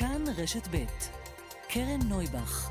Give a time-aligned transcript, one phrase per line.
[0.00, 0.84] כאן רשת ב'
[1.68, 2.70] קרן נויבך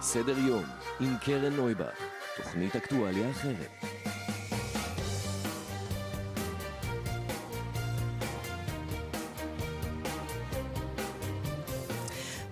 [0.00, 0.64] סדר יום
[1.00, 1.94] עם קרן נויבך,
[2.36, 3.70] תוכנית אקטואליה אחרת.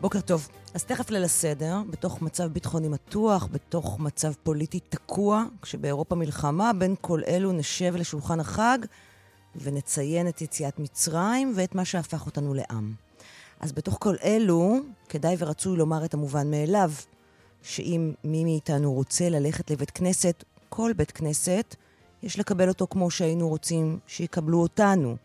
[0.01, 0.60] בוקר טוב.
[0.75, 6.95] אז תכף ליל הסדר, בתוך מצב ביטחוני מתוח, בתוך מצב פוליטי תקוע, כשבאירופה מלחמה, בין
[7.00, 8.79] כל אלו נשב לשולחן החג
[9.57, 12.95] ונציין את יציאת מצרים ואת מה שהפך אותנו לעם.
[13.61, 14.76] אז בתוך כל אלו,
[15.09, 16.90] כדאי ורצוי לומר את המובן מאליו,
[17.62, 21.76] שאם מי מאיתנו רוצה ללכת לבית כנסת, כל בית כנסת,
[22.23, 25.17] יש לקבל אותו כמו שהיינו רוצים שיקבלו אותנו.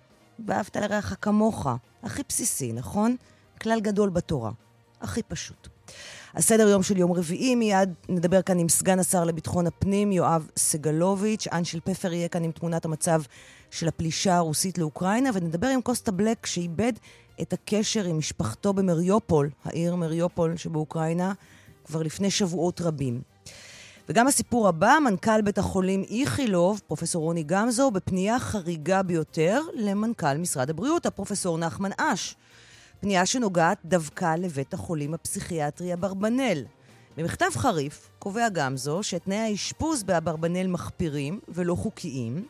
[0.45, 1.67] ואהבת לרעך כמוך.
[2.03, 3.15] הכי בסיסי, נכון?
[3.61, 4.51] כלל גדול בתורה.
[5.01, 5.67] הכי פשוט.
[6.33, 11.47] הסדר יום של יום רביעי, מיד נדבר כאן עם סגן השר לביטחון הפנים, יואב סגלוביץ'.
[11.51, 13.21] אנשל פפר יהיה כאן עם תמונת המצב
[13.71, 16.93] של הפלישה הרוסית לאוקראינה, ונדבר עם קוסטה בלק, שאיבד
[17.41, 21.33] את הקשר עם משפחתו במריופול, העיר מריופול שבאוקראינה,
[21.85, 23.21] כבר לפני שבועות רבים.
[24.09, 30.69] וגם הסיפור הבא, מנכ"ל בית החולים איכילוב, פרופסור רוני גמזו, בפנייה חריגה ביותר למנכ"ל משרד
[30.69, 32.35] הבריאות, הפרופסור נחמן אש.
[32.99, 36.65] פנייה שנוגעת דווקא לבית החולים הפסיכיאטרי אברבנאל.
[37.17, 42.47] במכתב חריף קובע גמזו שתנאי האשפוז באברבנאל מחפירים ולא חוקיים,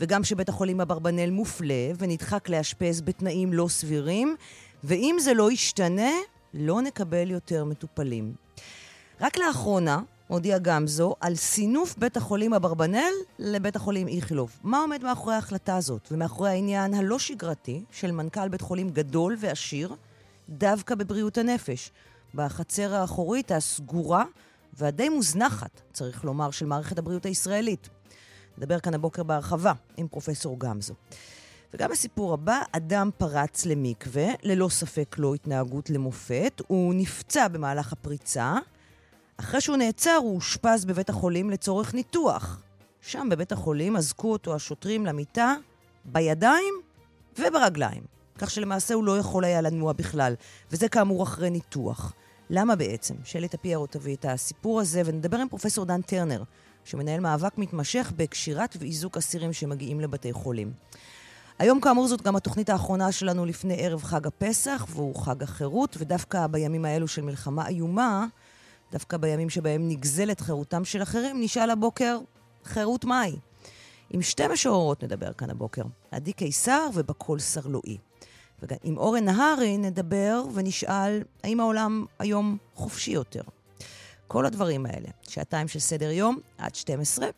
[0.00, 4.36] וגם שבית החולים אברבנאל מופלה ונדחק לאשפז בתנאים לא סבירים,
[4.84, 6.10] ואם זה לא ישתנה,
[6.54, 8.34] לא נקבל יותר מטופלים.
[9.20, 14.58] רק לאחרונה הודיע גמזו על סינוף בית החולים אברבנאל לבית החולים איכילוב.
[14.62, 19.94] מה עומד מאחורי ההחלטה הזאת ומאחורי העניין הלא שגרתי של מנכ"ל בית חולים גדול ועשיר,
[20.48, 21.90] דווקא בבריאות הנפש,
[22.34, 24.24] בחצר האחורית הסגורה
[24.74, 27.88] והדי מוזנחת, צריך לומר, של מערכת הבריאות הישראלית.
[28.58, 30.94] נדבר כאן הבוקר בהרחבה עם פרופסור גמזו.
[31.74, 38.54] וגם הסיפור הבא, אדם פרץ למקווה, ללא ספק לא התנהגות למופת, הוא נפצע במהלך הפריצה.
[39.36, 42.60] אחרי שהוא נעצר, הוא אושפז בבית החולים לצורך ניתוח.
[43.00, 45.54] שם בבית החולים אזקו אותו השוטרים למיטה
[46.04, 46.74] בידיים
[47.38, 48.02] וברגליים,
[48.38, 50.34] כך שלמעשה הוא לא יכול היה לנוע בכלל,
[50.70, 52.12] וזה כאמור אחרי ניתוח.
[52.50, 53.14] למה בעצם?
[53.24, 56.42] שלי טפיירו תביא את הסיפור הזה, ונדבר עם פרופסור דן טרנר,
[56.84, 60.72] שמנהל מאבק מתמשך בקשירת ואיזוק אסירים שמגיעים לבתי חולים.
[61.58, 66.46] היום כאמור זאת גם התוכנית האחרונה שלנו לפני ערב חג הפסח, והוא חג החירות, ודווקא
[66.46, 68.26] בימים האלו של מלחמה איומה,
[68.92, 72.18] דווקא בימים שבהם נגזלת חירותם של אחרים, נשאל הבוקר
[72.64, 73.36] חירות מהי.
[74.10, 77.98] עם שתי משוררות נדבר כאן הבוקר, עדי קיסר ובקול סרלואי.
[78.62, 83.42] וגם עם אורן נהרי נדבר ונשאל האם העולם היום חופשי יותר.
[84.28, 87.28] כל הדברים האלה, שעתיים של סדר יום עד 12.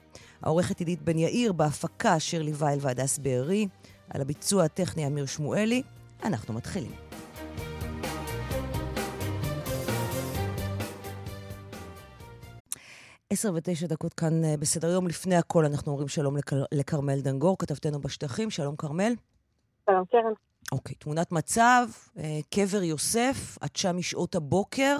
[0.42, 3.68] העורכת עידית בן יאיר, בהפקה שירלי וייל והדס בארי,
[4.10, 5.82] על הביצוע הטכני אמיר שמואלי.
[6.24, 7.07] אנחנו מתחילים.
[13.30, 15.08] עשר ותשע דקות כאן אה, בסדר יום.
[15.08, 16.36] לפני הכל אנחנו אומרים שלום
[16.72, 18.50] לכרמל דנגור, כתבתנו בשטחים.
[18.50, 19.12] שלום כרמל.
[19.90, 20.32] שלום קרן.
[20.72, 21.88] אוקיי, תמונת מצב,
[22.18, 24.98] אה, קבר יוסף, עד שם משעות הבוקר.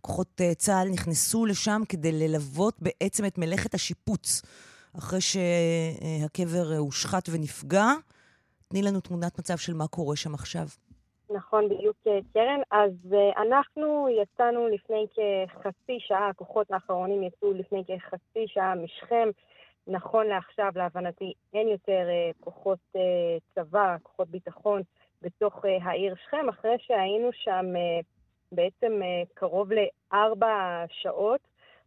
[0.00, 4.42] כוחות אה, צה"ל נכנסו לשם כדי ללוות בעצם את מלאכת השיפוץ,
[4.98, 7.86] אחרי שהקבר הושחת ונפגע.
[8.68, 10.68] תני לנו תמונת מצב של מה קורה שם עכשיו.
[11.30, 11.96] נכון, בדיוק
[12.32, 12.60] קרן.
[12.70, 12.92] אז
[13.36, 19.28] אנחנו יצאנו לפני כחצי שעה, הכוחות האחרונים יצאו לפני כחצי שעה משכם.
[19.86, 22.08] נכון לעכשיו, להבנתי, אין יותר
[22.40, 22.78] כוחות
[23.54, 24.82] צבא, כוחות ביטחון
[25.22, 27.66] בתוך העיר שכם, אחרי שהיינו שם
[28.52, 29.00] בעצם
[29.34, 31.40] קרוב לארבע שעות.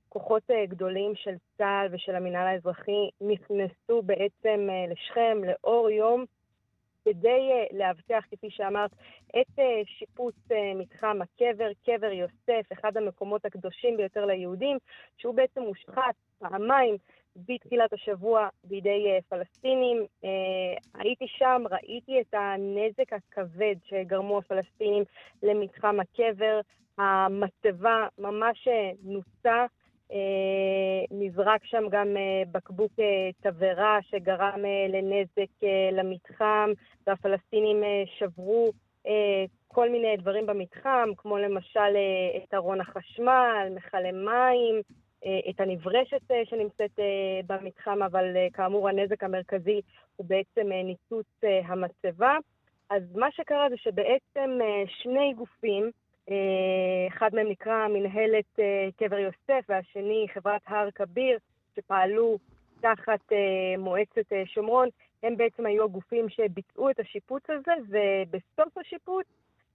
[0.10, 6.25] כוחות גדולים של צה"ל ושל המינהל האזרחי נכנסו בעצם לשכם לאור יום
[7.06, 8.91] כדי לאבטח, כפי שאמרת,
[9.28, 10.36] את שיפוץ
[10.75, 14.78] מתחם הקבר, קבר יוסף, אחד המקומות הקדושים ביותר ליהודים,
[15.18, 16.97] שהוא בעצם מושחת פעמיים
[17.36, 20.06] בתחילת השבוע בידי פלסטינים.
[20.94, 25.04] הייתי שם, ראיתי את הנזק הכבד שגרמו הפלסטינים
[25.44, 26.60] למתחם הקבר.
[26.98, 28.68] המצבה ממש
[29.04, 29.66] נוסה.
[31.12, 32.08] נזרק שם גם
[32.52, 32.92] בקבוק
[33.42, 34.60] תבערה שגרם
[34.90, 36.70] לנזק למתחם,
[37.08, 38.72] והפלסטינים שברו
[39.68, 41.98] כל מיני דברים במתחם, כמו למשל
[42.38, 44.82] את ארון החשמל, מכלי מים,
[45.50, 47.00] את הנברשת שנמצאת
[47.48, 49.82] במתחם, אבל כאמור הנזק המרכזי
[50.16, 51.28] הוא בעצם ניצוץ
[51.66, 52.38] המצבה.
[52.90, 55.92] אז מה שקרה זה שבעצם שני גופים,
[57.08, 58.60] אחד מהם נקרא מנהלת
[58.98, 61.38] קבר יוסף והשני חברת הר כביר,
[61.75, 62.38] שפעלו
[62.81, 63.31] תחת
[63.78, 64.90] מועצת שומרון,
[65.24, 69.25] הם בעצם היו הגופים שביצעו את השיפוץ הזה, ובסוף השיפוץ,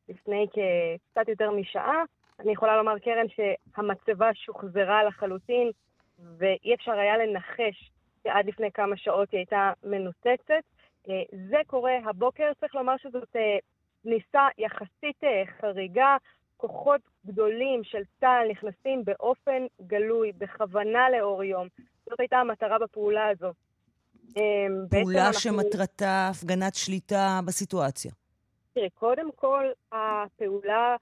[0.09, 0.47] לפני
[1.13, 2.03] קצת יותר משעה,
[2.41, 5.71] אני יכולה לומר, קרן, שהמצבה שוחזרה לחלוטין,
[6.39, 7.91] ואי אפשר היה לנחש
[8.23, 10.65] שעד לפני כמה שעות היא הייתה מנותצת.
[11.09, 13.37] אה, זה קורה הבוקר, צריך לומר שזאת
[14.03, 16.17] כניסה אה, יחסית אה, חריגה.
[16.59, 21.69] כוחות גדולים של צה"ל נכנסים באופן גלוי, בכוונה לאור יום.
[22.07, 23.53] זאת הייתה המטרה בפעולה הזו.
[24.91, 25.41] פעולה אנחנו...
[25.41, 28.13] שמטרתה הפגנת שליטה בסיטואציה.
[28.75, 30.97] תראי, קודם כל, הפעולה,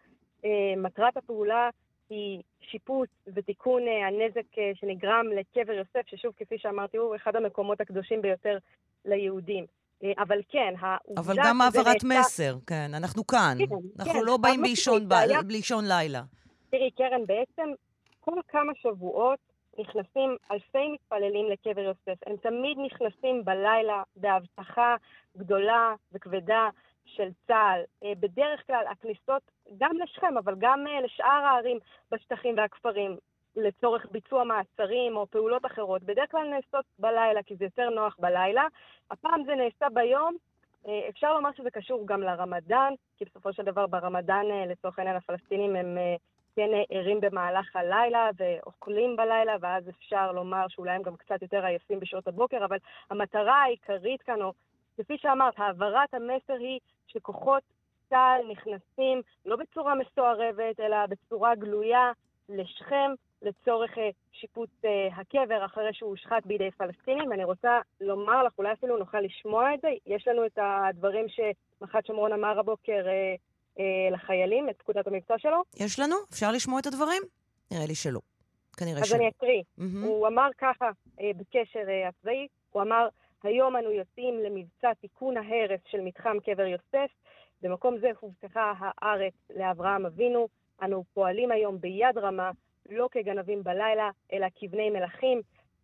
[0.77, 1.71] מטרת הפעולה
[2.11, 8.59] היא שיפוץ ותיקון הנזק שנגרם לקבר יוסף, ששוב, כפי שאמרתי, הוא אחד המקומות הקדושים ביותר
[9.05, 9.65] ליהודים.
[10.05, 11.21] אה, אבל כן, העובדה...
[11.21, 12.21] אבל גם העברת נעשה...
[12.21, 13.57] מסר, כן, אנחנו כאן.
[13.59, 15.13] כן, אנחנו כן, לא באים באישון.
[15.13, 15.41] היה...
[15.83, 16.23] לילה.
[16.71, 17.73] תראי, קרן, בעצם
[18.21, 19.39] כל כמה שבועות
[19.79, 22.21] נכנסים אלפי מתפללים לקבר יוסף.
[22.27, 24.97] הם תמיד נכנסים בלילה בהבטחה
[25.37, 26.69] גדולה וכבדה
[27.05, 27.81] של צה"ל.
[28.05, 29.43] אה, בדרך כלל הכניסות
[29.79, 31.79] גם לשכם, אבל גם אה, לשאר הערים
[32.11, 33.17] בשטחים והכפרים,
[33.57, 38.67] לצורך ביצוע מעצרים או פעולות אחרות, בדרך כלל נעשות בלילה, כי זה יותר נוח בלילה.
[39.11, 40.37] הפעם זה נעשה ביום.
[40.89, 45.17] אה, אפשר לומר שזה קשור גם לרמדאן, כי בסופו של דבר ברמדאן, אה, לצורך העניין,
[45.17, 46.17] הפלסטינים הם אה,
[46.57, 52.01] כן ערים במהלך הלילה ואוכלים בלילה, ואז אפשר לומר שאולי הם גם קצת יותר עייפים
[52.01, 52.77] בשעות הבוקר, אבל
[53.11, 54.53] המטרה העיקרית כאן, או
[54.97, 57.63] כפי שאמרת, העברת המסר היא שכוחות
[58.09, 62.13] צה"ל נכנסים לא בצורה מסוערבת, אלא בצורה גלויה
[62.49, 63.11] לשכם,
[63.43, 67.31] לצורך אה, שיפוץ אה, הקבר אחרי שהוא הושחת בידי פלסטינים.
[67.31, 69.89] ואני רוצה לומר לך, אולי אפילו נוכל לשמוע את זה.
[70.07, 75.63] יש לנו את הדברים שמח"ט שומרון אמר הבוקר אה, לחיילים, את פקודת המבצע שלו.
[75.77, 76.17] יש לנו?
[76.33, 77.23] אפשר לשמוע את הדברים?
[77.71, 78.21] נראה לי שלא.
[78.77, 79.17] כנראה אז שלא.
[79.17, 79.63] אז אני אקריא.
[79.79, 80.07] Mm-hmm.
[80.07, 80.91] הוא אמר ככה
[81.21, 83.09] בקשר הצבאי, הוא אמר,
[83.43, 87.11] היום אנו יוצאים למבצע תיקון ההרס של מתחם קבר יוסף.
[87.63, 90.49] במקום זה הובטחה הארץ לאברהם אבינו.
[90.83, 92.51] אנו פועלים היום ביד רמה
[92.91, 95.41] לא כגנבים בלילה, אלא כבני מלכים.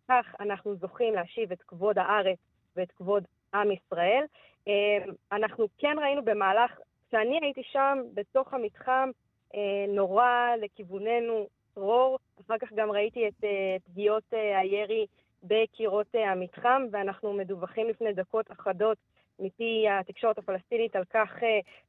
[0.07, 2.37] כך אנחנו זוכים להשיב את כבוד הארץ
[2.75, 3.23] ואת כבוד
[3.53, 4.25] עם ישראל.
[4.67, 9.09] אמ, אנחנו כן ראינו במהלך, כשאני הייתי שם, בתוך המתחם,
[9.55, 10.29] אה, נורא
[10.61, 12.19] לכיווננו צרור.
[12.41, 15.05] אחר כך גם ראיתי את אה, פגיעות אה, הירי
[15.43, 18.97] בקירות המתחם, ואנחנו מדווחים לפני דקות אחדות
[19.39, 21.33] מפי התקשורת הפלסטינית על כך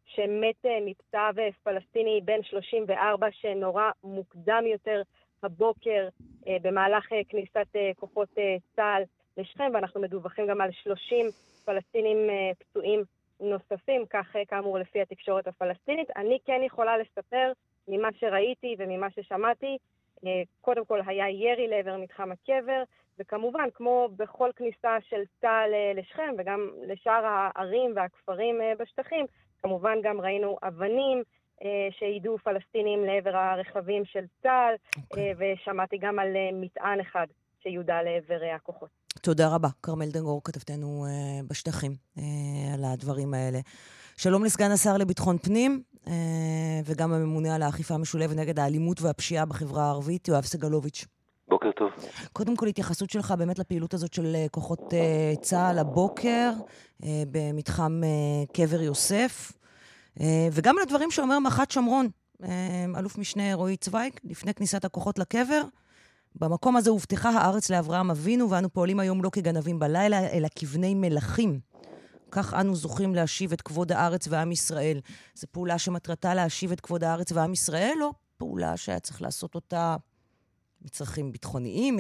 [0.07, 5.03] שמת מפצעיו פלסטיני בן 34 שנורה מוקדם יותר
[5.43, 6.09] הבוקר
[6.47, 8.29] במהלך כניסת כוחות
[8.77, 9.03] צה"ל
[9.37, 11.27] לשכם, ואנחנו מדווחים גם על 30
[11.65, 12.17] פלסטינים
[12.59, 13.03] פצועים
[13.41, 16.11] נוספים, כך כאמור לפי התקשורת הפלסטינית.
[16.17, 17.53] אני כן יכולה לספר
[17.89, 19.79] ממה שראיתי וממה ששמעתי,
[20.61, 22.83] קודם כל היה ירי לעבר מתחם הקבר,
[23.19, 29.27] וכמובן, כמו בכל כניסה של צה"ל אה, לשכם וגם לשאר הערים והכפרים אה, בשטחים,
[29.63, 31.23] כמובן גם ראינו אבנים
[31.63, 35.01] אה, שהעידו פלסטינים לעבר הרכבים של צה"ל, okay.
[35.11, 35.35] אוקיי.
[35.39, 37.27] ושמעתי גם על מטען אחד
[37.63, 38.89] שיודע לעבר הכוחות.
[39.23, 41.05] תודה רבה, כרמל דנגור, כתבתנו
[41.51, 41.93] בשטחים,
[42.75, 43.59] על הדברים האלה.
[44.17, 45.83] שלום לסגן השר לביטחון פנים,
[46.85, 51.14] וגם הממונה על האכיפה המשולבת נגד האלימות והפשיעה בחברה הערבית, יואב סגלוביץ'.
[51.55, 51.91] בוקר טוב.
[52.33, 56.53] קודם כל, התייחסות שלך באמת לפעילות הזאת של אה, כוחות uh, צה"ל הבוקר
[57.03, 58.01] uh, במתחם
[58.53, 59.53] קבר יוסף,
[60.53, 62.09] וגם לדברים שאומר מח"ט שומרון,
[62.99, 65.63] אלוף משנה רועי צוויג, לפני כניסת הכוחות לקבר.
[66.35, 71.61] במקום הזה הובטחה הארץ לאברהם אבינו, ואנו פועלים היום לא כגנבים בלילה, אלא כבני מלכים.
[72.31, 75.01] כך אנו זוכים להשיב את כבוד הארץ ועם ישראל.
[75.35, 79.97] זו פעולה שמטרתה להשיב את כבוד הארץ ועם ישראל, או פעולה שהיה צריך לעשות אותה
[80.85, 81.95] מצרכים ביטחוניים?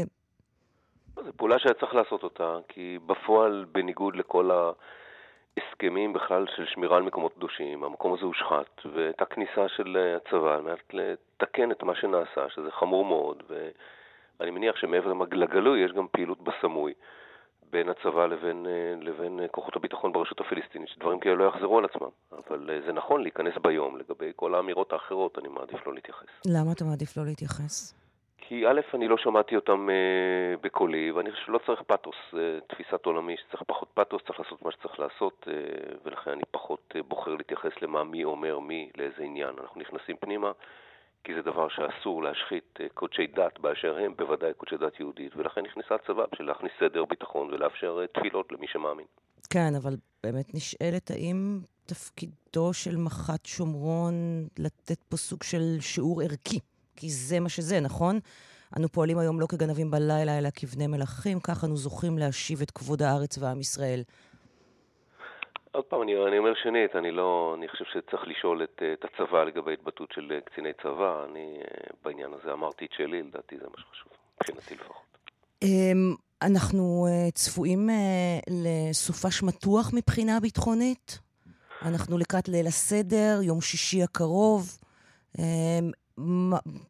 [1.24, 7.02] זו פעולה שהיה צריך לעשות אותה, כי בפועל, בניגוד לכל ההסכמים בכלל של שמירה על
[7.02, 12.50] מקומות קדושים, המקום הזה הושחת, והייתה כניסה של הצבא על מנת לתקן את מה שנעשה,
[12.54, 13.42] שזה חמור מאוד,
[14.38, 16.92] ואני מניח שמעבר לגלוי יש גם פעילות בסמוי.
[17.70, 18.66] בין הצבא לבין,
[19.00, 22.08] לבין כוחות הביטחון ברשות הפלסטינית, שדברים כאלה לא יחזרו על עצמם.
[22.32, 23.98] אבל זה נכון להיכנס ביום.
[23.98, 26.26] לגבי כל האמירות האחרות, אני מעדיף לא להתייחס.
[26.46, 28.03] למה אתה מעדיף לא להתייחס?
[28.48, 32.36] כי א', אני לא שמעתי אותם uh, בקולי, ואני חושב שלא צריך פתוס, uh,
[32.66, 35.48] תפיסת עולמי שצריך פחות פתוס, צריך לעשות מה שצריך לעשות, uh,
[36.04, 39.54] ולכן אני פחות uh, בוחר להתייחס למה מי אומר מי, לאיזה עניין.
[39.62, 40.52] אנחנו נכנסים פנימה,
[41.24, 45.60] כי זה דבר שאסור להשחית uh, קודשי דת באשר הם, בוודאי קודשי דת יהודית, ולכן
[45.60, 49.06] נכנסה הצבא בשביל להכניס סדר, ביטחון ולאפשר uh, תפילות למי שמאמין.
[49.50, 54.14] כן, אבל באמת נשאלת האם תפקידו של מח"ט שומרון
[54.58, 56.60] לתת פה סוג של שיעור ערכי?
[56.96, 58.18] כי זה מה שזה, נכון?
[58.76, 63.02] אנו פועלים היום לא כגנבים בלילה, אלא כבני מלכים, כך אנו זוכים להשיב את כבוד
[63.02, 64.02] הארץ ועם ישראל.
[65.72, 69.44] עוד פעם, אני, אני אומר שנית, אני לא, אני חושב שצריך לשאול את, את הצבא
[69.44, 71.24] לגבי התבטאות של קציני צבא.
[71.30, 71.58] אני
[72.04, 75.04] בעניין הזה אמרתי את שלי, לדעתי זה מה שחשוב, מבחינתי לפחות.
[75.62, 77.92] אמ, אנחנו uh, צפויים uh,
[78.50, 81.18] לסופש מתוח מבחינה ביטחונית.
[81.82, 84.78] אנחנו לקראת ליל הסדר, יום שישי הקרוב.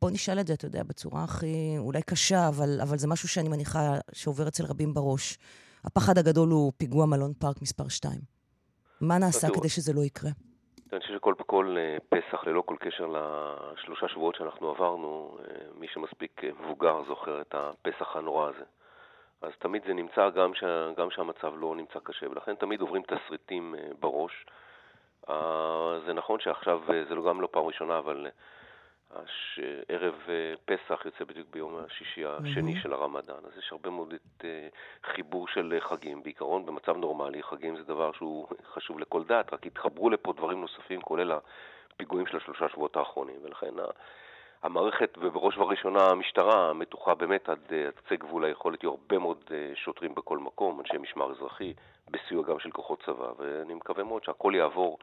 [0.01, 3.49] בוא נשאל את זה, אתה יודע, בצורה הכי אולי קשה, אבל, אבל זה משהו שאני
[3.49, 5.39] מניחה שעובר אצל רבים בראש.
[5.85, 8.13] הפחד הגדול הוא פיגוע מלון פארק מספר 2.
[9.01, 10.31] מה נעשה כדי שזה לא יקרה?
[10.93, 11.77] אני חושב שכל בכל
[12.09, 15.39] פסח, ללא כל קשר לשלושה שבועות שאנחנו עברנו,
[15.79, 18.65] מי שמספיק מבוגר זוכר את הפסח הנורא הזה.
[19.43, 20.65] אז תמיד זה נמצא גם, ש...
[20.97, 24.47] גם שהמצב לא נמצא קשה, ולכן תמיד עוברים תסריטים אה, בראש.
[25.29, 28.27] אה, זה נכון שעכשיו, אה, זה גם לא פעם ראשונה, אבל
[29.15, 29.61] הש...
[29.89, 30.15] ערב
[30.65, 32.83] פסח יוצא בדיוק ביום השישי השני mm-hmm.
[32.83, 34.45] של הרמדאן, אז יש הרבה מאוד את
[35.05, 36.23] חיבור של חגים.
[36.23, 41.01] בעיקרון, במצב נורמלי, חגים זה דבר שהוא חשוב לכל דת, רק התחברו לפה דברים נוספים,
[41.03, 41.33] כולל
[41.95, 43.75] הפיגועים של השלושה שבועות האחרונים, ולכן
[44.63, 49.71] המערכת, ובראש ובראשונה המשטרה, מתוחה באמת עד, עד קצה גבול היכולת, יהיו הרבה מאוד אה,
[49.75, 51.75] שוטרים בכל מקום, אנשי משמר אזרחי,
[52.11, 54.99] בסיוע גם של כוחות צבא, ואני מקווה מאוד שהכל יעבור,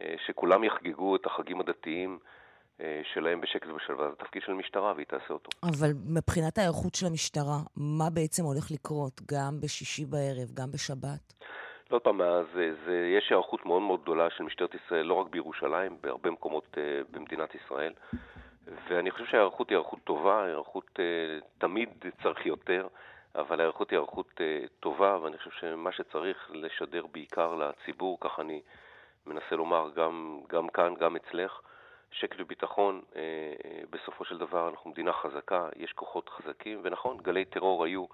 [0.00, 2.45] אה, שכולם יחגגו את החגים הדתיים אה,
[3.14, 4.10] שלהם בשקט ובשלווה.
[4.10, 5.50] זה תפקיד של המשטרה, והיא תעשה אותו.
[5.62, 11.32] אבל מבחינת ההיערכות של המשטרה, מה בעצם הולך לקרות גם בשישי בערב, גם בשבת?
[11.90, 12.20] לא פעם,
[12.54, 16.78] זה, זה, יש היערכות מאוד מאוד גדולה של משטרת ישראל, לא רק בירושלים, בהרבה מקומות
[17.10, 17.92] במדינת ישראל.
[18.88, 21.88] ואני חושב שההיערכות היא היערכות טובה, היערכות אה, תמיד
[22.22, 22.86] צריך יותר,
[23.34, 28.60] אבל ההיערכות היא היערכות אה, טובה, ואני חושב שמה שצריך לשדר בעיקר לציבור, כך אני
[29.26, 31.60] מנסה לומר גם, גם כאן, גם אצלך,
[32.10, 33.20] שקט וביטחון, אה,
[33.64, 38.04] אה, בסופו של דבר אנחנו מדינה חזקה, יש כוחות חזקים, ונכון, גלי טרור היו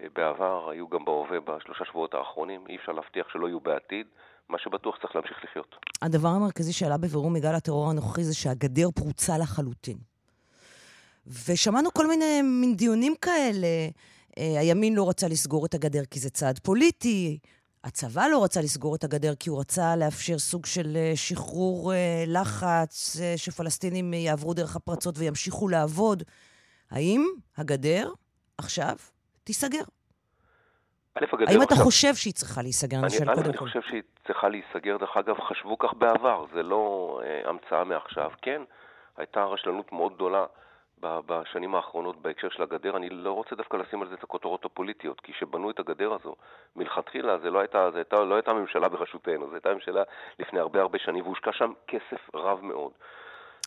[0.00, 4.06] אה, בעבר, היו גם בהווה בשלושה שבועות האחרונים, אי אפשר להבטיח שלא יהיו בעתיד.
[4.48, 5.76] מה שבטוח צריך להמשיך לחיות.
[6.02, 9.96] הדבר המרכזי שעלה בבירור מגל הטרור הנוכחי זה שהגדר פרוצה לחלוטין.
[11.26, 13.66] ושמענו כל מיני מין דיונים כאלה.
[14.36, 17.38] הימין לא רצה לסגור את הגדר כי זה צעד פוליטי,
[17.84, 22.24] הצבא לא רצה לסגור את הגדר כי הוא רצה לאפשר סוג של אה, שחרור אה,
[22.26, 26.22] לחץ, שפלסטינים יעברו דרך הפרצות וימשיכו לעבוד.
[26.90, 28.12] האם הגדר
[28.58, 28.96] עכשיו
[29.44, 29.82] תיסגר?
[31.16, 32.98] האם אתה חושב שהיא צריכה להיסגר?
[32.98, 33.40] אני כל.
[33.40, 34.96] אני חושב שהיא צריכה להיסגר.
[34.96, 38.30] דרך אגב, חשבו כך בעבר, זה לא אה, המצאה מעכשיו.
[38.42, 38.62] כן,
[39.16, 40.46] הייתה רשלנות מאוד גדולה
[41.00, 42.96] בשנים האחרונות בהקשר של הגדר.
[42.96, 46.34] אני לא רוצה דווקא לשים על זה את הכותרות הפוליטיות, כי כשבנו את הגדר הזו,
[46.76, 50.02] מלכתחילה זה לא הייתה, זה הייתה, לא הייתה ממשלה בראשותנו, זו הייתה ממשלה
[50.38, 52.92] לפני הרבה הרבה שנים, והושקע שם כסף רב מאוד.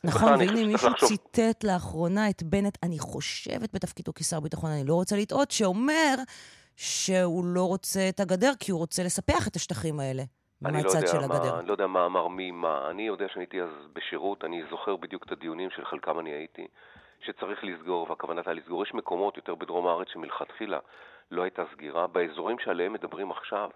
[0.03, 1.09] נכון, והנה מישהו לחשוב...
[1.09, 6.15] ציטט לאחרונה את בנט, אני חושבת בתפקידו כשר ביטחון, אני לא רוצה לטעות, שאומר
[6.75, 10.23] שהוא לא רוצה את הגדר כי הוא רוצה לספח את השטחים האלה.
[10.65, 12.89] אני לא יודע, מה, אני לא יודע מה אמר מי מה.
[12.89, 16.67] אני יודע שאני הייתי אז בשירות, אני זוכר בדיוק את הדיונים של חלקם אני הייתי,
[17.23, 18.83] שצריך לסגור, והכוונה הייתה לסגור.
[18.83, 20.79] יש מקומות יותר בדרום הארץ שמלכתחילה
[21.31, 22.07] לא הייתה סגירה.
[22.07, 23.69] באזורים שעליהם מדברים עכשיו,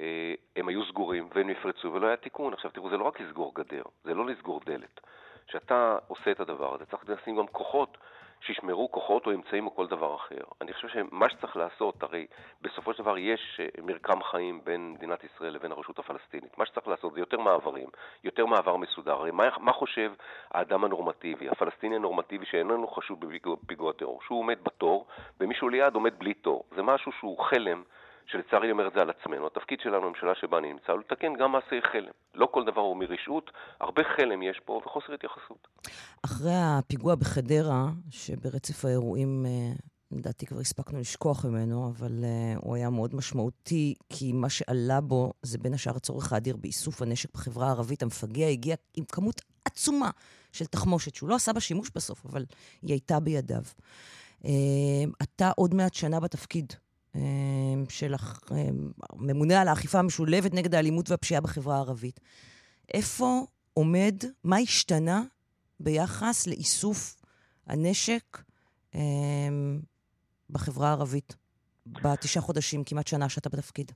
[0.00, 2.52] אה, הם היו סגורים והם נפרצו ולא היה תיקון.
[2.52, 5.00] עכשיו תראו, זה לא רק לסגור גדר, זה לא לסגור דלת.
[5.46, 7.98] כשאתה עושה את הדבר הזה, צריך לשים גם כוחות
[8.40, 10.44] שישמרו כוחות או אמצעים או כל דבר אחר.
[10.60, 12.26] אני חושב שמה שצריך לעשות, הרי
[12.62, 16.58] בסופו של דבר יש אה, מרקם חיים בין מדינת ישראל לבין הרשות הפלסטינית.
[16.58, 17.88] מה שצריך לעשות זה יותר מעברים,
[18.24, 19.12] יותר מעבר מסודר.
[19.12, 20.12] הרי מה, מה חושב
[20.50, 24.20] האדם הנורמטיבי, הפלסטיני הנורמטיבי שאיננו חשוד בפיגוע טרור?
[24.22, 25.06] שהוא עומד בתור
[25.40, 26.64] ומישהו ליד עומד בלי תור.
[26.76, 27.82] זה משהו שהוא חלם.
[28.30, 29.46] שלצערי אני אומר את זה על עצמנו.
[29.46, 32.12] התפקיד שלנו, הממשלה שבה אני נמצא, הוא לתקן גם מעשי חלם.
[32.34, 35.68] לא כל דבר הוא מרשעות, הרבה חלם יש פה וחוסר התייחסות.
[36.24, 39.72] אחרי הפיגוע בחדרה, שברצף האירועים, אה,
[40.12, 45.32] לדעתי כבר הספקנו לשכוח ממנו, אבל uh, הוא היה מאוד משמעותי, כי מה שעלה בו
[45.42, 48.02] זה בין השאר הצורך האדיר באיסוף הנשק בחברה הערבית.
[48.02, 50.10] המפגע הגיע עם כמות עצומה
[50.52, 52.44] של תחמושת, שהוא לא עשה בה שימוש בסוף, אבל
[52.82, 53.62] היא הייתה בידיו.
[54.42, 54.46] Uh,
[55.22, 56.72] אתה עוד מעט שנה בתפקיד.
[57.14, 58.14] אמ, של
[59.12, 62.20] הממונה אמ, על האכיפה המשולבת נגד האלימות והפשיעה בחברה הערבית.
[62.94, 64.14] איפה עומד,
[64.44, 65.22] מה השתנה
[65.80, 67.16] ביחס לאיסוף
[67.66, 68.38] הנשק
[68.94, 69.80] אמ,
[70.50, 71.36] בחברה הערבית
[71.86, 73.92] בתשעה חודשים, כמעט שנה שאתה בתפקיד?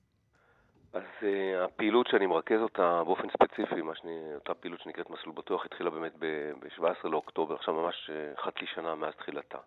[0.93, 5.91] אז uh, הפעילות שאני מרכז אותה באופן ספציפי, שאני, אותה פעילות שנקראת מסלול בטוח, התחילה
[5.91, 9.59] באמת ב-17 לאוקטובר, עכשיו ממש uh, חצי שנה מאז תחילתה.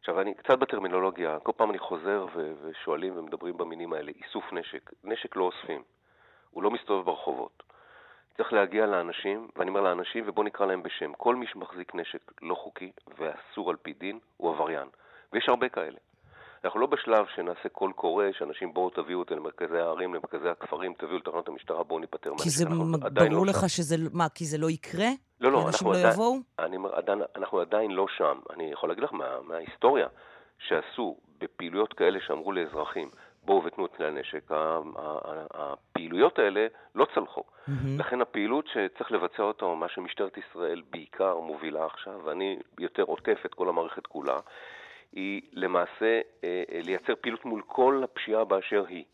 [0.00, 4.90] עכשיו, אני קצת בטרמינולוגיה, כל פעם אני חוזר ו- ושואלים ומדברים במינים האלה, איסוף נשק.
[5.04, 5.82] נשק לא אוספים,
[6.50, 7.62] הוא לא מסתובב ברחובות.
[8.36, 11.12] צריך להגיע לאנשים, ואני אומר לאנשים, ובואו נקרא להם בשם.
[11.12, 14.88] כל מי שמחזיק נשק לא חוקי ואסור על פי דין, הוא עבריין.
[15.32, 15.98] ויש הרבה כאלה.
[16.64, 21.18] אנחנו לא בשלב שנעשה קול קורא, שאנשים בואו תביאו אותי למרכזי הערים, למרכזי הכפרים, תביאו
[21.18, 22.44] לתחנות המשטרה, בואו ניפטר מהנשק.
[22.44, 22.64] כי זה
[23.12, 23.68] ברור לא לך שם.
[23.68, 25.08] שזה, מה, כי זה לא יקרה?
[25.40, 26.36] לא, לא, אנחנו לא עדיין, יבואו?
[26.58, 28.38] אני עדיין, אנחנו עדיין לא שם.
[28.52, 30.06] אני יכול להגיד לך מה, מההיסטוריה,
[30.58, 33.08] שעשו בפעילויות כאלה שאמרו לאזרחים,
[33.42, 34.50] בואו ותנו את כלי הנשק,
[35.54, 37.40] הפעילויות האלה לא צלחו.
[37.40, 37.72] Mm-hmm.
[37.98, 43.54] לכן הפעילות שצריך לבצע אותה, מה שמשטרת ישראל בעיקר מובילה עכשיו, ואני יותר עוטף את
[43.54, 44.38] כל המערכת כולה,
[45.12, 49.04] היא למעשה אה, אה, לייצר פעילות מול כל הפשיעה באשר היא.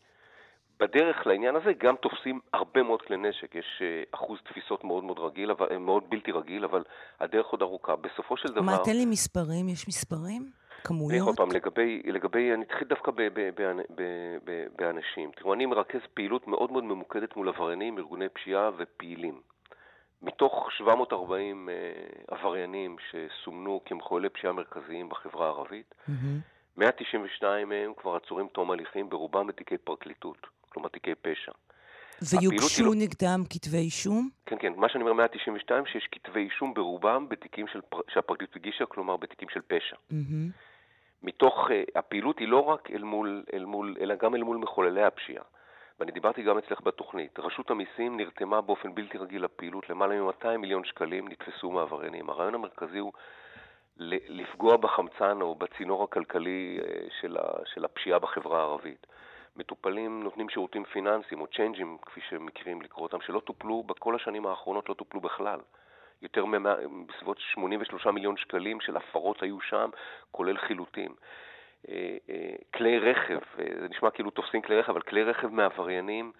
[0.79, 5.19] בדרך לעניין הזה גם תופסים הרבה מאוד כלי נשק, יש אה, אחוז תפיסות מאוד מאוד
[5.19, 6.83] רגיל, אבל, מאוד בלתי רגיל, אבל
[7.19, 7.95] הדרך עוד ארוכה.
[7.95, 8.61] בסופו של דבר...
[8.61, 10.51] מה, תן לי מספרים, יש מספרים?
[10.83, 11.27] כמויות?
[11.27, 13.61] עוד פעם, לגבי, לגבי, אני אתחיל דווקא ב, ב, ב,
[13.95, 14.03] ב,
[14.43, 15.31] ב, באנשים.
[15.35, 19.41] תראו, אני מרכז פעילות מאוד מאוד ממוקדת מול עבריינים, ארגוני פשיעה ופעילים.
[20.21, 26.57] מתוך 740 uh, עבריינים שסומנו כמחוללי פשיעה מרכזיים בחברה הערבית, mm-hmm.
[26.77, 31.51] 192 מהם כבר עצורים תום הליכים, ברובם בתיקי פרקליטות, כלומר תיקי פשע.
[32.21, 32.91] ויוגשו לא...
[32.95, 34.29] נגדם כתבי אישום?
[34.45, 34.73] כן, כן.
[34.75, 37.79] מה שאני אומר 192, שיש כתבי אישום ברובם בתיקים של...
[38.13, 39.95] שהפרקליטות הגישה, כלומר בתיקים של פשע.
[39.95, 40.51] Mm-hmm.
[41.23, 45.03] מתוך, uh, הפעילות היא לא רק אל מול, אל מול, אלא גם אל מול מחוללי
[45.03, 45.43] הפשיעה.
[45.99, 47.39] ואני דיברתי גם אצלך בתוכנית.
[47.39, 52.29] רשות המיסים נרתמה באופן בלתי רגיל לפעילות, למעלה מ-200 מיליון שקלים נתפסו מעבריינים.
[52.29, 53.13] הרעיון המרכזי הוא
[54.29, 59.07] לפגוע בחמצן או בצינור הכלכלי אה, של, ה, של הפשיעה בחברה הערבית.
[59.55, 64.89] מטופלים נותנים שירותים פיננסיים או צ'יינג'ים, כפי שמכירים לקרוא אותם, שלא טופלו, בכל השנים האחרונות
[64.89, 65.59] לא טופלו בכלל.
[66.21, 66.45] יותר
[67.07, 69.89] בסביבות 83 מיליון שקלים של הפרות היו שם,
[70.31, 71.15] כולל חילוטים.
[71.89, 76.31] אה, אה, כלי רכב, אה, זה נשמע כאילו תופסים כלי רכב, אבל כלי רכב מעבריינים,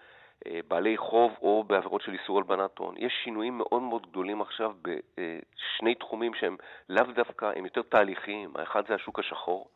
[0.68, 2.94] בעלי חוב או בעבירות של איסור הלבנת הון.
[2.98, 6.56] יש שינויים מאוד מאוד גדולים עכשיו בשני תחומים שהם
[6.88, 8.52] לאו דווקא, הם יותר תהליכיים.
[8.56, 9.68] האחד זה השוק השחור,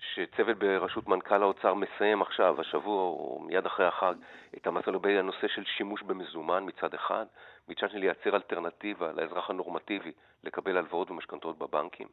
[0.00, 4.14] שצוות בראשות מנכ"ל האוצר מסיים עכשיו, השבוע או מיד אחרי החג,
[4.56, 7.26] את המצב לגבי הנושא של שימוש במזומן מצד אחד,
[7.68, 10.12] מצד שני לייצר אלטרנטיבה לאזרח הנורמטיבי
[10.44, 12.08] לקבל הלוואות ומשכנתאות בבנקים.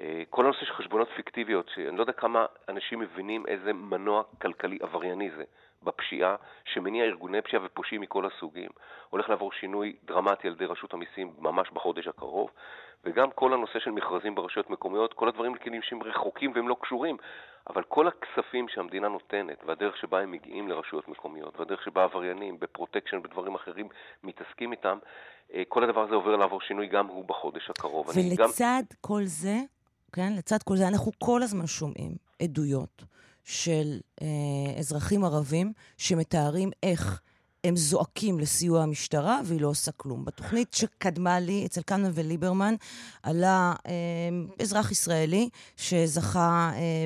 [0.00, 4.78] אה, כל הנושא של חשבונות פיקטיביות, שאני לא יודע כמה אנשים מבינים איזה מנוע כלכלי
[4.80, 5.44] עברייני זה
[5.82, 8.70] בפשיעה, שמניע ארגוני פשיעה ופושעים מכל הסוגים.
[9.10, 12.50] הולך לעבור שינוי דרמטי על ידי רשות המיסים ממש בחודש הקרוב,
[13.04, 17.16] וגם כל הנושא של מכרזים ברשויות מקומיות, כל הדברים כאילו שהם רחוקים והם לא קשורים,
[17.68, 23.22] אבל כל הכספים שהמדינה נותנת, והדרך שבה הם מגיעים לרשויות מקומיות, והדרך שבה עבריינים, בפרוטקשן,
[23.22, 23.88] בדברים אחרים,
[24.22, 24.98] מתעסקים איתם,
[25.54, 28.08] אה, כל הדבר הזה אמור לעבור שינוי גם הוא בחודש הקרוב.
[28.08, 28.96] ולצד גם...
[29.00, 29.56] כל זה,
[30.12, 30.32] כן?
[30.32, 33.04] לצד כל זה, אנחנו כל הזמן שומעים עדויות
[33.44, 34.26] של אה,
[34.78, 37.20] אזרחים ערבים שמתארים איך
[37.64, 40.24] הם זועקים לסיוע המשטרה, והיא לא עושה כלום.
[40.24, 42.74] בתוכנית שקדמה לי, אצל קלמן וליברמן,
[43.22, 43.92] עלה אה,
[44.62, 47.04] אזרח ישראלי שזכה אה,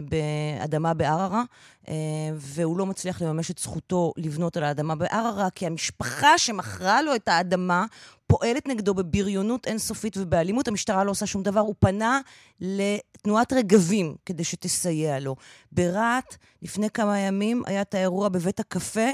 [0.60, 1.42] באדמה בערערה,
[1.88, 1.94] אה,
[2.34, 7.28] והוא לא מצליח לממש את זכותו לבנות על האדמה בערערה, כי המשפחה שמכרה לו את
[7.28, 7.86] האדמה
[8.26, 10.68] פועלת נגדו בבריונות אינסופית ובאלימות.
[10.68, 11.60] המשטרה לא עושה שום דבר.
[11.60, 12.20] הוא פנה
[12.60, 15.36] לתנועת רגבים כדי שתסייע לו.
[15.72, 19.10] ברהט, לפני כמה ימים, היה את האירוע בבית הקפה.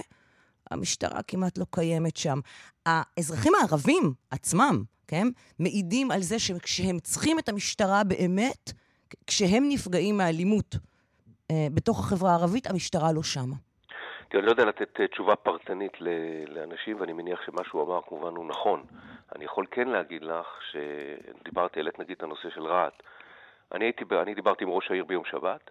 [0.70, 2.38] המשטרה כמעט לא קיימת שם.
[2.86, 5.26] האזרחים הערבים עצמם, כן,
[5.58, 8.72] מעידים על זה שכשהם צריכים את המשטרה באמת,
[9.26, 10.74] כשהם נפגעים מאלימות
[11.50, 13.56] אה, בתוך החברה הערבית, המשטרה לא שמה.
[14.34, 15.92] אני לא יודע לתת אה, תשובה פרטנית
[16.48, 18.84] לאנשים, ואני מניח שמה שהוא אמר כמובן הוא נכון.
[19.36, 23.02] אני יכול כן להגיד לך, שדיברתי, העלית נגיד את הנושא של רהט.
[23.72, 25.70] אני, אני דיברתי עם ראש העיר ביום שבת,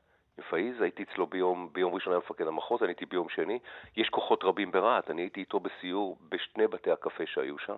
[0.50, 3.60] פאיז, הייתי אצלו ביום, ביום ראשון היה מפקד המחוז, אני הייתי ביום שני.
[3.98, 7.78] יש כוחות רבים ברהט, אני הייתי איתו בסיור בשני בתי הקפה שהיו שם.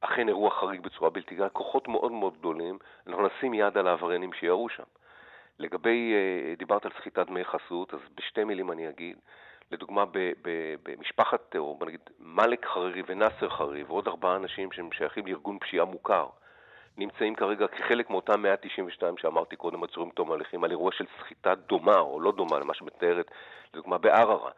[0.00, 4.32] אכן אירוע חריג בצורה בלתי גאה, כוחות מאוד מאוד גדולים, אנחנו נשים יד על העבריינים
[4.32, 4.82] שירו שם.
[5.58, 9.16] לגבי, אה, דיברת על סחיטת דמי חסות, אז בשתי מילים אני אגיד,
[9.70, 10.04] לדוגמה
[10.82, 15.84] במשפחת, או בוא נגיד, מאלק חרירי ונאסר חרירי ועוד ארבעה אנשים שהם שייכים לארגון פשיעה
[15.84, 16.26] מוכר,
[16.96, 21.98] נמצאים כרגע כחלק מאותם 192 שאמרתי קודם, עצורים תום ההליכים, על אירוע של סחיטה דומה
[21.98, 23.30] או לא דומה למה שמתארת,
[23.74, 24.50] לדוגמה בערערה.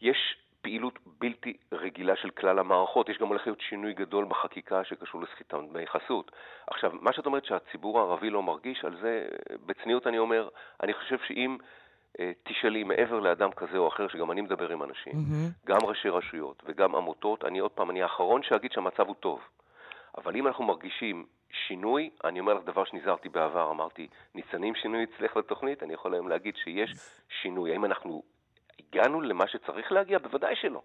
[0.00, 3.08] יש פעילות בלתי רגילה של כלל המערכות.
[3.08, 6.30] יש גם הולך להיות שינוי גדול בחקיקה שקשור לסחיטה דמי חסות.
[6.66, 9.26] עכשיו, מה שאת אומרת שהציבור הערבי לא מרגיש, על זה,
[9.66, 10.48] בצניעות אני אומר,
[10.82, 11.56] אני חושב שאם
[12.20, 15.66] אה, תשאלי מעבר לאדם כזה או אחר, שגם אני מדבר עם אנשים, mm-hmm.
[15.66, 19.40] גם ראשי רשויות וגם עמותות, אני עוד פעם, אני האחרון שאגיד שהמצב הוא טוב.
[20.18, 25.36] אבל אם אנחנו מרגישים שינוי, אני אומר לך דבר שנזהרתי בעבר, אמרתי, ניצנים שינוי אצלך
[25.36, 26.94] לתוכנית, אני יכול היום להגיד שיש
[27.42, 27.72] שינוי.
[27.72, 28.22] האם אנחנו
[28.78, 30.18] הגענו למה שצריך להגיע?
[30.18, 30.82] בוודאי שלא.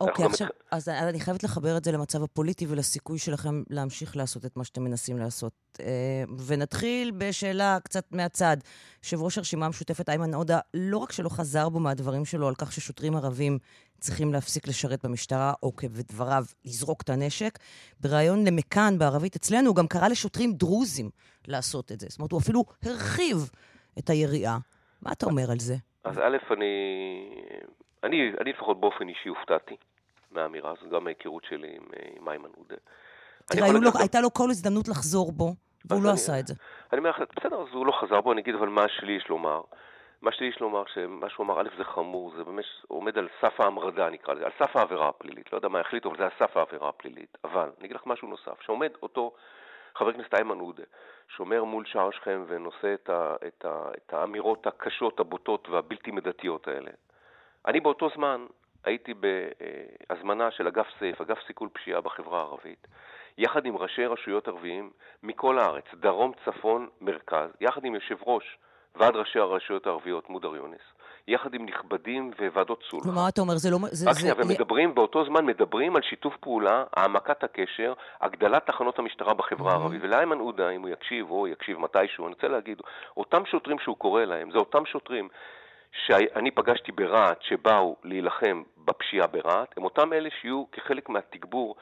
[0.00, 4.56] אוקיי, עכשיו, אז אני חייבת לחבר את זה למצב הפוליטי ולסיכוי שלכם להמשיך לעשות את
[4.56, 5.52] מה שאתם מנסים לעשות.
[5.80, 8.56] אה, ונתחיל בשאלה קצת מהצד.
[9.02, 12.72] יושב ראש הרשימה המשותפת איימן עודה, לא רק שלא חזר בו מהדברים שלו על כך
[12.72, 13.58] ששוטרים ערבים
[14.00, 17.58] צריכים להפסיק לשרת במשטרה, או כבדבריו, לזרוק את הנשק,
[18.00, 21.10] בריאיון למכאן בערבית אצלנו, הוא גם קרא לשוטרים דרוזים
[21.48, 22.06] לעשות את זה.
[22.10, 23.50] זאת אומרת, הוא אפילו הרחיב
[23.98, 24.58] את היריעה.
[25.02, 25.76] מה אתה אומר על זה?
[26.04, 26.66] אז א', אני,
[28.04, 29.76] אני, אני לפחות באופן אישי הופתעתי
[30.30, 31.84] מהאמירה הזאת, גם מההיכרות שלי עם,
[32.16, 32.76] עם איימן עודה.
[33.46, 36.54] תראה, לו, הייתה לו כל הזדמנות לחזור בו, והוא לא אני, עשה את זה.
[36.92, 39.60] אני אומר, בסדר, אז הוא לא חזר בו, אני אגיד, אבל מה שלי יש לומר?
[40.22, 43.60] מה שלי יש לומר, שמה שהוא אמר, א', זה חמור, זה באמת עומד על סף
[43.60, 45.52] ההמרדה, נקרא לזה, על סף העבירה הפלילית.
[45.52, 47.38] לא יודע מה יחליטו, אבל זה על סף העבירה הפלילית.
[47.44, 49.32] אבל, אני אגיד לך משהו נוסף, שעומד אותו
[49.94, 50.82] חבר הכנסת איימן עודה,
[51.36, 56.68] שומר מול שער שכם ונושא את, ה, את, ה, את האמירות הקשות, הבוטות והבלתי מידתיות
[56.68, 56.90] האלה.
[57.68, 58.46] אני באותו זמן
[58.84, 62.86] הייתי בהזמנה של אגף סייף, אגף סיכול פשיעה בחברה הערבית,
[63.38, 64.90] יחד עם ראשי רשויות ערביים
[65.22, 68.58] מכל הארץ, דרום, צפון, מרכז, יחד עם יושב ראש
[68.96, 70.80] ועד ראשי הרשויות הערביות, מודר יונס,
[71.28, 73.04] יחד עם נכבדים וועדות סולחה.
[73.04, 73.78] כלומר, אתה אומר, זה לא...
[73.90, 79.34] זה, רק שנייה, ומדברים, באותו זמן מדברים על שיתוף פעולה, העמקת הקשר, הגדלת תחנות המשטרה
[79.34, 80.00] בחברה הערבית.
[80.02, 82.82] ולאיימן עודה, אם הוא יקשיב, או יקשיב מתישהו, אני רוצה להגיד,
[83.16, 85.28] אותם שוטרים שהוא קורא להם, זה אותם שוטרים
[85.92, 91.76] שאני פגשתי ברהט, שבאו להילחם בפשיעה ברהט, הם אותם אלה שיהיו כחלק מהתגבור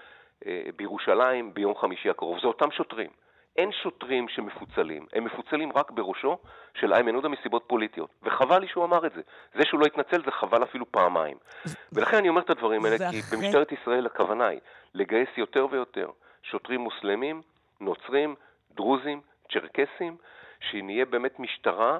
[0.47, 2.40] אה, בירושלים ביום חמישי הקרוב.
[2.40, 3.11] זה אותם שוטרים.
[3.57, 6.38] אין שוטרים שמפוצלים, הם מפוצלים רק בראשו
[6.81, 8.11] של איימן עודה מסיבות פוליטיות.
[8.23, 9.21] וחבל לי שהוא אמר את זה.
[9.55, 11.37] זה שהוא לא התנצל זה חבל אפילו פעמיים.
[11.92, 14.61] ולכן אני אומר את הדברים האלה, כי במשטרת ישראל הכוונה היא
[14.95, 16.11] לגייס יותר ויותר
[16.42, 17.42] שוטרים מוסלמים,
[17.81, 18.35] נוצרים,
[18.75, 19.21] דרוזים,
[19.53, 20.16] צ'רקסים,
[20.61, 21.99] שנהיה באמת משטרה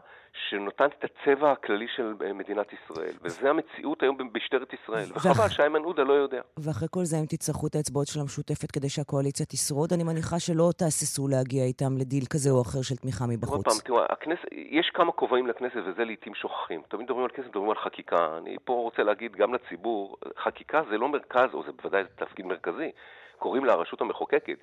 [0.49, 3.13] שנותנת את הצבע הכללי של אה, מדינת ישראל.
[3.23, 5.05] וזה המציאות היום במשטרת ישראל.
[5.15, 6.41] וחבל שאיימן עודה לא יודע.
[6.59, 10.71] ואחרי כל זה, אם תצטרכו את האצבעות של המשותפת כדי שהקואליציה תשרוד, אני מניחה שלא
[10.77, 13.57] תהססו להגיע איתם לדיל כזה או אחר של תמיכה מבחוץ.
[13.57, 16.83] עוד פעם, תראו, הכנסת, יש כמה כובעים לכנסת, וזה לעיתים שוכחים.
[16.89, 18.39] תמיד מדברים על כסף, מדברים על חקיקה.
[18.39, 22.91] אני פה רוצה להגיד גם לציבור, חקיקה זה לא מרכז, או זה בוודאי תפקיד מרכזי.
[23.39, 24.59] קוראים לה הרשות המחוקקת.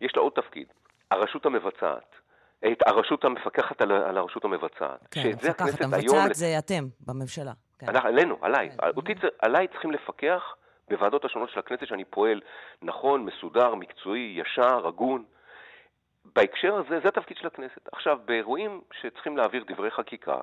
[0.00, 0.66] יש לה עוד תפקיד,
[1.10, 2.25] הרשות המבצעת.
[2.64, 5.08] את הרשות המפקחת על, על הרשות המבצעת.
[5.10, 7.52] כן, המפקחת, המבצעת זה אתם, בממשלה.
[7.78, 7.86] כן.
[7.96, 8.70] עלינו, עליי.
[8.70, 8.86] כן.
[8.96, 10.42] אותי, עליי צריכים לפקח
[10.90, 12.40] בוועדות השונות של הכנסת שאני פועל
[12.82, 15.24] נכון, מסודר, מקצועי, ישר, הגון.
[16.34, 17.88] בהקשר הזה, זה התפקיד של הכנסת.
[17.92, 20.36] עכשיו, באירועים שצריכים להעביר דברי חקיקה,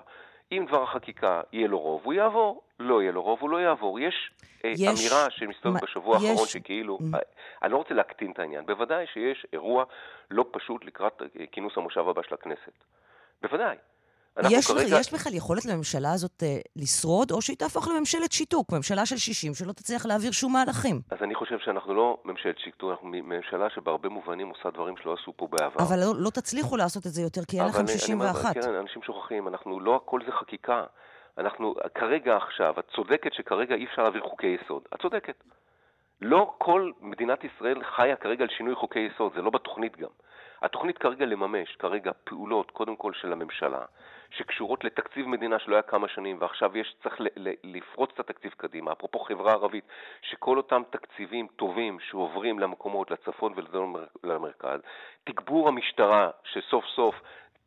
[0.57, 2.61] אם דבר החקיקה יהיה לו רוב, הוא יעבור.
[2.79, 3.99] לא יהיה לו רוב, הוא לא יעבור.
[3.99, 4.31] יש,
[4.65, 5.87] אה, יש אמירה שמסתובבת מה...
[5.87, 6.23] בשבוע יש...
[6.23, 7.17] האחרון שכאילו, mm.
[7.63, 8.65] אני לא רוצה להקטין את העניין.
[8.65, 9.83] בוודאי שיש אירוע
[10.31, 12.83] לא פשוט לקראת אה, כינוס המושב הבא של הכנסת.
[13.41, 13.77] בוודאי.
[14.49, 14.99] יש, כרגע...
[14.99, 19.53] יש בכלל יכולת לממשלה הזאת אה, לשרוד, או שהיא תהפוך לממשלת שיתוק, ממשלה של 60
[19.53, 21.01] שלא תצליח להעביר שום מהלכים?
[21.11, 25.33] אז אני חושב שאנחנו לא ממשלת שיתוק, אנחנו ממשלה שבהרבה מובנים עושה דברים שלא עשו
[25.37, 25.83] פה בעבר.
[25.83, 28.53] אבל לא, לא תצליחו לעשות את זה יותר, כי אין לכם 61.
[28.53, 30.83] כן, אנשים שוכחים, אנחנו, לא הכל זה חקיקה.
[31.37, 34.81] אנחנו, כרגע עכשיו, את צודקת שכרגע אי אפשר להעביר חוקי יסוד.
[34.95, 35.43] את צודקת.
[36.21, 40.09] לא כל מדינת ישראל חיה כרגע על שינוי חוקי יסוד, זה לא בתוכנית גם.
[40.61, 43.85] התוכנית כרגע לממש, כרגע פעולות, קודם כל של הממשלה,
[44.37, 48.51] שקשורות לתקציב מדינה שלא היה כמה שנים, ועכשיו יש, צריך ל, ל, לפרוץ את התקציב
[48.57, 48.91] קדימה.
[48.91, 49.83] אפרופו חברה ערבית,
[50.21, 53.53] שכל אותם תקציבים טובים שעוברים למקומות, לצפון
[54.23, 54.79] ולמרכז,
[55.23, 57.15] תגבור המשטרה, שסוף סוף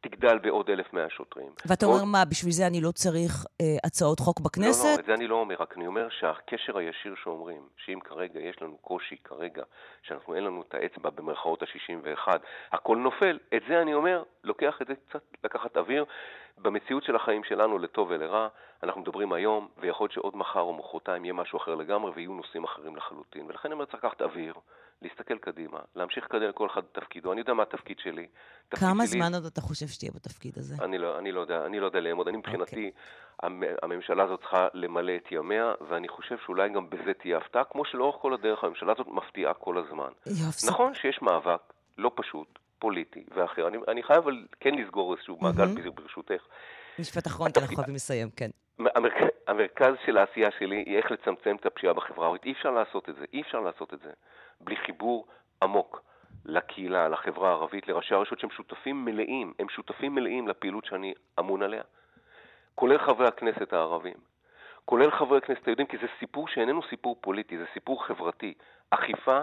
[0.09, 1.49] תגדל בעוד 1,100 שוטרים.
[1.67, 4.85] ואתה אומר, מה, בשביל זה אני לא צריך אה, הצעות חוק בכנסת?
[4.85, 8.41] לא, לא, את זה אני לא אומר, רק אני אומר שהקשר הישיר שאומרים, שאם כרגע
[8.41, 9.63] יש לנו קושי, כרגע,
[10.03, 12.29] שאנחנו אין לנו את האצבע במרכאות ה-61,
[12.73, 16.05] הכל נופל, את זה אני אומר, לוקח את זה קצת, לקחת אוויר.
[16.59, 18.49] במציאות של החיים שלנו, לטוב ולרע,
[18.83, 22.65] אנחנו מדברים היום, ויכול להיות שעוד מחר או מחרתיים יהיה משהו אחר לגמרי, ויהיו נושאים
[22.65, 23.47] אחרים לחלוטין.
[23.47, 24.55] ולכן אני אומר, צריך לקחת אוויר,
[25.03, 27.33] להסתכל קדימה, להמשיך לקדם כל אחד בתפקידו.
[27.33, 28.27] אני יודע מה התפקיד שלי.
[28.71, 30.85] כמה זמן עוד אתה חושב שתהיה בתפקיד הזה?
[30.85, 32.29] אני לא, אני לא יודע, אני לא יודע לאמוד.
[32.29, 33.43] אני מבחינתי, okay.
[33.43, 33.75] אוקיי.
[33.83, 38.17] הממשלה הזאת צריכה למלא את ימיה, ואני חושב שאולי גם בזה תהיה הפתעה, כמו שלאורך
[38.23, 40.11] כל הדרך הממשלה הזאת מפתיעה כל הזמן.
[40.27, 40.67] יופי.
[40.69, 41.61] נכון שיש מאבק
[41.99, 43.69] לא פשוט, פוליטי ואחר.
[43.69, 45.91] אני, אני חייב אבל כן לסגור איזשהו מעגל mm-hmm.
[45.91, 46.43] ברשותך.
[46.99, 48.51] משפט אחרון, כי אנחנו חייבים לסיים, כן.
[48.79, 52.45] המרכז, המרכז של העשייה שלי היא איך לצמצם את הפשיעה בחברה הערבית.
[52.45, 54.11] אי אפשר לעשות את זה, אי אפשר לעשות את זה
[54.61, 55.27] בלי חיבור
[55.63, 56.03] עמוק
[56.45, 61.83] לקהילה, לחברה הערבית, לראשי הרשות שהם שותפים מלאים, הם שותפים מלאים לפעילות שאני אמון עליה.
[62.75, 64.17] כולל חברי הכנסת הערבים,
[64.85, 68.55] כולל חברי הכנסת היהודים, כי זה סיפור שאיננו סיפור פוליטי, זה סיפור חברתי.
[68.91, 69.41] אכיפה,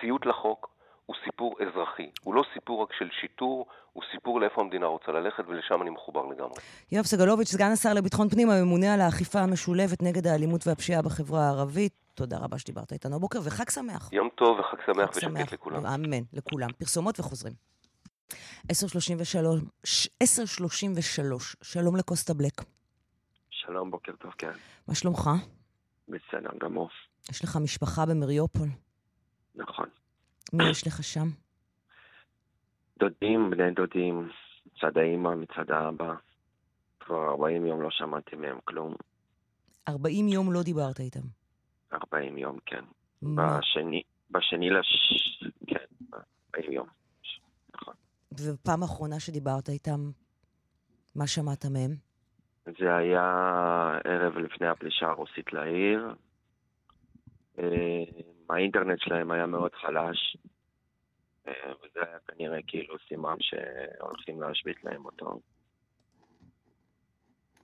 [0.00, 0.70] ציות לחוק,
[1.06, 2.10] הוא סיפור אזרחי.
[2.22, 6.26] הוא לא סיפור רק של שיטור, הוא סיפור לאיפה המדינה רוצה ללכת, ולשם אני מחובר
[6.26, 6.54] לגמרי.
[6.92, 12.05] יואב סגלוביץ', סגן השר לביטחון פנים, הממונה על האכיפה המשולבת נגד האלימות והפשיעה בחברה הערבית,
[12.16, 14.12] תודה רבה שדיברת איתנו הבוקר, וחג שמח.
[14.12, 15.86] יום טוב וחג שמח ושקט לכולם.
[15.86, 16.68] אמן, לכולם.
[16.78, 17.54] פרסומות וחוזרים.
[18.32, 18.34] 10.33,
[20.24, 22.62] 10.33, שלום לקוסטה בלק.
[23.50, 24.50] שלום, בוקר טוב, כן.
[24.88, 25.30] מה שלומך?
[26.08, 26.88] בסדר גמור.
[27.30, 28.68] יש לך משפחה במריופול.
[29.54, 29.88] נכון.
[30.52, 31.28] מי יש לך שם?
[32.98, 34.28] דודים, בני דודים,
[34.66, 36.14] מצד האימא, מצד האבא.
[37.00, 38.94] כבר 40 יום לא שמעתי מהם כלום.
[39.88, 41.45] 40 יום לא דיברת איתם.
[41.92, 42.84] 40 יום, כן.
[43.22, 44.86] בשני, בשני לש...
[45.66, 46.16] כן,
[46.56, 46.86] 40 יום.
[47.74, 47.94] נכון.
[48.32, 50.10] ובפעם האחרונה שדיברת איתם,
[51.16, 51.90] מה שמעת מהם?
[52.78, 53.24] זה היה
[54.04, 56.14] ערב לפני הפלישה הרוסית לעיר.
[57.58, 58.04] אה,
[58.50, 60.36] האינטרנט שלהם היה מאוד חלש,
[61.48, 65.40] אה, וזה היה כנראה כאילו סימן שהולכים להשבית להם אותו.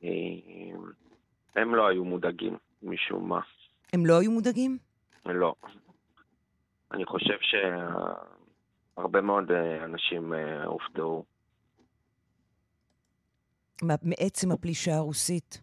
[0.05, 0.09] אה,
[1.57, 3.41] הם לא היו מודאגים משום מה.
[3.93, 4.79] הם לא היו מודאגים?
[5.27, 5.55] לא.
[6.93, 7.35] אני חושב
[8.97, 11.25] שהרבה מאוד אה, אנשים אה, הופתעו.
[13.83, 15.61] מעצם הפלישה הרוסית.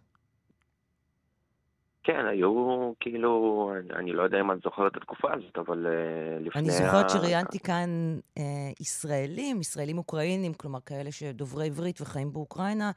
[2.04, 2.52] כן, היו
[3.00, 3.32] כאילו,
[3.80, 5.92] אני- אני לא יודע אם את זוכרת את התקופה הזאת, אבל אה,
[6.40, 6.62] לפני...
[6.62, 7.90] אני זוכרת ה- שראיינתי כאן
[8.38, 8.44] אה,
[8.80, 12.92] ישראלים, ישראלים אוקראינים, כלומר כאלה שדוברי עברית וחיים באוקראינה,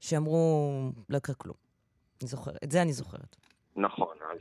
[0.00, 0.70] שאמרו,
[1.08, 1.56] לא יקרה כלום.
[2.22, 3.36] אני זוכרת, את זה אני זוכרת.
[3.76, 4.40] נכון, אז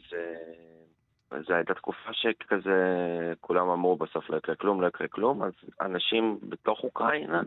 [1.33, 5.53] אה, זו הייתה תקופה שכזה, כולם אמרו בסוף לא יקרה כלום, לא יקרה כלום, אז
[5.81, 7.41] אנשים בתוך אוקראינה,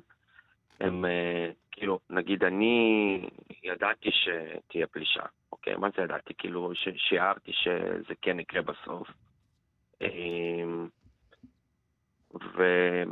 [0.81, 3.29] הם אה, כאילו, נגיד אני
[3.63, 5.77] ידעתי שתהיה פלישה, אוקיי?
[5.77, 6.35] מה זה ידעתי?
[6.39, 9.09] כאילו, שיערתי שזה כן יקרה בסוף.
[10.03, 10.65] אה,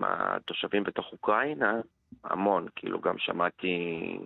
[0.00, 1.80] והתושבים בתוך אוקראינה,
[2.24, 4.18] המון, כאילו גם שמעתי,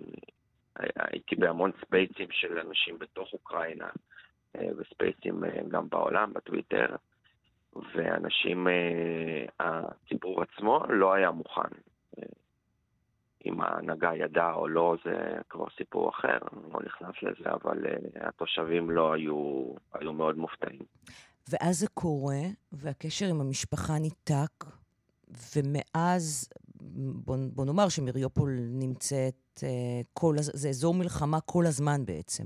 [0.95, 3.89] הייתי בהמון ספייסים של אנשים בתוך אוקראינה,
[4.57, 6.95] אה, וספייסים אה, גם בעולם, בטוויטר,
[7.95, 11.69] ואנשים, אה, הציבור עצמו לא היה מוכן.
[13.45, 17.77] אם ההנהגה ידעה או לא, זה כבר סיפור אחר, אני לא נכנס לזה, אבל
[18.15, 20.81] התושבים לא היו, היו מאוד מופתעים.
[21.49, 22.41] ואז זה קורה,
[22.71, 24.65] והקשר עם המשפחה ניתק,
[25.55, 26.49] ומאז,
[27.25, 29.63] בוא, בוא נאמר שמריופול נמצאת,
[30.13, 32.43] כל, זה אזור מלחמה כל הזמן בעצם,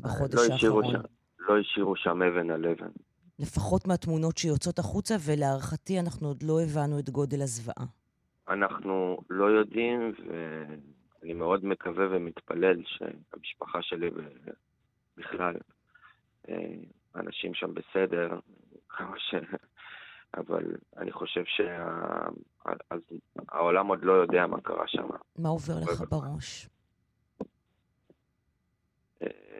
[0.00, 0.92] בחודש לא האחרון.
[0.92, 1.00] שם,
[1.38, 2.90] לא השאירו שם אבן על אבן.
[3.38, 7.86] לפחות מהתמונות שיוצאות החוצה, ולהערכתי אנחנו עוד לא הבנו את גודל הזוועה.
[8.48, 14.10] אנחנו לא יודעים, ואני מאוד מקווה ומתפלל שהמשפחה שלי
[15.16, 15.54] בכלל,
[16.48, 16.74] אה,
[17.16, 18.38] אנשים שם בסדר,
[18.88, 19.34] כמה ש...
[20.36, 20.64] אבל
[20.96, 21.42] אני חושב
[23.46, 25.06] שהעולם עוד לא יודע מה קרה שם.
[25.38, 26.68] מה עובר לך בראש?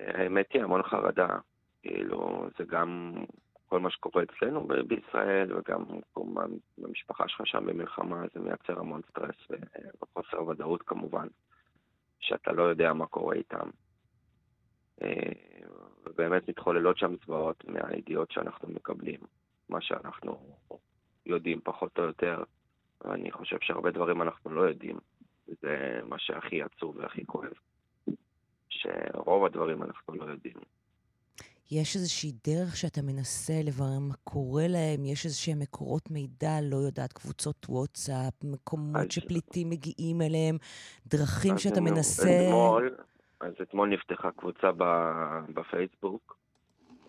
[0.06, 1.38] האמת היא המון חרדה,
[1.82, 3.14] כאילו, זה גם
[3.66, 5.84] כל מה שקורה אצלנו בישראל, וגם
[6.78, 9.36] במשפחה שלך שם במלחמה, זה מייצר המון סטרס
[10.02, 11.26] וחוסר ודאות כמובן,
[12.20, 13.70] שאתה לא יודע מה קורה איתם.
[15.02, 15.32] אה,
[16.04, 19.20] ובאמת מתחוללות שם זוועות מהידיעות שאנחנו מקבלים,
[19.68, 20.56] מה שאנחנו
[21.26, 22.42] יודעים פחות או יותר,
[23.04, 24.98] ואני חושב שהרבה דברים אנחנו לא יודעים,
[25.48, 27.52] וזה מה שהכי עצוב והכי כואב.
[28.90, 30.54] שרוב הדברים אנחנו לא יודעים.
[31.70, 35.04] יש איזושהי דרך שאתה מנסה לברר מה קורה להם?
[35.04, 40.56] יש איזשהם מקורות מידע, לא יודעת, קבוצות וואטסאפ, מקומות אז- שפליטים מגיעים אליהם,
[41.06, 42.46] דרכים אז שאתה מנסה...
[42.46, 42.96] אתמול,
[43.40, 46.36] אז אתמול נפתחה קבוצה ב- בפייסבוק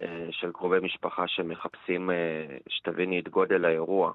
[0.02, 2.15] אה, של קרובי משפחה שמחפשים, אה,
[2.70, 4.12] שתביני את גודל האירוע.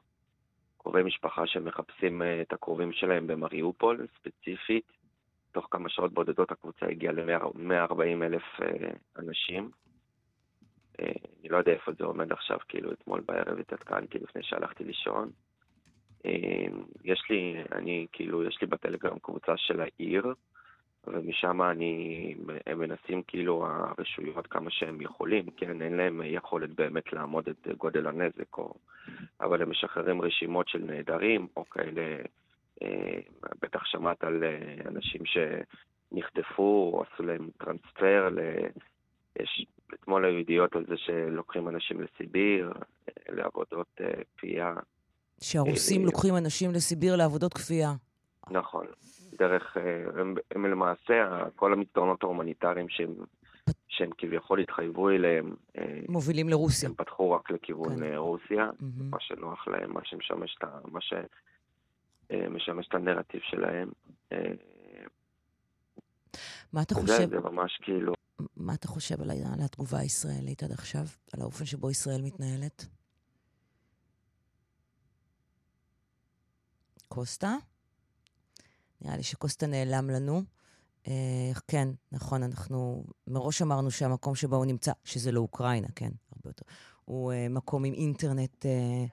[0.78, 4.95] קרובי משפחה שמחפשים אה, את הקרובים שלהם במריופול, ספציפית.
[5.56, 9.70] תוך כמה שעות בודדות הקבוצה הגיעה ל-140 אלף אה, אנשים.
[11.00, 15.30] אה, אני לא יודע איפה זה עומד עכשיו, כאילו אתמול בערב התעדכנתי לפני שהלכתי לישון.
[16.26, 16.66] אה,
[17.04, 20.34] יש לי, אני, כאילו, יש לי בטלגרם קבוצה של העיר,
[21.06, 22.34] ומשם אני,
[22.66, 28.06] הם מנסים כאילו הרשויות כמה שהם יכולים, כן, אין להם יכולת באמת לעמוד את גודל
[28.06, 28.74] הנזק, או,
[29.40, 32.16] אבל הם משחררים רשימות של נעדרים, או כאלה,
[33.62, 38.38] בטח שמעת על אה, אנשים שנחטפו, או עשו להם טרנספר, ל...
[39.40, 42.72] יש, אתמול היו ידיעות על זה שלוקחים אנשים לסיביר,
[43.08, 44.74] אה, לעבודות אה, כפייה.
[45.40, 47.92] שהרוסים אה, לוקחים אנשים לסיביר לעבודות כפייה.
[48.50, 48.86] נכון.
[49.38, 53.14] דרך, אה, הם, הם למעשה, כל המסדרונות ההומניטריים שהם,
[53.88, 56.88] שהם כביכול התחייבו אליהם, אה, מובילים לרוסיה.
[56.88, 58.02] הם פתחו רק לכיוון כן.
[58.02, 59.10] אה, רוסיה, מהמם.
[59.10, 61.00] מה שנוח להם, מה שמשמש את, ה- מה
[62.32, 63.90] שמשמש את הנרטיב שלהם.
[64.32, 64.38] אה,
[66.72, 67.30] מה אתה חושב?
[67.30, 68.12] זה ממש כאילו,
[68.56, 71.04] מה אתה חושב על, על התגובה הישראלית עד עכשיו?
[71.32, 72.86] על האופן שבו ישראל מתנהלת?
[77.08, 77.56] קוסטה?
[79.00, 80.42] נראה לי שקוסטה נעלם לנו.
[81.08, 86.50] אה, כן, נכון, אנחנו מראש אמרנו שהמקום שבו הוא נמצא, שזה לא אוקראינה, כן, הרבה
[86.50, 86.64] יותר,
[87.04, 88.66] הוא אה, מקום עם אינטרנט...
[88.66, 89.04] אה,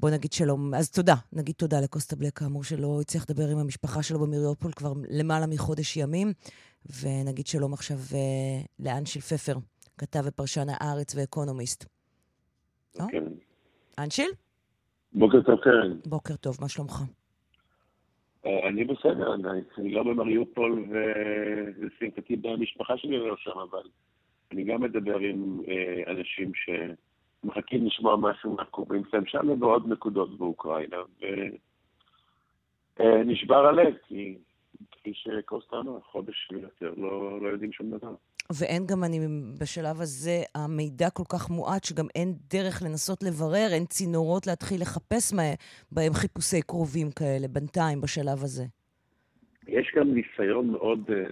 [0.00, 1.14] בוא נגיד שלום, אז תודה.
[1.32, 5.96] נגיד תודה לקוסטה בלק, כאמור, שלא הצליח לדבר עם המשפחה שלו במיריופול כבר למעלה מחודש
[5.96, 6.32] ימים.
[7.02, 9.52] ונגיד שלום עכשיו אה, לאנשיל פפר,
[9.98, 11.84] כתב ופרשן הארץ ואקונומיסט.
[12.98, 13.04] לא?
[13.10, 13.24] כן.
[13.98, 14.30] אנשיל?
[15.12, 15.96] בוקר טוב, קרן.
[16.06, 17.02] בוקר טוב, מה שלומך?
[18.46, 19.34] אה, אני בסדר,
[19.78, 20.84] אני לא במריופול
[21.80, 23.82] ושמחתי במשפחה שלי לא שם, אבל
[24.52, 26.52] אני גם מדבר עם אה, אנשים
[27.42, 30.96] שמחכים לשמוע משהו מהקרובים שלהם שם ובעוד נקודות באוקראינה,
[32.98, 34.38] ונשבר הלב, כי
[34.90, 38.14] כפי שקוסטה אמר, חודש ויותר לא, לא יודעים שום דבר.
[38.52, 39.18] ואין גם, אני
[39.60, 45.34] בשלב הזה, המידע כל כך מועט, שגם אין דרך לנסות לברר, אין צינורות להתחיל לחפש
[45.34, 45.42] מה,
[45.92, 48.64] בהם חיפושי קרובים כאלה, בינתיים, בשלב הזה.
[49.68, 51.24] יש גם ניסיון מאוד, אה,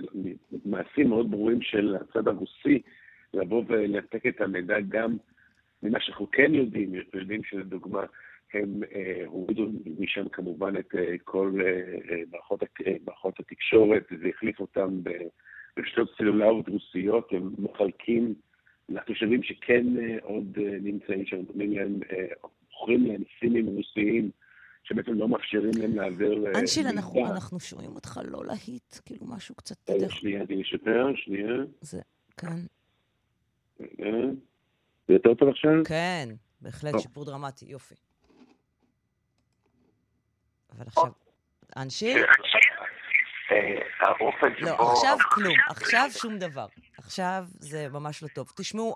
[0.65, 2.83] מעשים מאוד ברורים של הצד הרוסי,
[3.35, 5.17] לבוא ולנתק את המידע גם
[5.83, 8.05] ממה שאנחנו כן יודעים, יודעים שלדוגמה,
[8.55, 9.67] הם אה, הורידו
[9.99, 12.63] משם כמובן את אה, כל אה, מערכות,
[13.07, 15.01] מערכות התקשורת והחליף אותם
[15.77, 18.35] ברשתות סלולריות רוסיות, הם מחלקים
[18.89, 19.87] לתושבים שכן
[20.23, 22.01] עוד נמצאים שם, נותנים להם,
[22.71, 24.31] מוכרים להם סימים רוסיים.
[24.83, 26.59] שבעצם לא מאפשרים להם להעביר...
[26.61, 29.77] אנשיל, אנחנו, אנחנו שומעים אותך לא להיט, כאילו משהו קצת...
[30.09, 31.55] שנייה, אני אשפר, שנייה.
[31.81, 32.01] זה,
[32.37, 32.65] כאן.
[35.09, 35.71] זה יותר טוב עכשיו?
[35.85, 36.29] כן,
[36.61, 37.95] בהחלט שיפור דרמטי, יופי.
[40.77, 41.13] אבל עכשיו...
[41.77, 42.15] אנשי?
[44.61, 46.67] לא, עכשיו כלום, עכשיו שום דבר.
[46.99, 48.53] עכשיו זה ממש לא טוב.
[48.57, 48.95] תשמעו,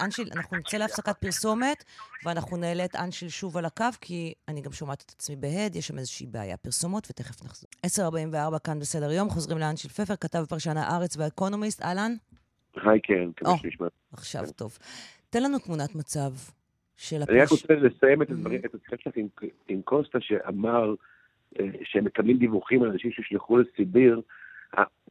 [0.00, 1.84] אנשיל, אנחנו נצא להפסקת פרסומת,
[2.24, 5.86] ואנחנו נעלה את אנשיל שוב על הקו, כי אני גם שומעת את עצמי בהד, יש
[5.86, 6.56] שם איזושהי בעיה.
[6.56, 7.70] פרסומות, ותכף נחזור.
[7.86, 12.14] 10.44 כאן בסדר יום, חוזרים לאנשיל פפר, כתב פרשן הארץ והאקונומיסט, אהלן?
[12.76, 13.86] היי, כן, כמה שנשמע.
[14.12, 14.78] עכשיו טוב.
[15.34, 16.30] תן לנו תמונת מצב
[16.96, 17.30] של הפרש...
[17.30, 19.14] אני רק רוצה לסיים את הדברים, את השיחה שלך
[19.68, 20.94] עם קוסטה, שאמר
[21.60, 24.20] אה, שהם מקבלים דיווחים על אנשים ששלחו לסיביר.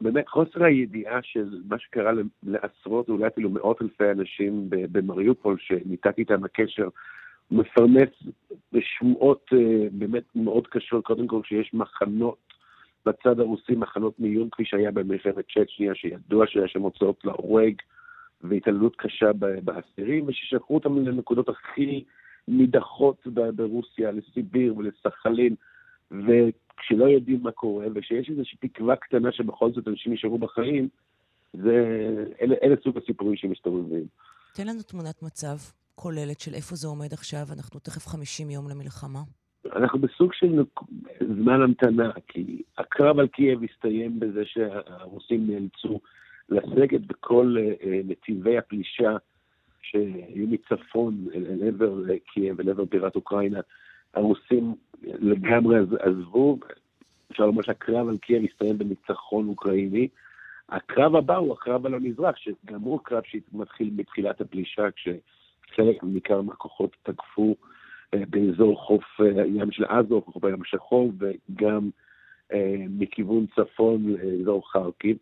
[0.02, 2.12] באמת חוסר הידיעה של מה שקרה
[2.44, 6.88] לעשרות, אולי אפילו מאות אלפי אנשים במריופול, שניתקתי איתם הקשר,
[7.52, 8.10] מפרנס
[8.74, 12.54] בשמועות אה, באמת מאוד קשות, קודם כל שיש מחנות
[13.06, 17.74] בצד הרוסי, מחנות מיון כפי שהיה במלחמת צ'צ'ניה, שידוע שהיה שם הוצאות להורג,
[18.44, 19.32] והתעללות קשה
[19.64, 22.04] באסירים, וששלחו אותם לנקודות הכי
[22.48, 25.56] נידחות ברוסיה, לסיביר ולסחלין,
[26.12, 30.88] וכשלא יודעים מה קורה, ושיש איזושהי תקווה קטנה שבכל זאת אנשים יישארו בחיים,
[31.54, 31.78] זה,
[32.42, 34.06] אלה, אלה סוג הסיפורים שמסתובבים.
[34.54, 35.56] תן לנו תמונת מצב
[35.96, 39.20] כוללת של איפה זה עומד עכשיו, אנחנו תכף 50 יום למלחמה.
[39.76, 40.64] אנחנו בסוג של
[41.20, 46.00] זמן המתנה, כי הקרב על קייב הסתיים בזה שהרוסים נאלצו
[46.54, 49.18] לסגת בכל אה, אה, נתיבי הפלישה
[49.82, 51.94] שהיו מצפון אל עבר
[52.34, 53.60] קייב, אל עבר בירת אוקראינה,
[54.14, 56.58] הרוסים לגמרי עזבו.
[57.32, 60.08] אפשר לומר שהקרב על קייב הסתיים בניצחון אוקראיני.
[60.70, 66.96] הקרב הבא הוא הקרב על המזרח, שגם הוא קרב שמתחיל בתחילת הפלישה, כשחלק ניכר מהכוחות
[67.04, 67.56] תקפו
[68.14, 71.90] אה, באזור חוף הים של אזוב, חוף הים השחור, וגם
[72.90, 75.18] מכיוון צפון לאזור חרקיב.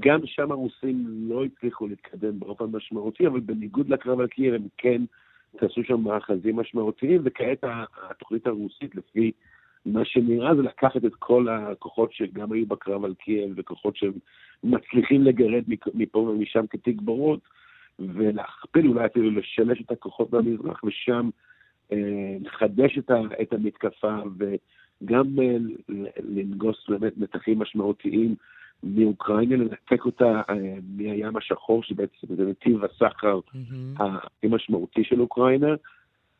[0.00, 5.02] גם שם הרוסים לא הצליחו להתקדם באופן משמעותי, אבל בניגוד לקרב על קייב הם כן
[5.56, 7.64] תפסו שם מאחזים משמעותיים, וכעת
[8.10, 9.32] התוכנית הרוסית, לפי
[9.86, 14.12] מה שנראה, זה לקחת את כל הכוחות שגם היו בקרב על קייב, וכוחות שהם
[14.64, 15.62] מצליחים לגרד
[15.94, 17.40] מפה ומשם כתגבורת,
[17.98, 21.30] ולהכפיל, אולי אפילו לשלש את הכוחות במזרח, ושם
[21.92, 25.56] אה, לחדש את, ה, את המתקפה, וגם אה,
[26.18, 28.34] לנגוס באמת מתחים משמעותיים
[28.82, 30.54] מאוקראינה, לנתק אותה אה,
[30.96, 34.02] מהים השחור, שבעצם זה נתיב הסחר mm-hmm.
[34.02, 35.74] הכי משמעותי של אוקראינה,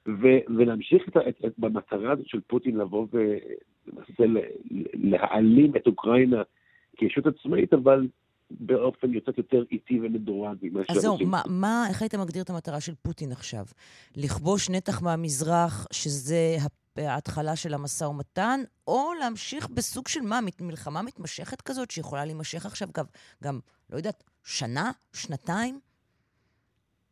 [0.09, 4.41] ו- ולהמשיך את, את, את, במטרה הזאת של פוטין לבוא ולנסה
[4.95, 6.43] להעלים את אוקראינה
[6.97, 8.07] כישות עצמאית, אבל
[8.51, 12.81] באופן קצת יותר איטי ומדורג ממה אז זהו, מה, מה, איך היית מגדיר את המטרה
[12.81, 13.65] של פוטין עכשיו?
[14.17, 16.57] לכבוש נתח מהמזרח, שזה
[16.97, 22.89] בהתחלה של המשא ומתן, או להמשיך בסוג של מה, מלחמה מתמשכת כזאת, שיכולה להימשך עכשיו
[22.97, 23.05] גם,
[23.43, 25.81] גם לא יודעת, שנה, שנתיים?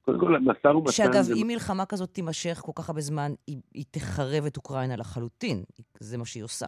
[0.05, 0.93] קודם כל, המשא ומתן...
[0.93, 1.35] שאגב, זה...
[1.35, 5.63] אם מלחמה כזאת תימשך כל כך הרבה זמן, היא, היא תחרב את אוקראינה לחלוטין.
[6.01, 6.67] זה מה שהיא עושה.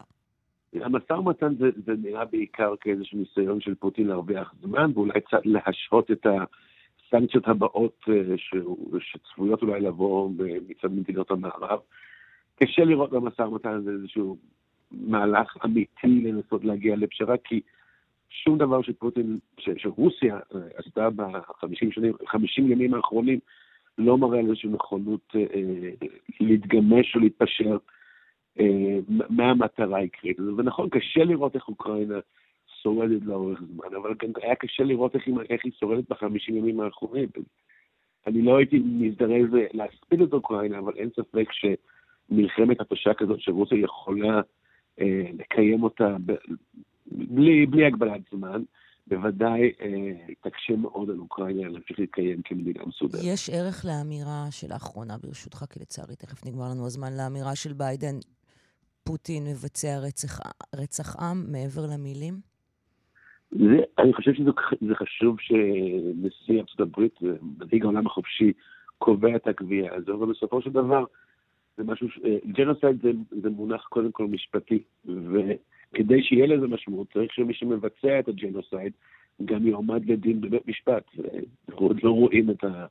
[0.75, 6.11] המשא ומתן זה, זה נראה בעיקר כאיזשהו ניסיון של פוטין להרוויח זמן, ואולי קצת להשהות
[6.11, 8.55] את הסנקציות הבאות אה, ש,
[9.01, 10.31] שצפויות אולי לבוא
[10.69, 11.79] מצד מדינות המערב.
[12.57, 14.37] קשה לראות במשא ומתן הזה איזשהו
[14.91, 17.61] מהלך אמיתי לנסות להגיע לפשרה, כי
[18.31, 22.13] שום דבר שפוטין, ש, שרוסיה אה, עשתה בחמישים שנים,
[22.59, 23.39] ימים האחרונים,
[23.99, 26.09] לא מראה על איזושהי נכונות אה, אה
[26.41, 27.77] להתגמש או להתפשר
[28.61, 30.41] אה, מה המטרה העיקרית.
[30.41, 32.19] ונכון, קשה לראות איך אוקראינה
[32.83, 37.29] שורדת לאורך זמן, אבל גם היה קשה לראות איך, איך היא שורדת בחמישים ימים האחרונים.
[38.27, 41.47] אני לא הייתי מזדרז להספיד את אוקראינה, אבל אין ספק
[42.31, 44.41] שמלחמת התשה כזאת שרוסיה יכולה
[45.01, 46.33] אה, לקיים אותה ב,
[47.07, 48.63] בלי, בלי הגבלת זמן,
[49.07, 53.23] בוודאי אה, תקשה מאוד על אוקראינה להמשיך להתקיים כמדינה מסודרת.
[53.25, 58.17] יש ערך לאמירה שאלה אחרונה, ברשותך, כי לצערי תכף נגמר לנו הזמן, לאמירה של ביידן,
[59.05, 60.39] פוטין מבצע רצח,
[60.77, 62.35] רצח עם מעבר למילים?
[63.51, 67.15] זה, אני חושב שזה חשוב שנשיא ארצות הברית,
[67.59, 68.53] מנהיג העולם החופשי,
[68.99, 71.05] קובע את הקביעה הזו, אבל בסופו של דבר
[71.77, 72.19] זה משהו, ש...
[72.47, 78.29] ג'נוסייד זה, זה מונח קודם כל משפטי, וכדי שיהיה לזה משמעות צריך שמי שמבצע את
[78.29, 78.93] הג'נוסייד
[79.45, 81.05] גם יועמד לדין בבית משפט.
[81.69, 82.87] אנחנו עוד לא רואים את ה...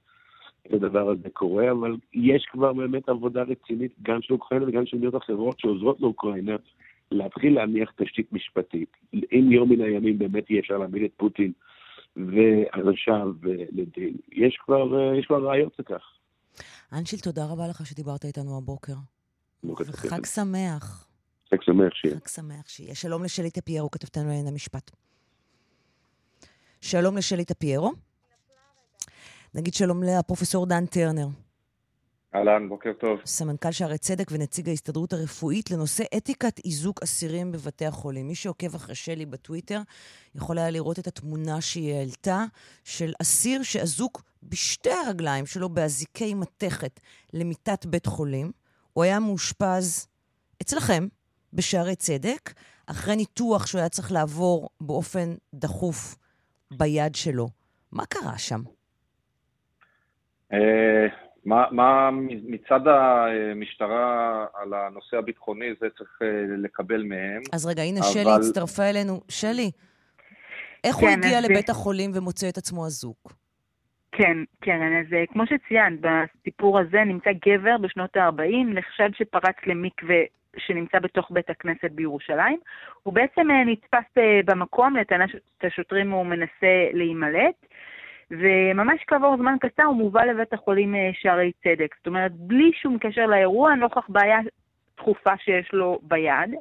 [0.67, 4.97] את הדבר הזה קורה, אבל יש כבר באמת עבודה רצינית, גם של אוקראינה וגם של
[4.97, 6.55] מדינות אחרות שעוזרות לאוקראינה
[7.11, 8.97] להתחיל להניח תשתית משפטית.
[9.13, 11.51] אם יום מן הימים באמת יהיה אפשר להעמיד את פוטין
[12.15, 13.33] ואנשיו
[13.71, 16.13] לדין, יש כבר, יש כבר ראיות לכך.
[16.93, 18.93] אנשיל, תודה רבה לך שדיברת איתנו הבוקר.
[19.63, 21.07] וחג שמח.
[21.51, 22.15] חג שמח שיהיה.
[22.15, 22.95] חג שמח שיהיה.
[22.95, 24.91] שלום לשלי טפיירו, כתבתנו לעניין המשפט.
[26.81, 27.91] שלום לשלי טפיירו.
[29.53, 31.27] נגיד שלום לפרופסור דן טרנר.
[32.35, 33.19] אהלן, בוקר טוב.
[33.25, 38.27] סמנכ"ל שערי צדק ונציג ההסתדרות הרפואית לנושא אתיקת איזוק אסירים בבתי החולים.
[38.27, 39.81] מי שעוקב אחרי שלי בטוויטר
[40.35, 42.45] יכול היה לראות את התמונה שהיא העלתה
[42.83, 46.99] של אסיר שאזוק בשתי הרגליים שלו באזיקי מתכת
[47.33, 48.51] למיטת בית חולים.
[48.93, 50.07] הוא היה מאושפז
[50.61, 51.07] אצלכם,
[51.53, 52.53] בשערי צדק,
[52.87, 56.15] אחרי ניתוח שהוא היה צריך לעבור באופן דחוף
[56.71, 57.47] ביד שלו.
[57.91, 58.61] מה קרה שם?
[60.53, 61.07] אה,
[61.45, 62.09] מה, מה
[62.43, 66.27] מצד המשטרה על הנושא הביטחוני, זה צריך אה,
[66.57, 67.41] לקבל מהם.
[67.53, 68.09] אז רגע, הנה אבל...
[68.09, 69.21] שלי הצטרפה אלינו.
[69.29, 69.71] שלי,
[70.83, 71.41] איך כן, הוא הגיע.
[71.41, 73.33] לבית החולים ומוצא את עצמו אזוק?
[74.21, 80.21] כן, כן, אז אה, כמו שציינת, בסיפור הזה נמצא גבר בשנות ה-40, נחשד שפרץ למקווה
[80.57, 82.59] שנמצא בתוך בית הכנסת בירושלים.
[83.03, 84.13] הוא בעצם נתפס
[84.45, 85.29] במקום, לטענת
[85.63, 87.65] השוטרים הוא מנסה להימלט.
[88.31, 91.95] וממש כעבור זמן קצר הוא מובא לבית החולים אה, שערי צדק.
[91.97, 94.39] זאת אומרת, בלי שום קשר לאירוע, נוכח בעיה
[94.97, 96.51] דחופה שיש לו ביד.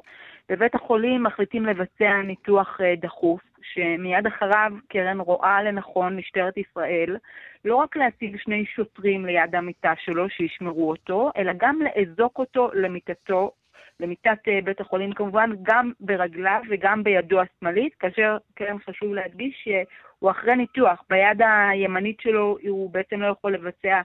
[0.49, 7.17] בבית החולים מחליטים לבצע ניתוח אה, דחוף, שמיד אחריו קרן רואה לנכון משטרת ישראל
[7.65, 13.51] לא רק להציב שני שוטרים ליד המיטה שלו שישמרו אותו, אלא גם לאזוק אותו למיטתו
[13.99, 20.31] למיטת אה, בית החולים כמובן, גם ברגליו וגם בידו השמאלית, כאשר כן חשוב להדגיש שהוא
[20.31, 24.01] אחרי ניתוח, ביד הימנית שלו הוא בעצם לא יכול לבצע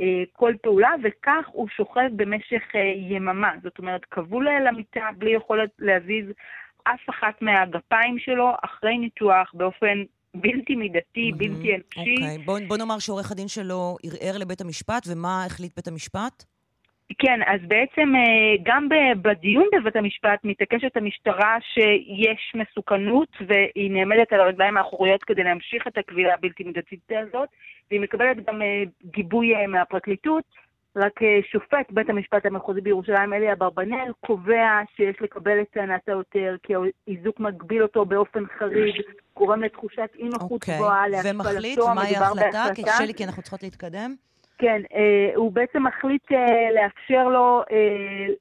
[0.00, 3.52] אה, כל פעולה, וכך הוא שוכב במשך אה, יממה.
[3.62, 6.26] זאת אומרת, כבול למיטה בלי יכולת להזיז
[6.94, 10.02] אף אחת מהגפיים שלו אחרי ניתוח באופן
[10.34, 11.36] בלתי מידתי, mm-hmm.
[11.36, 12.14] בלתי אנושי.
[12.14, 12.44] אוקיי, okay.
[12.44, 16.44] בוא, בוא נאמר שעורך הדין שלו ערער לבית המשפט, ומה החליט בית המשפט?
[17.18, 18.88] כן, אז בעצם אה, גם
[19.22, 25.98] בדיון בבית המשפט מתעקשת המשטרה שיש מסוכנות והיא נעמדת על הרגליים האחוריות כדי להמשיך את
[25.98, 27.48] הקבילה הבלתי מידתית הזאת,
[27.90, 30.65] והיא מקבלת גם אה, גיבוי אה, מהפרקליטות.
[30.96, 31.12] רק
[31.52, 37.40] שופט בית המשפט המחוזי בירושלים, אלי אברבנאל, קובע שיש לקבל את טענת העותר, כי האיזוק
[37.40, 38.94] מגביל אותו באופן חריג,
[39.36, 40.54] גורם לתחושת אי נוחות okay.
[40.54, 40.76] אוקיי.
[40.76, 42.64] גבוהה להפעלתו, ומחליט מהי ההחלטה?
[42.74, 44.14] כי שלי, כי אנחנו צריכות להתקדם.
[44.58, 46.36] כן, אה, הוא בעצם מחליט אה,
[46.74, 47.76] לאפשר לו אה,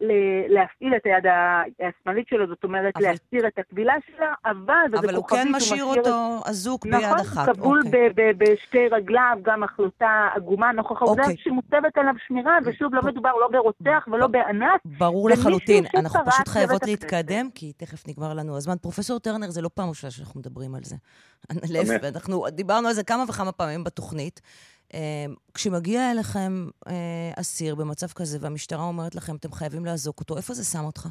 [0.02, 1.26] ל- להפעיל את היד
[1.80, 3.06] השמאלית שלו, זאת אומרת, אבל...
[3.06, 4.98] להסיר את הכבילה שלה, אבל...
[5.00, 7.50] אבל הוא כן משאיר אותו אזוק נכון, ביד אחת.
[7.50, 8.34] נכון, כבול אוקיי.
[8.38, 11.38] בשתי רגליו, גם החלטה עגומה נוכח העובדה אוקיי.
[11.38, 14.82] שמוצבת עליו שמירה, ושוב, לא מדובר לא ברוצח ולא באנס.
[14.86, 15.86] ברור לחלוטין.
[15.96, 18.76] אנחנו פשוט חייבות להתקדם, כי תכף נגמר לנו הזמן.
[18.82, 20.96] פרופסור טרנר, זה לא פעם ראשונה שאנחנו מדברים על זה.
[22.16, 24.42] אנחנו דיברנו על זה כמה וכמה פעמים בתוכנית.
[24.94, 25.00] אמ,
[25.54, 26.94] כשמגיע אליכם אה,
[27.36, 31.08] אסיר במצב כזה והמשטרה אומרת לכם, אתם חייבים לאזוק אותו, איפה זה שם אותך?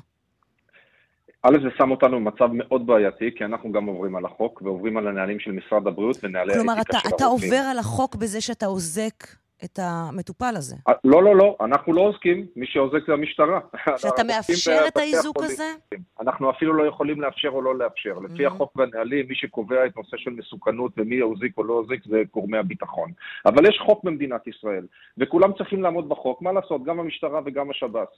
[1.42, 5.08] א', זה שם אותנו במצב מאוד בעייתי, כי אנחנו גם עוברים על החוק ועוברים על
[5.08, 7.00] הנהלים של משרד הבריאות ונהלי האתיקה של הרופאים.
[7.00, 9.26] כלומר, אתה עובר על החוק בזה שאתה אוזק
[9.64, 10.76] את המטופל הזה.
[10.88, 13.60] אה, לא, לא, לא, אנחנו לא עוסקים, מי שעוזק זה המשטרה.
[13.96, 15.72] שאתה מאפשר את האיזוק הזה?
[16.20, 18.18] אנחנו אפילו לא יכולים לאפשר או לא לאפשר.
[18.18, 18.50] לפי mm-hmm.
[18.50, 22.58] החוק והנהלים, מי שקובע את נושא של מסוכנות ומי יוזיק או לא יוזיק זה גורמי
[22.58, 23.12] הביטחון.
[23.46, 24.86] אבל יש חוק במדינת ישראל,
[25.18, 28.08] וכולם צריכים לעמוד בחוק, מה לעשות, גם המשטרה וגם השב"ס.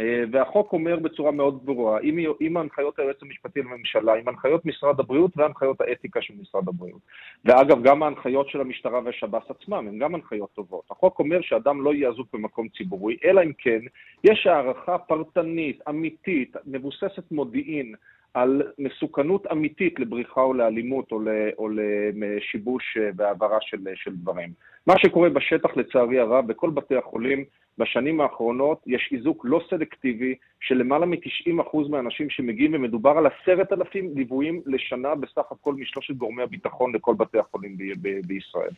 [0.00, 5.00] אה, והחוק אומר בצורה מאוד ברורה, עם, עם הנחיות היועץ המשפטי לממשלה, עם הנחיות משרד
[5.00, 7.00] הבריאות והנחיות האתיקה של משרד הבריאות.
[7.44, 10.84] ואגב, גם ההנחיות של המשטרה והשב"ס עצמם הן גם הנחיות טובות.
[10.90, 13.80] החוק אומר שאדם לא יהיה אזוק במקום ציבורי, אלא אם כן
[14.24, 17.94] יש הערכה פרטנית, אמיתית, מבוססת מודיעין,
[18.34, 21.20] על מסוכנות אמיתית לבריחה או לאלימות או,
[21.58, 21.68] או
[22.14, 24.50] לשיבוש אה, והעברה של, של דברים.
[24.86, 27.44] מה שקורה בשטח, לצערי הרב, בכל בתי החולים,
[27.80, 34.10] בשנים האחרונות יש איזוק לא סלקטיבי של למעלה מ-90% מהאנשים שמגיעים, ומדובר על עשרת אלפים
[34.14, 38.70] ליוויים לשנה בסך הכל משלושת גורמי הביטחון לכל בתי החולים ב- ב- בישראל.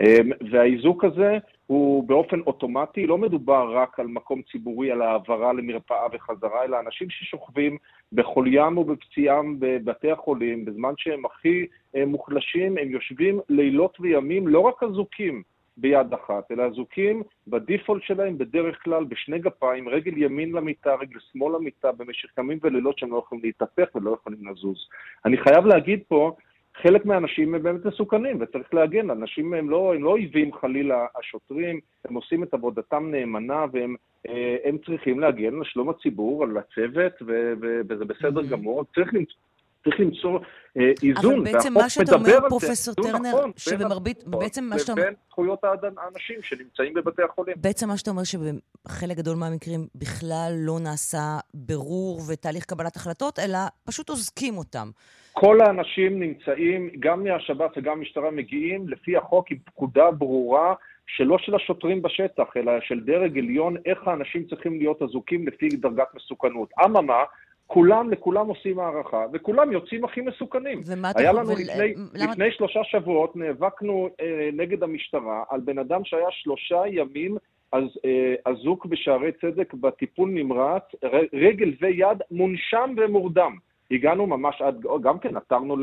[0.00, 6.06] אמ, והאיזוק הזה הוא באופן אוטומטי, לא מדובר רק על מקום ציבורי, על העברה למרפאה
[6.12, 7.76] וחזרה, אלא אנשים ששוכבים
[8.12, 11.66] בחוליים ובפציעם בבתי החולים, בזמן שהם הכי
[11.96, 15.42] אה, מוחלשים, הם יושבים לילות וימים, לא רק אזוקים,
[15.76, 21.56] ביד אחת, אלא אזוקים בדיפולט שלהם בדרך כלל בשני גפיים, רגל ימין למיטה, רגל שמאל
[21.56, 24.88] למיטה, במשך ימים ולילות שהם לא יכולים להתהפך ולא יכולים לזוז.
[25.24, 26.36] אני חייב להגיד פה,
[26.82, 31.80] חלק מהאנשים הם באמת מסוכנים, וצריך להגן, אנשים הם לא, הם לא אויבים חלילה השוטרים,
[32.04, 33.96] הם עושים את עבודתם נאמנה והם
[34.28, 34.56] אה,
[34.86, 37.12] צריכים להגן על שלום הציבור, על הצוות,
[37.88, 38.50] וזה בסדר mm-hmm.
[38.50, 38.84] גמור.
[38.94, 39.36] צריך למצוא...
[39.84, 40.38] צריך למצוא
[40.76, 45.02] אה, איזון, אבל בעצם מה שאתה אומר, פרופסור טרנר, נכון, שבמרבית, בעצם מה שאתה אומר...
[45.02, 45.64] לבין זכויות
[45.96, 47.54] האנשים שנמצאים בבתי החולים.
[47.60, 53.58] בעצם מה שאתה אומר שבחלק גדול מהמקרים בכלל לא נעשה בירור ותהליך קבלת החלטות, אלא
[53.84, 54.90] פשוט אוזקים אותם.
[55.32, 60.74] כל האנשים נמצאים, גם מהשב"ס וגם המשטרה מגיעים לפי החוק עם פקודה ברורה.
[61.06, 66.06] שלא של השוטרים בשטח, אלא של דרג עליון, איך האנשים צריכים להיות אזוקים לפי דרגת
[66.14, 66.68] מסוכנות.
[66.84, 67.24] אממה,
[67.66, 70.82] כולם, לכולם עושים הערכה, וכולם יוצאים הכי מסוכנים.
[70.86, 71.54] ומה אתה היה לנו ול...
[71.60, 72.32] לפני, למה...
[72.32, 77.36] לפני שלושה שבועות, נאבקנו אה, נגד המשטרה על בן אדם שהיה שלושה ימים
[77.72, 80.82] אז אה, אזוק בשערי צדק בטיפול נמרץ,
[81.32, 83.56] רגל ויד מונשם ומורדם.
[83.90, 85.76] הגענו ממש עד, גם כן, עתרנו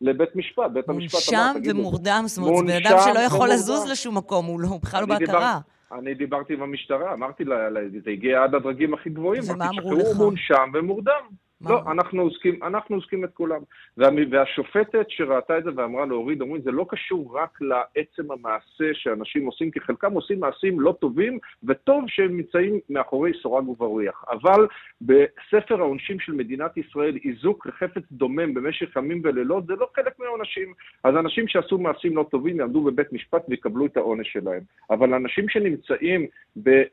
[0.00, 1.74] לבית משפט, בית המשפט אמר, תגידו...
[1.74, 5.00] מונשם ומורדם, זאת אומרת, זה בן אדם שלא יכול לזוז לשום מקום, הוא לא, בכלל
[5.00, 5.58] לא בהכרה.
[5.92, 7.56] אני דיברתי עם המשטרה, אמרתי לה,
[8.04, 9.42] זה הגיע עד הדרגים הכי גבוהים.
[9.54, 10.06] ומה אמרו לך?
[10.06, 11.43] הוא מונשם ומורדם.
[11.68, 13.60] לא, אנחנו עוסקים, אנחנו עוסקים את כולם.
[13.96, 19.46] וה, והשופטת שראתה את זה ואמרה להוריד, אומרים, זה לא קשור רק לעצם המעשה שאנשים
[19.46, 24.24] עושים, כי חלקם עושים מעשים לא טובים, וטוב שהם נמצאים מאחורי סורג ובריח.
[24.30, 24.66] אבל
[25.00, 30.72] בספר העונשים של מדינת ישראל, איזוק לחפץ דומם במשך ימים ולילות, זה לא חלק מהעונשים.
[31.04, 34.60] אז אנשים שעשו מעשים לא טובים יעמדו בבית משפט ויקבלו את העונש שלהם.
[34.90, 36.26] אבל אנשים שנמצאים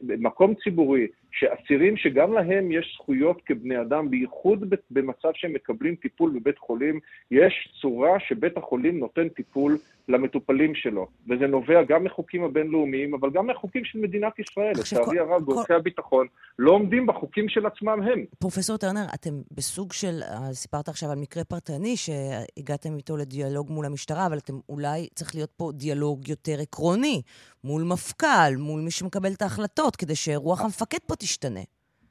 [0.02, 6.58] במקום ציבורי, שאסירים שגם להם יש זכויות כבני אדם, בייחוד במצב שהם מקבלים טיפול בבית
[6.58, 7.00] חולים,
[7.32, 9.78] יש צורה שבית החולים נותן טיפול
[10.12, 11.08] למטופלים שלו.
[11.30, 14.72] וזה נובע גם מחוקים הבינלאומיים, אבל גם מחוקים של מדינת ישראל.
[14.80, 15.20] לצערי.
[15.20, 15.74] הרב, גופי כל...
[15.74, 16.28] הביטחון
[16.60, 18.26] לא עומדים בחוקים של עצמם הם.
[18.40, 23.86] פרופסור טרנר, אתם בסוג של, אה, סיפרת עכשיו על מקרה פרטני שהגעתם איתו לדיאלוג מול
[23.86, 27.22] המשטרה, אבל אתם אולי צריך להיות פה דיאלוג יותר עקרוני,
[27.64, 31.62] מול מפכ"ל, מול מי שמקבל את ההחלטות, כדי שרוח המפקד פה תשתנה.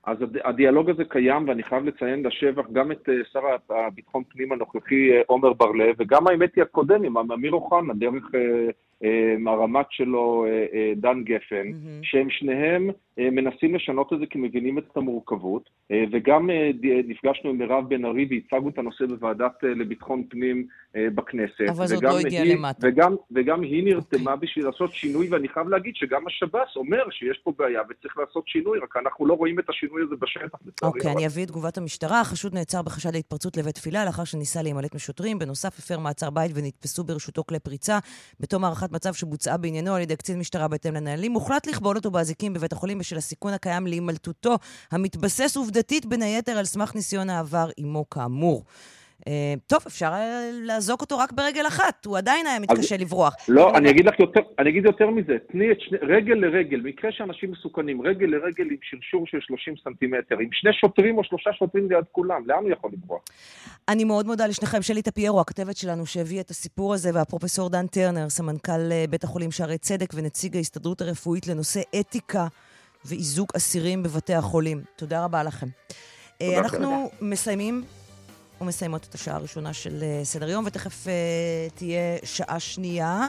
[0.07, 3.41] אז הדיאלוג הזה קיים, ואני חייב לציין לשבח גם את אה, שר
[3.71, 8.71] הביטחון פנים הנוכחי אה, עומר בר-לב, וגם האמת היא הקודם עם אמיר אוחנה, דרך אה,
[9.47, 10.47] הרמ"ט שלו
[10.97, 12.03] דן גפן, mm-hmm.
[12.03, 12.91] שהם שניהם
[13.33, 15.71] מנסים לשנות את זה כי מבינים את המורכבות,
[16.13, 16.51] וגם
[16.83, 20.67] נפגשנו עם מירב בן ארי והצגנו את הנושא בוועדת לביטחון פנים
[20.97, 21.69] בכנסת.
[21.69, 22.87] אבל זה עוד לא הגיע למטה.
[22.87, 24.35] וגם, וגם היא נרתמה okay.
[24.35, 24.49] אוקיי.
[24.49, 28.79] בשביל לעשות שינוי, ואני חייב להגיד שגם השב"ס אומר שיש פה בעיה וצריך לעשות שינוי,
[28.79, 32.21] רק אנחנו לא רואים את השינוי הזה בשטח, אוקיי, okay, אני אביא את תגובת המשטרה.
[32.21, 35.39] החשוד נעצר בחשד להתפרצות לבית תפילה לאחר שניסה להימלט משוטרים.
[35.39, 37.99] בנוסף, הפר מעצר בית ונתפסו ברשותו כלי פריצה.
[38.41, 42.55] בתום הערכת מצב שבוצעה בעניינו על ידי קצין משטרה בהתאם לנהלים, הוחלט לכבול אותו באזיקים
[42.55, 44.57] בבית החולים בשל הסיכון הקיים להימלטותו,
[44.93, 48.65] המתבסס עובדתית בין היתר על סמך ניסיון העבר עמו כאמור.
[49.29, 50.13] אה, טוב, אפשר
[50.63, 53.35] לעזוק אותו רק ברגל אחת, הוא עדיין היה מתקשה לברוח.
[53.49, 57.13] לא, אני אגיד לך יותר, אני אגיד יותר מזה, תני את שני, רגל לרגל, מקרה
[57.13, 61.91] שאנשים מסוכנים, רגל לרגל עם שרשור של 30 סנטימטר, עם שני שוטרים או שלושה שוטרים
[61.91, 63.23] ליד כולם, לאן הוא יכול לברוח?
[63.89, 68.29] אני מאוד מודה לשניכם, שלי טפיירו, הכתבת שלנו שהביא את הסיפור הזה, והפרופסור דן טרנר,
[68.29, 72.47] סמנכ"ל אה, בית החולים שערי צדק ונציג ההסתדרות הרפואית לנושא אתיקה
[73.05, 74.83] ואיזוק אסירים בבתי החולים.
[74.97, 75.69] תודה רבה לכם.
[76.43, 77.85] אה, אנחנו מסיימים
[78.61, 81.09] ומסיימות את השעה הראשונה של uh, סדר יום, ותכף uh,
[81.75, 83.27] תהיה שעה שנייה,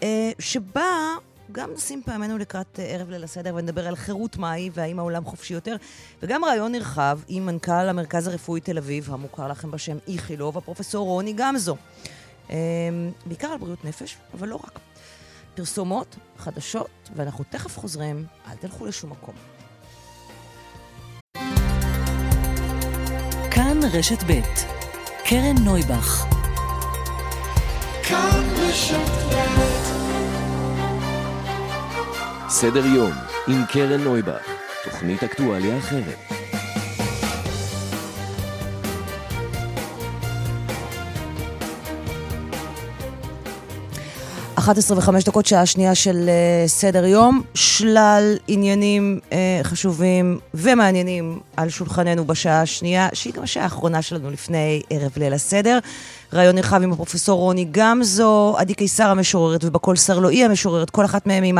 [0.00, 0.04] uh,
[0.38, 1.14] שבה
[1.52, 5.76] גם נשים פעמנו לקראת ערב ליל הסדר ונדבר על חירות מהי והאם העולם חופשי יותר,
[6.22, 11.32] וגם רעיון נרחב עם מנכ"ל המרכז הרפואי תל אביב, המוכר לכם בשם איכילוב, הפרופסור רוני
[11.36, 11.76] גמזו.
[13.26, 14.78] בעיקר על בריאות נפש, אבל לא רק.
[15.56, 19.34] פרסומות, חדשות, ואנחנו תכף חוזרים, אל תלכו לשום מקום.
[23.50, 24.40] כאן רשת ב'
[25.24, 26.26] קרן נויבך
[32.48, 33.12] סדר יום
[33.48, 34.46] עם קרן נויבך,
[34.84, 36.35] תוכנית אקטואליה אחרת.
[44.66, 47.42] 11 וחמש דקות, שעה שנייה של uh, סדר יום.
[47.54, 54.82] שלל עניינים uh, חשובים ומעניינים על שולחננו בשעה השנייה, שהיא גם השעה האחרונה שלנו לפני
[54.90, 55.78] ערב ליל הסדר.
[56.32, 61.44] ראיון נרחב עם הפרופסור רוני גמזו, עדי קיסר המשוררת ובקול סרלואי המשוררת, כל אחת מהן
[61.44, 61.58] עם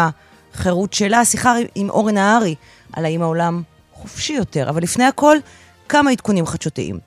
[0.55, 1.25] החירות שלה.
[1.25, 2.55] שיחה עם אורן נהרי
[2.93, 4.69] על האם העולם חופשי יותר.
[4.69, 5.37] אבל לפני הכל,
[5.89, 6.99] כמה עדכונים חדשותיים.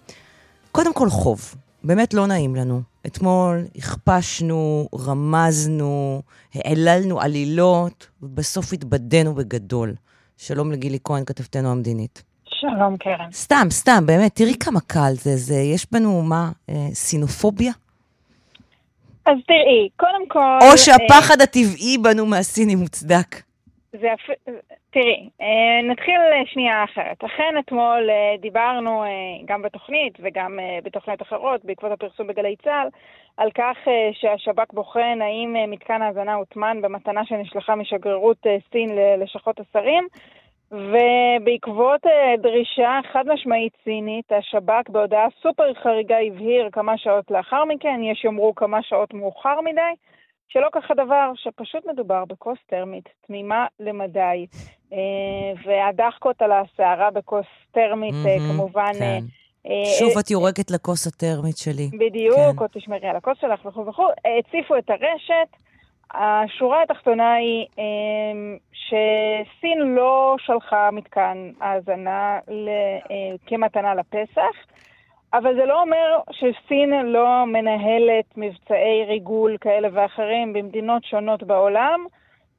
[0.72, 1.56] קודם כל חוב.
[1.84, 2.82] באמת לא נעים לנו.
[3.06, 6.22] אתמול הכפשנו, רמזנו,
[6.56, 9.94] העללנו עלילות, ובסוף התבדינו בגדול.
[10.38, 12.24] שלום לגילי כהן, כתבתנו המדינית.
[12.46, 13.32] שלום, קרן.
[13.32, 15.38] סתם, סתם, באמת, תראי כמה קל זה.
[15.38, 17.72] זה יש בנו, מה, אה, סינופוביה?
[19.26, 20.60] אז תראי, קודם כל...
[20.62, 21.44] או שהפחד אה...
[21.44, 23.42] הטבעי בנו מהסינים מוצדק.
[23.92, 24.08] זה,
[24.92, 27.24] תראי, אה, נתחיל שנייה אחרת.
[27.24, 29.10] אכן אתמול אה, דיברנו אה,
[29.46, 32.88] גם בתוכנית וגם בתוכניות אחרות, בעקבות הפרסום בגלי צה"ל,
[33.38, 33.78] על כך
[34.14, 40.08] שהשב"כ בוחן האם מתקן ההאזנה הוטמן במתנה שנשלחה משגרירות סין ללשכות השרים,
[40.72, 42.02] ובעקבות
[42.38, 48.56] דרישה חד משמעית סינית, השב"כ בהודעה סופר חריגה הבהיר כמה שעות לאחר מכן, יש יאמרו
[48.56, 49.94] כמה שעות מאוחר מדי,
[50.50, 54.46] שלא כך הדבר, שפשוט מדובר בכוס טרמית תמימה למדי.
[54.94, 54.98] אה,
[55.66, 58.92] והדחקות על הסערה בכוס טרמית, mm-hmm, כמובן...
[59.00, 59.20] כן.
[60.00, 61.90] שוב את יורקת לכוס הטרמית שלי.
[62.00, 62.64] בדיוק, כן.
[62.64, 64.08] או תשמרי על הכוס שלך וכו' וכו'.
[64.40, 65.48] הציפו את הרשת.
[66.14, 67.66] השורה התחתונה היא
[68.74, 72.40] שסין לא שלחה מתקן האזנה
[73.48, 74.56] כמתנה לפסח.
[75.34, 82.06] אבל זה לא אומר שסין לא מנהלת מבצעי ריגול כאלה ואחרים במדינות שונות בעולם.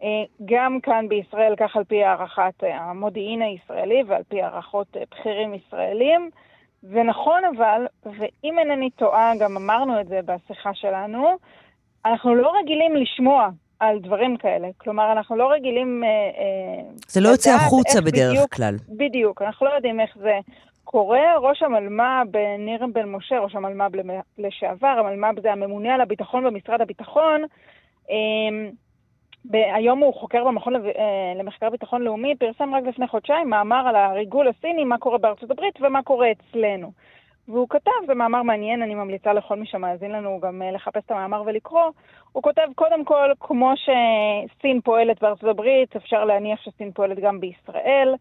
[0.02, 0.08] אה,
[0.44, 6.30] גם כאן בישראל, כך על פי הערכת המודיעין הישראלי ועל פי הערכות אה, בכירים ישראלים.
[6.82, 11.36] ונכון אבל, ואם אינני טועה, גם אמרנו את זה בשיחה שלנו,
[12.06, 13.48] אנחנו לא רגילים לשמוע
[13.80, 14.68] על דברים כאלה.
[14.78, 16.04] כלומר, אנחנו לא רגילים...
[16.04, 18.74] אה, זה לא יוצא החוצה בדרך בדיוק, כלל.
[18.88, 20.38] בדיוק, אנחנו לא יודעים איך זה
[20.84, 23.96] קורא ראש המלמ"ב ניר בן משה, ראש המלמ"ב
[24.38, 27.42] לשעבר, המלמ"ב זה הממונה על הביטחון במשרד הביטחון.
[28.10, 28.70] אמ,
[29.52, 30.80] היום הוא חוקר במכון אה,
[31.36, 35.74] למחקר ביטחון לאומי, פרסם רק לפני חודשיים מאמר על הריגול הסיני, מה קורה בארצות הברית
[35.80, 36.92] ומה קורה אצלנו.
[37.48, 41.10] והוא כתב, זה מאמר מעניין, אני ממליצה לכל מי שמאזין לנו גם אה, לחפש את
[41.10, 41.90] המאמר ולקרוא,
[42.32, 48.14] הוא כותב, קודם כל, כמו שסין פועלת בארצות הברית, אפשר להניח שסין פועלת גם בישראל.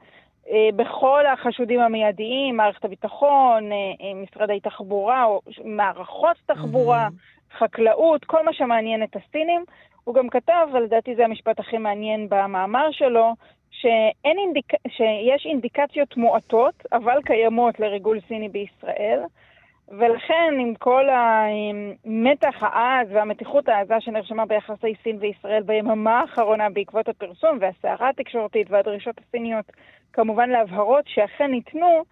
[0.50, 5.26] אה, בכל החשודים המיידיים, מערכת הביטחון, אה, אה, משרד התחבורה,
[5.66, 7.58] מערכות תחבורה, mm-hmm.
[7.58, 9.64] חקלאות, כל מה שמעניין את הסינים.
[10.04, 13.34] הוא גם כתב, ולדעתי זה המשפט הכי מעניין במאמר שלו,
[13.72, 14.74] שאין אינדיק...
[14.88, 19.22] שיש אינדיקציות מועטות, אבל קיימות לריגול סיני בישראל.
[19.92, 27.58] ולכן, עם כל המתח העז והמתיחות העזה שנרשמה ביחסי סין וישראל ביממה האחרונה בעקבות הפרסום
[27.62, 29.66] והסערה התקשורתית והדרישות הסיניות
[30.14, 32.04] כמובן להבהרות שאכן ניתנו,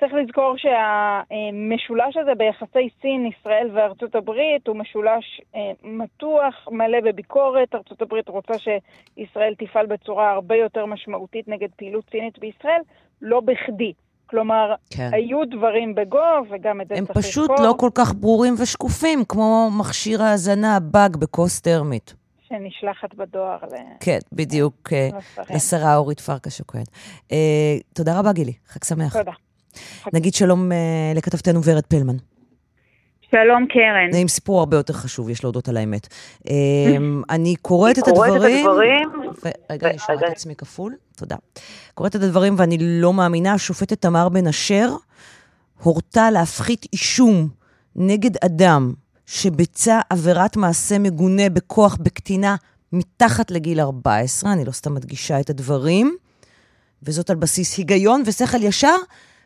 [0.00, 7.74] צריך לזכור שהמשולש הזה ביחסי סין, ישראל וארצות הברית הוא משולש אה, מתוח, מלא בביקורת.
[7.74, 12.80] ארצות הברית רוצה שישראל תפעל בצורה הרבה יותר משמעותית נגד פעילות סינית בישראל,
[13.22, 13.92] לא בכדי.
[14.30, 15.10] כלומר, כן.
[15.12, 16.18] היו דברים בגו,
[16.50, 17.16] וגם את זה צריך לזכור.
[17.16, 22.14] הם פשוט לא כל כך ברורים ושקופים, כמו מכשיר ההאזנה, הבאג בכוס טרמית.
[22.48, 23.74] שנשלחת בדואר ל...
[24.00, 25.08] כן, בדיוק, אה,
[25.50, 26.84] לשרה אורית פרקש הכהן.
[27.32, 28.52] אה, תודה רבה, גילי.
[28.66, 29.16] חג שמח.
[29.16, 29.32] תודה.
[30.12, 32.16] נגיד שלום אה, לכתבתנו ורד פלמן.
[33.30, 34.20] שלום, קרן.
[34.20, 36.06] עם סיפור הרבה יותר חשוב, יש להודות על האמת.
[37.30, 38.66] אני קוראת את הדברים...
[39.70, 40.94] רגע, אני שומעת את עצמי כפול.
[41.16, 41.36] תודה.
[41.94, 44.88] קוראת את הדברים ואני לא מאמינה, השופטת תמר בן אשר
[45.82, 47.48] הורתה להפחית אישום
[47.96, 48.92] נגד אדם
[49.26, 52.56] שביצע עבירת מעשה מגונה בכוח בקטינה
[52.92, 56.16] מתחת לגיל 14, אני לא סתם מדגישה את הדברים,
[57.02, 58.96] וזאת על בסיס היגיון ושכל ישר,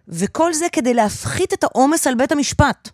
[0.09, 2.91] וכל זה כדי להפחית את העומס על בית המשפט.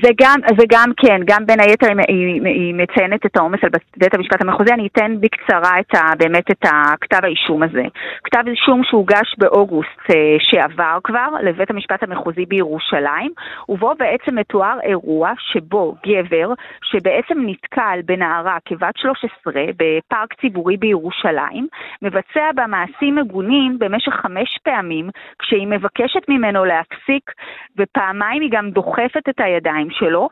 [0.00, 3.70] זה גם, זה גם כן, גם בין היתר היא, היא, היא מציינת את העומס על
[3.96, 4.72] בית המשפט המחוזי.
[4.72, 7.82] אני אתן בקצרה את ה, באמת את הכתב האישום הזה.
[8.24, 13.30] כתב אישום שהוגש באוגוסט אה, שעבר כבר לבית המשפט המחוזי בירושלים,
[13.68, 21.66] ובו בעצם מתואר אירוע שבו גבר שבעצם נתקל בנערה כבת 13 בפארק ציבורי בירושלים,
[22.02, 27.30] מבצע בה מעשים מגונים במשך חמש פעמים, כשהיא מבקשת ממנו להפסיק,
[27.78, 29.81] ופעמיים היא גם דוחפת את הידיים.
[29.82, 30.28] הידיים שלו,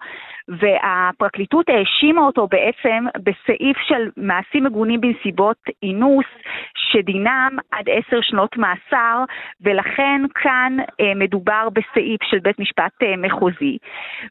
[0.58, 6.26] והפרקליטות האשימה אותו בעצם בסעיף של מעשים מגונים בנסיבות אינוס,
[6.74, 9.24] שדינם עד עשר שנות מאסר,
[9.60, 13.78] ולכן כאן אה, מדובר בסעיף של בית משפט אה, מחוזי.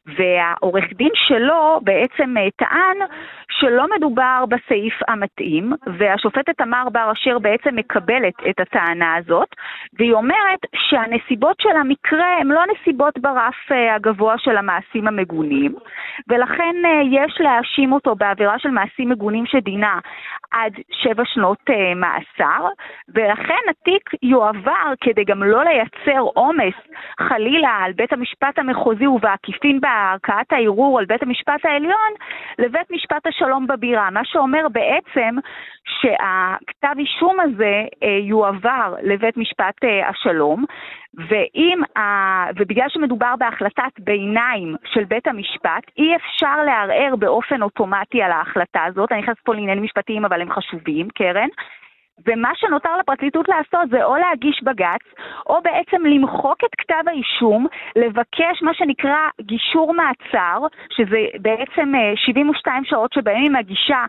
[0.06, 2.98] והעורך דין שלו בעצם אה, טען
[3.52, 9.56] שלא מדובר בסעיף המתאים, והשופטת תמר בר אשר בעצם מקבלת את הטענה הזאת,
[9.94, 15.76] והיא אומרת שהנסיבות של המקרה הן לא נסיבות ברף אה, הגבוה של המעשים המגונים,
[16.28, 20.00] ולכן אה, יש להאשים אותו בעבירה של מעשים מגונים שדינה
[20.52, 22.68] עד שבע שנות uh, מאסר,
[23.16, 26.74] ולכן התיק יועבר כדי גם לא לייצר עומס
[27.20, 32.12] חלילה על בית המשפט המחוזי ובעקיפין בערכאת הערעור על בית המשפט העליון,
[32.60, 35.36] לבית משפט השלום בבירה, מה שאומר בעצם
[35.86, 39.76] שהכתב אישום הזה uh, יועבר לבית משפט
[40.10, 40.66] השלום,
[41.14, 41.82] ואם.
[42.56, 49.12] ובגלל שמדובר בהחלטת ביניים של בית המשפט, אי אפשר לערער באופן אוטומטי על ההחלטה הזאת.
[49.12, 51.48] אני נכנסת פה לעניינים משפטיים, אבל הם חשובים, קרן.
[52.28, 55.02] ומה שנותר לפרקליטות לעשות זה או להגיש בג"ץ,
[55.48, 62.90] או בעצם למחוק את כתב האישום, לבקש מה שנקרא גישור מעצר, שזה בעצם 72 אה,
[62.90, 64.06] שעות שבהם היא מגישה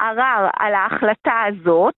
[0.00, 1.94] ערר על ההחלטה הזאת,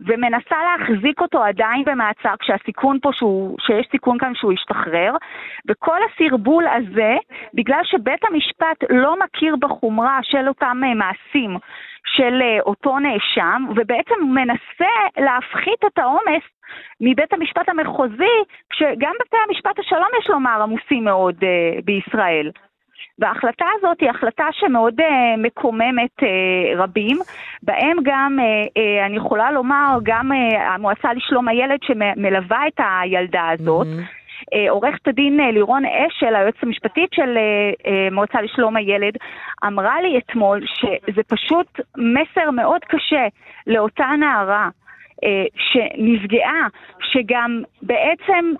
[0.00, 5.12] ומנסה להחזיק אותו עדיין במעצר כשהסיכון פה שהוא, שיש סיכון כאן שהוא ישתחרר,
[5.68, 7.16] וכל הסרבול הזה,
[7.54, 11.56] בגלל שבית המשפט לא מכיר בחומרה של אותם אה, מעשים
[12.16, 16.42] של אה, אותו נאשם, ובעצם מנסה להפחית את העומס
[17.00, 18.38] מבית המשפט המחוזי,
[18.70, 22.50] כשגם בתי המשפט השלום, יש לומר, עמוסים מאוד uh, בישראל.
[23.18, 25.04] וההחלטה הזאת היא החלטה שמאוד uh,
[25.38, 26.24] מקוממת uh,
[26.76, 27.18] רבים,
[27.62, 33.48] בהם גם, uh, uh, אני יכולה לומר, גם uh, המועצה לשלום הילד שמלווה את הילדה
[33.48, 34.58] הזאת, mm-hmm.
[34.68, 37.38] עורכת הדין לירון אשל, היועצת המשפטית של
[38.12, 39.16] מועצה לשלום הילד,
[39.66, 43.26] אמרה לי אתמול שזה פשוט מסר מאוד קשה
[43.66, 44.68] לאותה נערה
[45.56, 46.66] שנפגעה,
[47.00, 48.52] שגם בעצם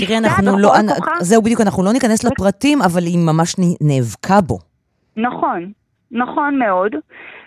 [0.00, 0.72] תראי, אנחנו לא,
[1.20, 4.58] זהו בדיוק, אנחנו לא ניכנס לפרטים, אבל היא ממש נאבקה בו.
[5.16, 5.72] נכון,
[6.10, 6.94] נכון מאוד.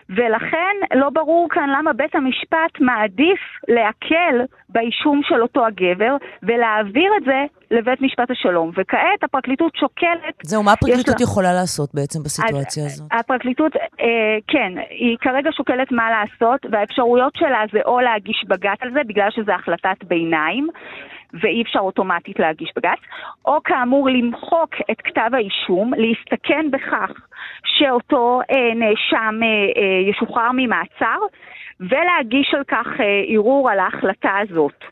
[0.10, 4.36] ולכן לא ברור כאן למה בית המשפט מעדיף להקל
[4.70, 8.72] באישום של אותו הגבר ולהעביר את זה לבית משפט השלום.
[8.78, 10.36] וכעת הפרקליטות שוקלת...
[10.44, 11.24] זהו, מה הפרקליטות לה...
[11.24, 13.08] יכולה לעשות בעצם בסיטואציה הזאת?
[13.12, 18.90] הפרקליטות, אה, כן, היא כרגע שוקלת מה לעשות, והאפשרויות שלה זה או להגיש בג"ץ על
[18.94, 20.68] זה, בגלל שזו החלטת ביניים,
[21.42, 23.00] ואי אפשר אוטומטית להגיש בג"ץ,
[23.46, 27.12] או כאמור למחוק את כתב האישום, להסתכן בכך
[27.66, 31.20] שאותו אה, נאשם אה, אה, ישוחרר ממעצר,
[31.80, 34.84] ולהגיש על כך אה, ערעור על ההחלטה הזאת.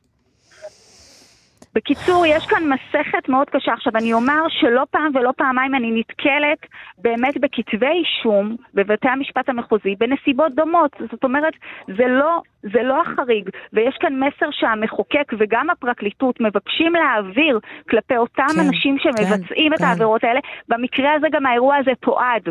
[1.76, 3.74] בקיצור, יש כאן מסכת מאוד קשה.
[3.74, 6.66] עכשיו, אני אומר שלא פעם ולא פעמיים אני נתקלת
[6.98, 10.92] באמת בכתבי אישום בבתי המשפט המחוזי בנסיבות דומות.
[11.12, 11.54] זאת אומרת,
[11.88, 17.60] זה לא, זה לא החריג, ויש כאן מסר שהמחוקק וגם הפרקליטות מבקשים להעביר
[17.90, 19.86] כלפי אותם כן, אנשים שמבצעים כן, את כן.
[19.86, 20.40] העבירות האלה.
[20.68, 22.44] במקרה הזה גם האירוע הזה תועד.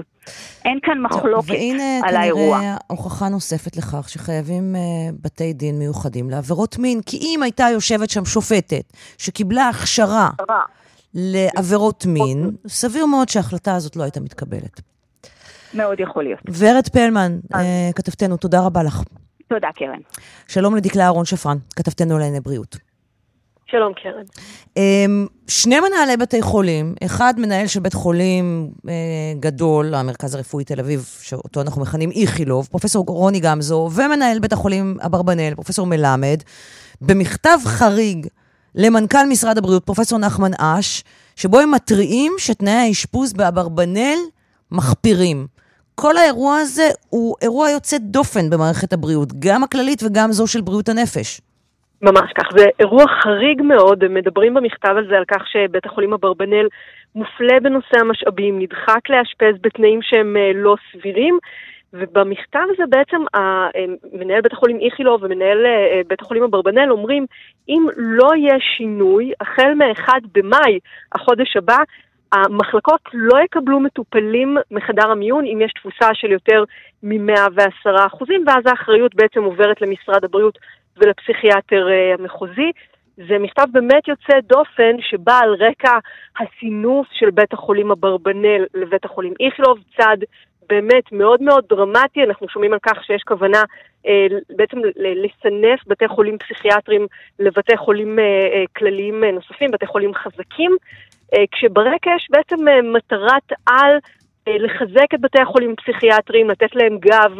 [0.64, 1.54] אין כאן מחלוקת
[2.02, 2.42] על האירוע.
[2.42, 7.00] והנה כנראה הוכחה נוספת לכך שחייבים uh, בתי דין מיוחדים לעבירות מין.
[7.06, 10.30] כי אם הייתה יושבת שם שופטת שקיבלה הכשרה
[11.14, 14.80] לעבירות מין, סביר מאוד שההחלטה הזאת לא הייתה מתקבלת.
[15.74, 16.40] מאוד יכול להיות.
[16.58, 17.56] ורד פלמן, uh,
[17.94, 19.02] כתבתנו, תודה רבה לך.
[19.54, 19.98] תודה, קרן.
[20.48, 22.76] שלום לדקלה אהרון שפרן, כתבתנו לענייני בריאות.
[23.66, 24.22] שלום, קרן.
[24.76, 28.92] אמ, שני מנהלי בתי חולים, אחד מנהל של בית חולים אה,
[29.40, 34.96] גדול, המרכז הרפואי תל אביב, שאותו אנחנו מכנים איכילוב, פרופסור רוני גמזו, ומנהל בית החולים
[35.06, 36.42] אברבנאל, פרופסור מלמד,
[37.00, 38.26] במכתב חריג
[38.74, 41.04] למנכ"ל משרד הבריאות, פרופסור נחמן אש,
[41.36, 44.18] שבו הם מתריעים שתנאי האשפוז באברבנאל
[44.70, 45.46] מחפירים.
[46.00, 50.88] כל האירוע הזה הוא אירוע יוצא דופן במערכת הבריאות, גם הכללית וגם זו של בריאות
[50.88, 51.40] הנפש.
[52.02, 56.66] ממש כך, זה אירוע חריג מאוד, הם מדברים במכתב הזה על כך שבית החולים אברבנאל
[57.14, 61.38] מופלה בנושא המשאבים, נדחק לאשפז בתנאים שהם אה, לא סבירים,
[61.92, 63.68] ובמכתב הזה בעצם אה,
[64.12, 67.26] מנהל בית החולים איכילוב ומנהל אה, בית החולים אברבנאל אומרים,
[67.68, 70.78] אם לא יהיה שינוי, החל מ-1 במאי,
[71.12, 71.78] החודש הבא,
[72.32, 76.64] המחלקות לא יקבלו מטופלים מחדר המיון אם יש תפוסה של יותר
[77.02, 80.58] מ-110 אחוזים, ואז האחריות בעצם עוברת למשרד הבריאות
[80.96, 82.72] ולפסיכיאטר אה, המחוזי.
[83.28, 85.98] זה מכתב באמת יוצא דופן שבא על רקע
[86.40, 90.24] הסינוף של בית החולים אברבנל לבית החולים איכילוב, צעד
[90.70, 93.62] באמת מאוד מאוד דרמטי, אנחנו שומעים על כך שיש כוונה
[94.06, 94.26] אה,
[94.56, 97.06] בעצם לסנף בתי חולים פסיכיאטריים
[97.38, 100.76] לבתי חולים אה, אה, כלליים אה, נוספים, בתי חולים חזקים,
[101.52, 103.98] כשברקע יש בעצם אה, מטרת על
[104.48, 107.32] אה, לחזק את בתי החולים הפסיכיאטריים, לתת להם גב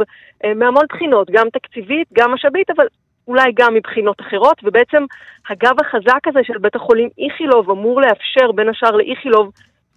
[0.44, 2.86] אה, מהמון בחינות, גם תקציבית, גם משאבית, אבל
[3.28, 5.04] אולי גם מבחינות אחרות, ובעצם
[5.50, 9.50] הגב החזק הזה של בית החולים איכילוב אמור לאפשר בין השאר לאיכילוב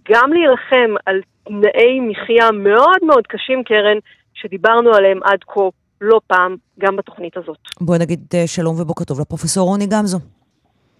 [0.09, 3.97] גם להילחם על תנאי מחיה מאוד מאוד קשים, קרן,
[4.33, 5.61] שדיברנו עליהם עד כה
[6.01, 7.57] לא פעם, גם בתוכנית הזאת.
[7.81, 10.19] בואי נגיד אה, שלום ובוקר טוב לפרופסור רוני גמזו.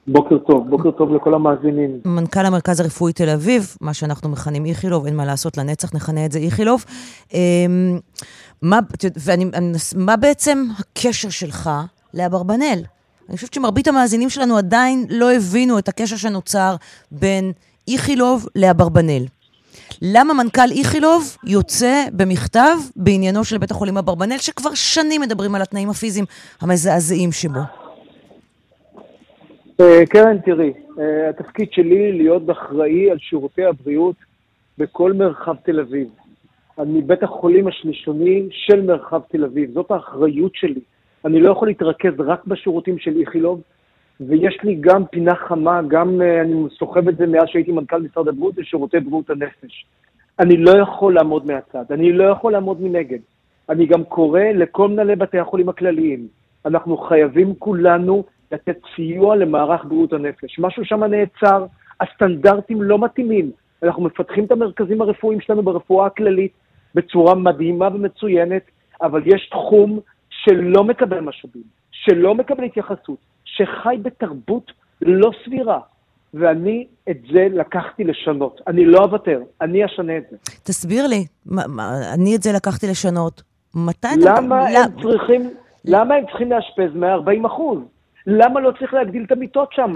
[0.08, 2.00] בוקר טוב, בוקר טוב לכל המאזינים.
[2.06, 6.32] מנכ"ל המרכז הרפואי תל אביב, מה שאנחנו מכנים איכילוב, אין מה לעשות, לנצח נכנה את
[6.32, 6.86] זה איכילוב.
[7.34, 8.00] אמ,
[8.62, 8.80] מה,
[9.96, 11.70] מה בעצם הקשר שלך
[12.14, 12.84] לאברבנאל?
[13.30, 16.76] אני חושבת שמרבית המאזינים שלנו עדיין לא הבינו את הקשר שנוצר
[17.12, 17.52] בין
[17.88, 19.26] איכילוב לאברבנאל.
[20.02, 25.90] למה מנכ"ל איכילוב יוצא במכתב בעניינו של בית החולים אברבנאל, שכבר שנים מדברים על התנאים
[25.90, 26.26] הפיזיים
[26.62, 27.83] המזעזעים שבו?
[29.82, 34.16] אה, קרן, תראי, אה, התפקיד שלי להיות אחראי על שירותי הבריאות
[34.78, 36.08] בכל מרחב תל אביב.
[36.80, 40.82] אני בית החולים השלישוני של מרחב תל אביב, זאת האחריות שלי.
[41.26, 43.62] אני לא יכול להתרכז רק בשירותים של איכילוב,
[44.20, 48.28] ויש לי גם פינה חמה, גם uh, אני סוחב את זה מאז שהייתי מנכ"ל משרד
[48.28, 49.86] הבריאות, לשירותי בריאות הנפש.
[50.40, 53.20] אני לא יכול לעמוד מהצד, אני לא יכול לעמוד מנגד.
[53.70, 56.28] אני גם קורא לכל מנהלי בתי החולים הכלליים.
[56.66, 60.60] אנחנו חייבים כולנו לתת סיוע למערך בריאות הנפש.
[60.60, 61.66] משהו שם נעצר,
[62.02, 63.52] הסטנדרטים לא מתאימים.
[63.84, 66.52] אנחנו מפתחים את המרכזים הרפואיים שלנו ברפואה הכללית
[66.96, 68.64] בצורה מדהימה ומצוינת,
[69.02, 74.72] אבל יש תחום שלא מקבל משאבים, שלא מקבל התייחסות, שחי בתרבות
[75.02, 75.80] לא סבירה.
[76.34, 78.62] ואני את זה לקחתי לשנות.
[78.68, 80.38] אני לא אוותר, אני אשנה את זה.
[80.64, 83.42] תסביר לי, מה, מה, אני את זה לקחתי לשנות.
[83.76, 84.42] מתי אתה...
[84.42, 85.02] למה הם לא...
[85.02, 85.50] צריכים,
[85.86, 87.80] למה הם צריכים לאשפז 140 אחוז?
[88.28, 89.94] למה לא צריך להגדיל את המיטות שם?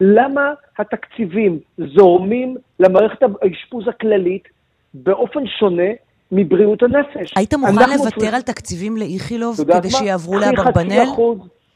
[0.00, 4.48] למה התקציבים זורמים למערכת האשפוז הכללית
[4.94, 5.90] באופן שונה
[6.32, 7.32] מבריאות הנפש?
[7.36, 8.34] היית מוכן לוותר צריכים...
[8.34, 11.06] על תקציבים לאיכילוב כדי שיעברו לאברבנאל?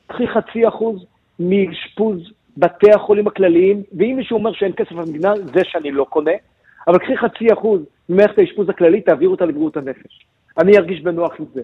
[0.06, 1.04] קחי חצי אחוז
[1.40, 2.18] מאשפוז
[2.56, 6.30] בתי החולים הכלליים, ואם מישהו אומר שאין כסף במדינה, זה שאני לא קונה,
[6.88, 10.26] אבל קחי חצי אחוז ממערכת האשפוז הכללית, תעבירו אותה לבריאות הנפש.
[10.58, 11.60] אני ארגיש בנוח עם זה.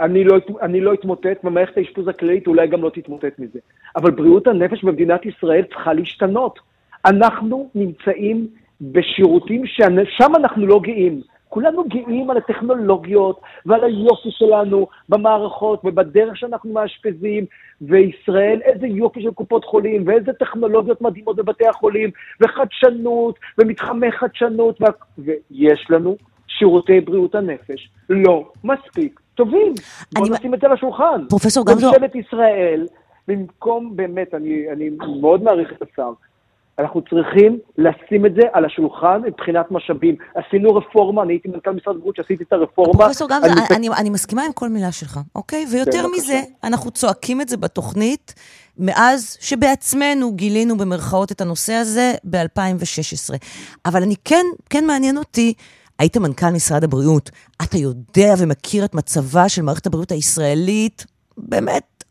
[0.00, 3.58] אני לא, אני לא אתמוטט, ומערכת האשפוז הכללית אולי גם לא תתמוטט מזה.
[3.96, 6.58] אבל בריאות הנפש במדינת ישראל צריכה להשתנות.
[7.04, 8.46] אנחנו נמצאים
[8.80, 11.20] בשירותים ששם אנחנו לא גאים.
[11.48, 17.44] כולנו גאים על הטכנולוגיות ועל היופי שלנו במערכות ובדרך שאנחנו מאשפזים,
[17.80, 24.88] וישראל, איזה יופי של קופות חולים, ואיזה טכנולוגיות מדהימות בבתי החולים, וחדשנות, ומתחמי חדשנות, וה...
[25.18, 26.16] ויש לנו
[26.46, 29.74] שירותי בריאות הנפש לא מספיק טובים.
[30.14, 31.20] בואו נשים את זה על השולחן.
[31.28, 31.88] פרופסור גמזו...
[31.88, 32.86] ממשלת ישראל,
[33.28, 36.12] במקום, באמת, אני, אני מאוד מעריך את השר,
[36.78, 40.16] אנחנו צריכים לשים את זה על השולחן מבחינת משאבים.
[40.34, 43.04] עשינו רפורמה, אני הייתי מנכ"ל משרד הבריאות שעשיתי את הרפורמה.
[43.04, 45.64] פרופסור גמזו, אני, אני, אני מסכימה עם כל מילה שלך, אוקיי?
[45.72, 48.34] ויותר כן, מזה, אנחנו צועקים את זה בתוכנית
[48.78, 53.34] מאז שבעצמנו גילינו במרכאות את הנושא הזה ב-2016.
[53.86, 55.54] אבל אני כן, כן מעניין אותי,
[55.98, 57.30] היית מנכ"ל משרד הבריאות,
[57.62, 62.04] אתה יודע ומכיר את מצבה של מערכת הבריאות הישראלית, באמת,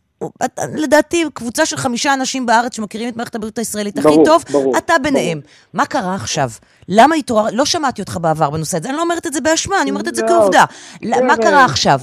[0.75, 4.93] לדעתי, קבוצה של חמישה אנשים בארץ שמכירים את מערכת הבריאות הישראלית הכי טוב, ברור, אתה
[5.03, 5.39] ביניהם.
[5.39, 5.51] ברור.
[5.73, 6.49] מה קרה עכשיו?
[6.89, 7.45] למה התעורר...
[7.53, 10.15] לא שמעתי אותך בעבר בנושא הזה, אני לא אומרת את זה באשמה, אני אומרת את
[10.15, 10.63] זה לא, כעובדה.
[11.01, 11.99] קרן, מה קרה עכשיו?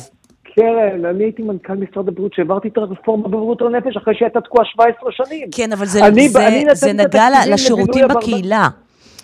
[0.55, 5.12] קרן, אני הייתי מנכ"ל משרד הבריאות שהעברתי את הרפורמה בבריאות הנפש אחרי שהייתה תקועה 17
[5.12, 5.49] שנים.
[5.55, 8.68] כן, אבל זה, אני, זה, אני זה נגע לשירותים בקהילה.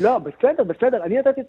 [0.01, 1.03] לא, בסדר, בסדר.
[1.03, 1.41] אני נתתי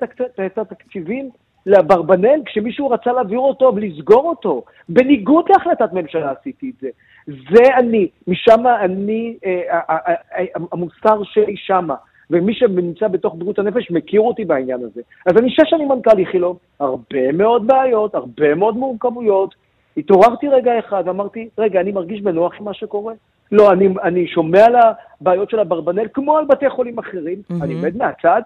[0.46, 1.30] את התקציבים
[1.66, 4.64] לאברבנל כשמישהו רצה להעביר אותו ולסגור אותו.
[4.90, 6.90] בניגוד להחלטת ממשלה עשיתי את זה.
[7.28, 11.96] זה אני, משם אני, אה, אה, אה, המוסר שלי שמה.
[12.32, 15.02] ומי שנמצא בתוך בריאות הנפש מכיר אותי בעניין הזה.
[15.26, 19.56] אז אני שש שנים מנכ"ל איכילוב, הרבה מאוד בעיות, הרבה מאוד מורכבויות.
[19.98, 23.14] התעוררתי רגע אחד ואמרתי, רגע, אני מרגיש בנוח עם מה שקורה?
[23.52, 24.76] לא, אני, אני שומע על
[25.22, 27.64] הבעיות של אברבנל כמו על בתי חולים אחרים, mm-hmm.
[27.64, 28.42] אני עומד מהצד,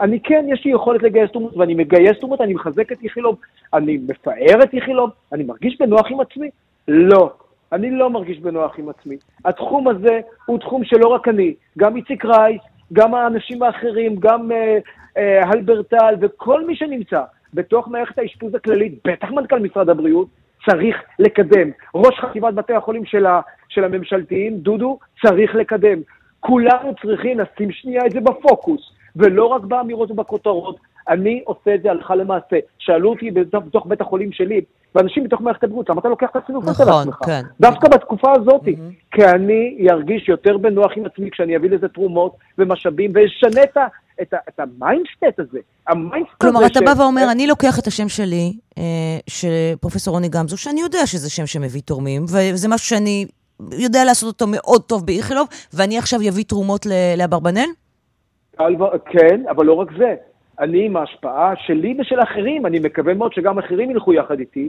[0.00, 3.36] אני כן, יש לי יכולת לגייס תרומות, ואני מגייס תרומות, אני מחזק את איכילוב,
[3.74, 6.50] אני מפאר את איכילוב, אני מרגיש בנוח עם עצמי?
[6.88, 7.32] לא.
[7.72, 9.16] אני לא מרגיש בנוח עם עצמי.
[9.44, 12.60] התחום הזה הוא תחום שלא רק אני, גם איציק רייס,
[12.92, 14.78] גם האנשים האחרים, גם אה,
[15.16, 17.22] אה, הלברטל וכל מי שנמצא
[17.54, 20.28] בתוך מערכת האשפוז הכללית, בטח מנכ"ל משרד הבריאות,
[20.70, 21.70] צריך לקדם.
[21.94, 25.98] ראש חטיבת בתי החולים של, ה, של הממשלתיים, דודו, צריך לקדם.
[26.40, 28.80] כולנו צריכים לשים שנייה את זה בפוקוס,
[29.16, 30.76] ולא רק באמירות ובכותרות.
[31.08, 32.56] אני עושה את זה הלכה למעשה.
[32.78, 34.60] שאלו אותי בתוך בית החולים שלי,
[34.94, 37.16] ואנשים בתוך מערכת הבריאות, למה אתה לוקח את הסינוף הזה נכון, לעצמך?
[37.26, 37.42] כן.
[37.60, 38.64] דווקא בתקופה הזאת,
[39.10, 43.86] כי אני ארגיש יותר בנוח עם עצמי כשאני אביא לזה תרומות ומשאבים, ואשנה את ה...
[44.22, 45.58] את, ה, את ה mindset הזה,
[45.88, 48.82] ה mindset כלומר, הזה אתה ש- בא ואומר, אני לוקח את השם שלי, אה,
[49.26, 49.48] של
[49.80, 53.26] פרופסור רוני גמזו, שאני יודע שזה שם שמביא תורמים, וזה משהו שאני
[53.78, 57.68] יודע לעשות אותו מאוד טוב באיכילוב, ואני עכשיו אביא תרומות ל- לאברבנאל?
[58.56, 60.14] קל ו- כן, אבל לא רק זה.
[60.60, 64.68] אני עם ההשפעה שלי ושל אחרים, אני מקווה מאוד שגם אחרים ילכו יחד איתי,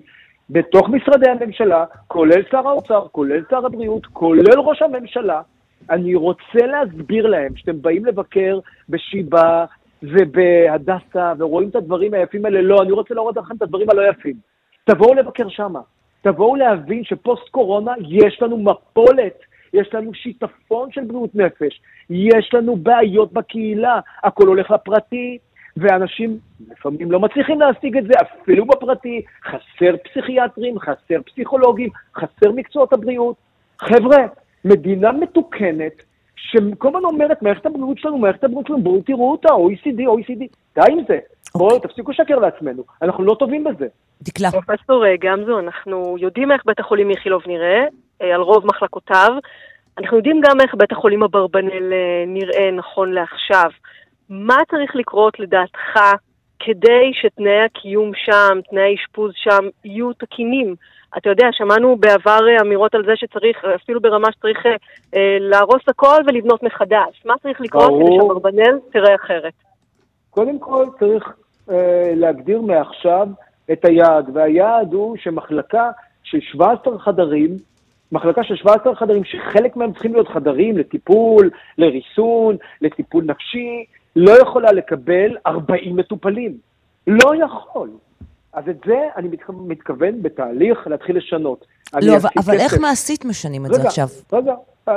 [0.49, 5.41] בתוך משרדי הממשלה, כולל שר האוצר, כולל שר הבריאות, כולל ראש הממשלה,
[5.89, 8.59] אני רוצה להסביר להם שאתם באים לבקר
[8.89, 9.65] בשיבא
[10.03, 14.35] ובהדסה ורואים את הדברים היפים האלה, לא, אני רוצה להראות לכם את הדברים הלא יפים.
[14.83, 15.79] תבואו לבקר שמה.
[16.21, 19.39] תבואו להבין שפוסט קורונה יש לנו מפולת,
[19.73, 25.37] יש לנו שיטפון של בריאות נפש, יש לנו בעיות בקהילה, הכל הולך לפרטי,
[25.77, 26.37] ואנשים
[26.71, 33.35] לפעמים לא מצליחים להשיג את זה, אפילו בפרטי, חסר פסיכיאטרים, חסר פסיכולוגים, חסר מקצועות הבריאות.
[33.79, 34.17] חבר'ה,
[34.65, 36.03] מדינה מתוקנת,
[36.35, 40.43] שכל הזמן אומרת, מערכת הבריאות שלנו, מערכת הבריאות שלנו, בואו תראו אותה, OECD, OECD,
[40.75, 41.19] די עם זה.
[41.55, 43.87] בואו, תפסיקו לשקר לעצמנו, אנחנו לא טובים בזה.
[44.21, 44.51] דקלה.
[44.51, 47.85] פרופסור אה, גמזו, אנחנו יודעים איך בית החולים איכילוב נראה,
[48.21, 49.31] אה, על רוב מחלקותיו.
[49.97, 53.69] אנחנו יודעים גם איך בית החולים אברבנאל אה, נראה נכון לעכשיו.
[54.29, 55.99] מה צריך לקרות לדעתך
[56.59, 60.75] כדי שתנאי הקיום שם, תנאי האשפוז שם, יהיו תקינים?
[61.17, 64.65] אתה יודע, שמענו בעבר אמירות על זה שצריך, אפילו ברמה שצריך
[65.15, 67.21] אה, להרוס הכל ולבנות מחדש.
[67.25, 68.21] מה צריך לקרות כדי ברור.
[68.21, 69.53] שאברבנאל תראה אחרת?
[70.39, 71.33] קודם כל צריך
[71.71, 73.27] אה, להגדיר מעכשיו
[73.71, 75.89] את היעד, והיעד הוא שמחלקה
[76.23, 77.55] של 17 חדרים,
[78.11, 83.85] מחלקה של 17 חדרים, שחלק מהם צריכים להיות חדרים לטיפול, לריסון, לטיפול נפשי,
[84.15, 86.57] לא יכולה לקבל 40 מטופלים.
[87.07, 87.89] לא יכול.
[88.53, 91.65] אז את זה אני מתכו- מתכוון בתהליך להתחיל לשנות.
[92.01, 92.79] לא, אבל- אבל איך.
[92.81, 94.07] מעשית משנים את זה רגע, עכשיו?
[94.33, 94.53] רגע.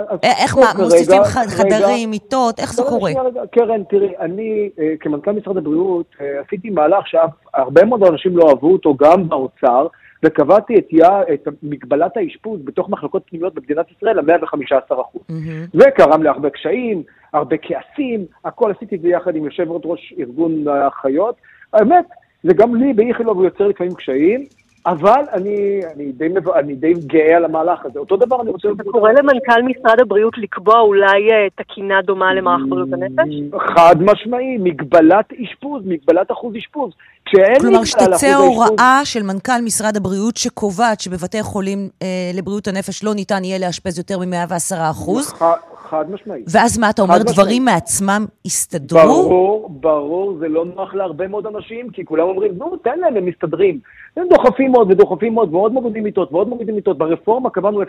[0.08, 3.10] אז א- איך מה, כרגע- מוסיפים חדרים, מיטות, איך זה לא, קורה?
[3.10, 3.40] שנייה, רגע.
[3.52, 8.72] קרן, תראי, אני אה, כמנכ"ל משרד הבריאות אה, עשיתי מהלך שהרבה מאוד אנשים לא אהבו
[8.72, 9.86] אותו גם באוצר,
[10.24, 14.94] וקבעתי את, יה, את מגבלת האשפוז בתוך מחלקות פנימיות במדינת ישראל ל-115%.
[15.28, 15.66] מהמם.
[15.72, 20.68] זה גרם להרבה קשיים, הרבה כעסים, הכל עשיתי את זה יחד עם יושב ראש ארגון
[20.68, 21.34] האחיות.
[21.72, 22.04] האמת,
[22.42, 24.44] זה גם לי באיכילוב יוצר לפעמים קשיים,
[24.86, 27.98] אבל אני, אני, די, אני די גאה על המהלך הזה.
[27.98, 28.68] אותו דבר אני רוצה...
[28.74, 33.34] אתה קורא למנכ"ל משרד הבריאות לקבוע אולי אה, תקינה דומה למערך בריאות הנפש?
[33.76, 36.92] חד משמעי, מגבלת אשפוז, מגבלת אחוז אשפוז.
[37.24, 43.14] כשאין כלומר, שתצא הוראה של מנכ"ל משרד הבריאות שקובעת שבבתי חולים אה, לבריאות הנפש לא
[43.14, 46.42] ניתן יהיה לאשפז יותר מ-110 אחוז, ח- חד משמעי.
[46.52, 47.36] ואז מה, אתה אומר, משמעית.
[47.36, 48.98] דברים מעצמם יסתדרו?
[48.98, 53.26] ברור, ברור, זה לא נוח להרבה מאוד אנשים, כי כולם אומרים, נו, תן להם, הם
[53.26, 53.78] מסתדרים.
[54.16, 56.98] הם דוחפים עוד ודוחפים עוד, ועוד מורידים מיטות, ועוד מורידים מיטות.
[56.98, 57.86] ברפורמה קבענו 0.42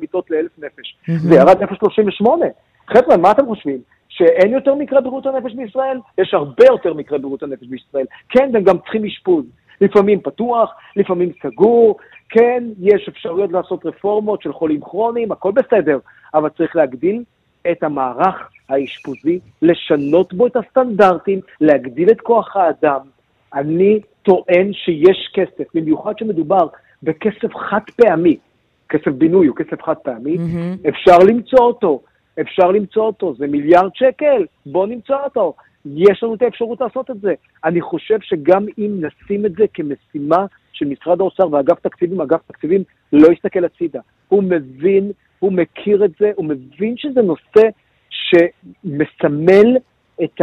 [0.00, 0.96] מיטות לאלף נפש.
[1.28, 2.26] זה ירד ל-0.38.
[2.86, 3.78] חבר'ה, מה אתם חושבים?
[4.08, 5.98] שאין יותר מקרי בריאות הנפש בישראל?
[6.18, 8.06] יש הרבה יותר מקרי בריאות הנפש בישראל.
[8.28, 9.44] כן, והם גם צריכים אשפוז.
[9.80, 11.96] לפעמים פתוח, לפעמים סגור.
[12.28, 15.98] כן, יש אפשרויות לעשות רפורמות של חולים כרוניים, הכל בסדר,
[16.34, 17.22] אבל צריך להגדיל
[17.70, 23.00] את המערך האשפוזי, לשנות בו את הסטנדרטים, להגדיל את כוח האדם.
[23.54, 26.66] אני טוען שיש כסף, במיוחד שמדובר
[27.02, 28.36] בכסף חד פעמי.
[28.88, 30.76] כסף בינוי הוא כסף חד פעמי, מהמם.
[30.88, 32.00] אפשר למצוא אותו,
[32.40, 35.54] אפשר למצוא אותו, זה מיליארד שקל, בוא נמצא אותו.
[35.86, 37.34] יש לנו את האפשרות לעשות את זה.
[37.64, 40.46] אני חושב שגם אם נשים את זה כמשימה
[40.78, 44.00] של משרד האוצר ואגף תקציבים, אגף תקציבים לא יסתכל הצידה.
[44.28, 47.68] הוא מבין, הוא מכיר את זה, הוא מבין שזה נושא
[48.10, 49.76] שמסמל
[50.24, 50.40] את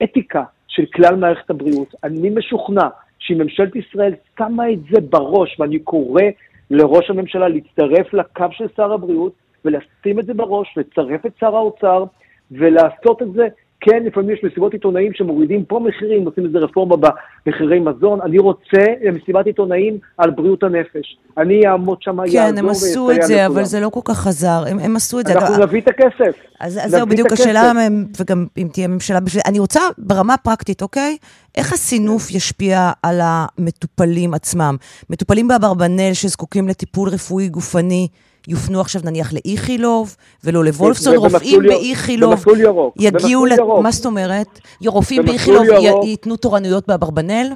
[0.00, 1.94] האתיקה של כלל מערכת הבריאות.
[2.04, 6.22] אני משוכנע שאם ממשלת ישראל שמה את זה בראש, ואני קורא
[6.70, 9.32] לראש הממשלה להצטרף לקו של שר הבריאות
[9.64, 12.04] ולשים את זה בראש, לצרף את שר האוצר
[12.50, 13.48] ולעשות את זה.
[13.84, 18.20] כן, לפעמים יש מסיבות עיתונאים שמורידים פה מחירים, עושים איזה רפורמה במחירי מזון.
[18.20, 21.16] אני רוצה מסיבת עיתונאים על בריאות הנפש.
[21.38, 23.64] אני אעמוד שם, כן, הם עשו את זה, אבל לכולם.
[23.64, 24.64] זה לא כל כך חזר.
[24.66, 25.32] הם, הם עשו את זה.
[25.32, 26.36] אנחנו נביא את הכסף.
[26.60, 27.40] אז, אז זהו בדיוק הכסף.
[27.40, 27.72] השאלה,
[28.20, 29.42] וגם אם תהיה ממשלה בשביל...
[29.46, 31.16] אני רוצה ברמה פרקטית, אוקיי?
[31.56, 34.76] איך הסינוף ישפיע על המטופלים עצמם?
[35.10, 38.08] מטופלים באברבנל שזקוקים לטיפול רפואי גופני
[38.48, 43.82] יופנו עכשיו נניח לאיכילוב, ולא לוולפסון, רופאים באיכילוב במסלול ירוק, יגיעו, במסלול ל- ירוק.
[43.82, 44.60] מה זאת אומרת?
[44.86, 45.66] רופאים באיכילוב.
[46.04, 47.46] ייתנו תורנויות באברבנל?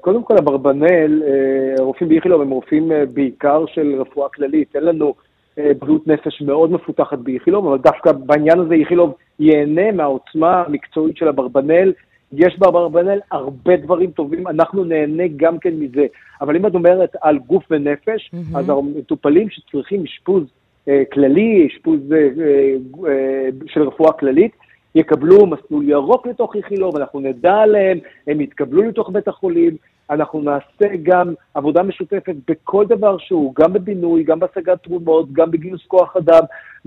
[0.00, 4.76] קודם כל, אברבנל, אה, רופאים באיכילוב הם רופאים אה, בעיקר של רפואה כללית.
[4.76, 5.14] אין לנו
[5.58, 11.28] אה, בריאות נפש מאוד מפותחת באיכילוב, אבל דווקא בעניין הזה איכילוב ייהנה מהעוצמה המקצועית של
[11.28, 11.92] אברבנל.
[12.32, 16.06] יש באברבנל הרבה דברים טובים, אנחנו נהנה גם כן מזה.
[16.40, 18.56] אבל אם את אומרת על גוף ונפש, מהמם.
[18.56, 20.44] אז המטופלים שצריכים אשפוז
[20.88, 22.74] אה, כללי, אשפוז אה, אה,
[23.08, 24.52] אה, של רפואה כללית,
[24.94, 29.76] יקבלו מסלול ירוק לתוך איכילוב, אנחנו נדע עליהם, הם יתקבלו לתוך בית החולים,
[30.10, 35.86] אנחנו נעשה גם עבודה משותפת בכל דבר שהוא, גם בבינוי, גם בהשגת תרומות, גם בגיוס
[35.86, 36.42] כוח אדם,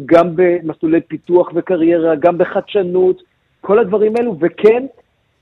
[0.05, 3.21] גם במסלולי פיתוח וקריירה, גם בחדשנות,
[3.61, 4.85] כל הדברים האלו, וכן,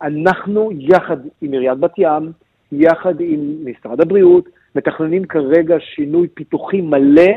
[0.02, 2.32] אנחנו יחד עם עיריית בת ים,
[2.72, 7.32] יחד עם משרד הבריאות, מתכננים כרגע שינוי פיתוחי מלא,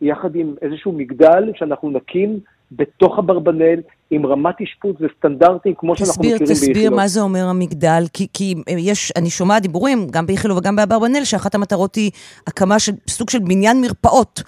[0.00, 2.38] יחד עם איזשהו מגדל שאנחנו נקים
[2.72, 3.80] בתוך אברבנל,
[4.10, 6.96] עם רמת אשפוז וסטנדרטים כמו שאנחנו תסביר, מכירים תסביר באיכילוב.
[6.96, 11.54] מה זה אומר המגדל, כי, כי יש, אני שומעת דיבורים, גם באיכילוב וגם באברבנל, שאחת
[11.54, 12.10] המטרות היא
[12.46, 14.42] הקמה של סוג של בניין מרפאות.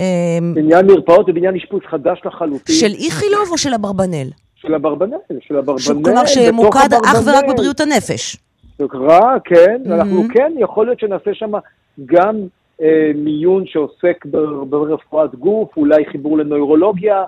[0.00, 2.74] אה, בניין מרפאות ובניין אשפוז חדש לחלוטין.
[2.74, 4.28] של איכילוב או של אברבנל?
[4.66, 5.78] של אברבנל, של אברבנל.
[5.78, 7.44] שהוא כלומר שמוקד אך ורק.
[7.48, 8.36] בבריאות הנפש.
[8.94, 9.90] רע, כן, Mhm.
[9.90, 11.52] ואנחנו כן, יכול להיות שנעשה שם
[12.06, 12.36] גם
[12.82, 14.24] אה, מיון שעוסק
[14.68, 17.24] ברפואת גוף, אולי חיבור לנוירולוגיה.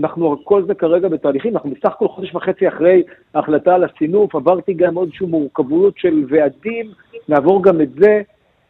[0.00, 3.02] אנחנו, כל זה כרגע בתהליכים, אנחנו בסך הכל חודש וחצי אחרי
[3.34, 6.86] ההחלטה על הסינוף, עברתי גם עוד איזושהי מורכבות של ועדים,
[7.28, 8.20] נעבור גם את זה,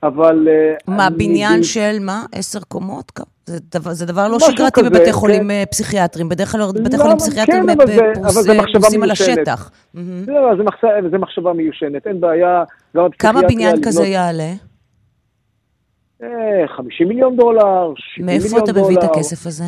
[0.02, 0.48] אבל...
[0.50, 2.22] אה, מה, אני- בניין של מה?
[2.32, 3.10] עשר קומות?
[3.10, 3.20] כ-
[3.50, 5.12] זה דבר, זה דבר לא שגרתי כזה, בבתי כן.
[5.12, 6.28] חולים אה, פסיכיאטריים.
[6.28, 9.38] בדרך כלל בתי לא, חולים אבל פסיכיאטריים כן, אה, פרוסים על מיושנת.
[9.38, 9.70] השטח.
[10.26, 10.56] לא,
[11.10, 12.64] זה מחשבה, מיושנת, אין בעיה.
[13.18, 14.52] כמה בניין כזה יעלה?
[16.22, 18.62] אה, 50 מיליון דולר, 70 מיליון דולר.
[18.62, 19.64] מאיפה אתה מביא את הכסף הזה?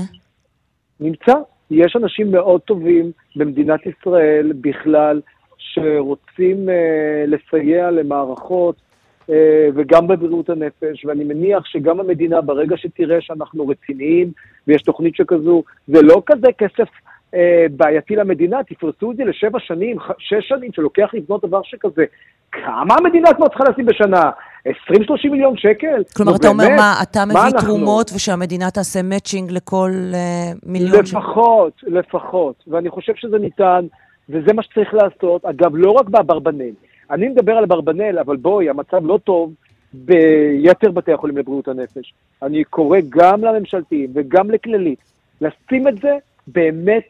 [1.01, 1.35] נמצא.
[1.71, 5.21] יש אנשים מאוד טובים במדינת ישראל בכלל,
[5.59, 8.92] שרוצים אה, לסייע למערכות, אה,
[9.75, 14.33] וגם בבריאות הנפש, ואני מניח שגם המדינה, ברגע שתראה שאנחנו רציניים,
[14.67, 16.89] ויש תוכנית שכזו, זה לא כזה כסף
[17.35, 22.05] אה, בעייתי למדינה, תפרסו את זה לשבע שנים, שש שנים, שלוקח לבנות דבר שכזה.
[22.53, 24.31] כמה המדינה כבר צריכה לשים בשנה?
[24.69, 24.73] 20-30
[25.31, 26.03] מיליון שקל?
[26.17, 26.69] כלומר, אתה אומר?
[26.77, 27.59] מה, אתה מביא אנחנו?
[27.69, 31.07] תרומות ושהמדינה תעשה מאצ'ינג לכל אה, מיליון?
[31.07, 32.65] ש- לפחות, לפחות.
[32.67, 33.87] ואני חושב שזה ניתן,
[34.29, 35.45] וזה מה שצריך לעשות.
[35.45, 36.71] אגב, לא רק באברבנל.
[37.13, 39.55] אני מדבר על אברבנל, אבל בואי, המצב לא טוב
[39.95, 42.15] ביתר בתי החולים לבריאות הנפש.
[42.43, 44.99] אני קורא גם לממשלתיים וגם לכללית
[45.41, 47.05] לשים את זה באמת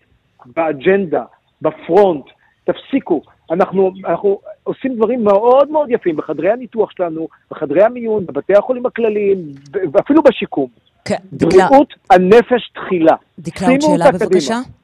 [0.57, 1.25] באג'נדה,
[1.63, 2.25] בפרונט.
[2.65, 3.23] תפסיקו.
[3.51, 9.39] אנחנו, אנחנו עושים דברים מאוד מאוד יפים בחדרי הניתוח שלנו, בחדרי המיון, בבתי החולים הכלליים,
[9.93, 10.69] ואפילו בשיקום.
[11.05, 13.17] כן, דקלה, בריאות הנפש תחילה.
[13.39, 14.82] דקלה, עוד שאלה קדימה.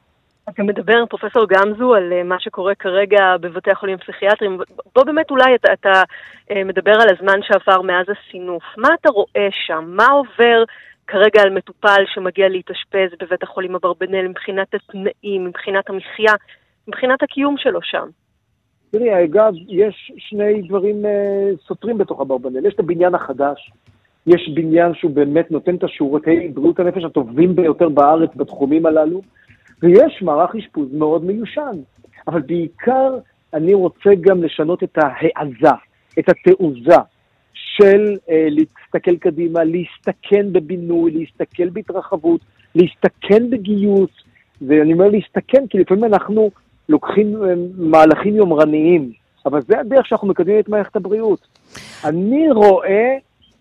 [0.48, 4.58] אתה מדבר, פרופסור גמזו, על אה, מה שקורה כרגע בבתי החולים הפסיכיאטריים.
[4.94, 6.02] בוא באמת אולי אתה, אתה
[6.50, 8.62] אה, מדבר על הזמן שעבר מאז הסינוף.
[8.76, 9.84] מה אתה רואה שם?
[9.86, 10.64] מה עובר
[11.06, 16.32] כרגע על מטופל שמגיע להתאשפז בבית החולים אברבנאל מבחינת התנאים, מבחינת המחיה,
[16.88, 18.08] מבחינת הקיום שלו שם?
[18.90, 22.66] תראי, אגב, יש שני דברים אה, סותרים בתוך אברבנאל.
[22.66, 23.70] יש את הבניין החדש,
[24.26, 29.20] יש בניין שהוא באמת נותן את השירותי בריאות הנפש הטובים ביותר בארץ בתחומים הללו,
[29.82, 31.76] ויש מערך אשפוז מאוד מיושן.
[32.28, 33.18] אבל בעיקר
[33.54, 35.76] אני רוצה גם לשנות את ההעזה,
[36.18, 36.96] את התעוזה
[37.52, 42.40] של אה, להסתכל קדימה, להסתכן בבינוי, להסתכל בהתרחבות,
[42.74, 44.10] להסתכן בגיוס,
[44.62, 46.50] ואני אומר להסתכן כי לפעמים אנחנו
[46.88, 49.12] לוקחים אה, מהלכים יומרניים,
[49.46, 51.46] אבל זה הדרך שאנחנו מקדמים את מערכת הבריאות.
[52.04, 53.16] אני רואה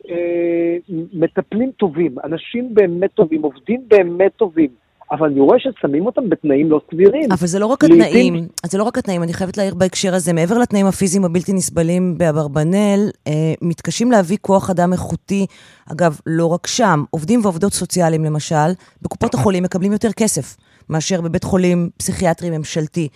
[0.09, 0.77] אה,
[1.13, 4.69] מטפלים טובים, אנשים באמת טובים, עובדים באמת טובים,
[5.11, 7.31] אבל אני רואה ששמים אותם בתנאים לא סבירים.
[7.31, 10.33] אבל זה לא רק לעתים- התנאים, זה לא רק התנאים, אני חייבת להעיר בהקשר הזה,
[10.33, 15.45] מעבר לתנאים הפיזיים הבלתי נסבלים באברבנל, אה, מתקשים להביא כוח אדם איכותי,
[15.91, 18.71] אגב, לא רק שם, עובדים ועובדות סוציאליים למשל,
[19.01, 20.57] בקופות החולים מקבלים יותר כסף
[20.89, 23.07] מאשר בבית חולים פסיכיאטרי ממשלתי.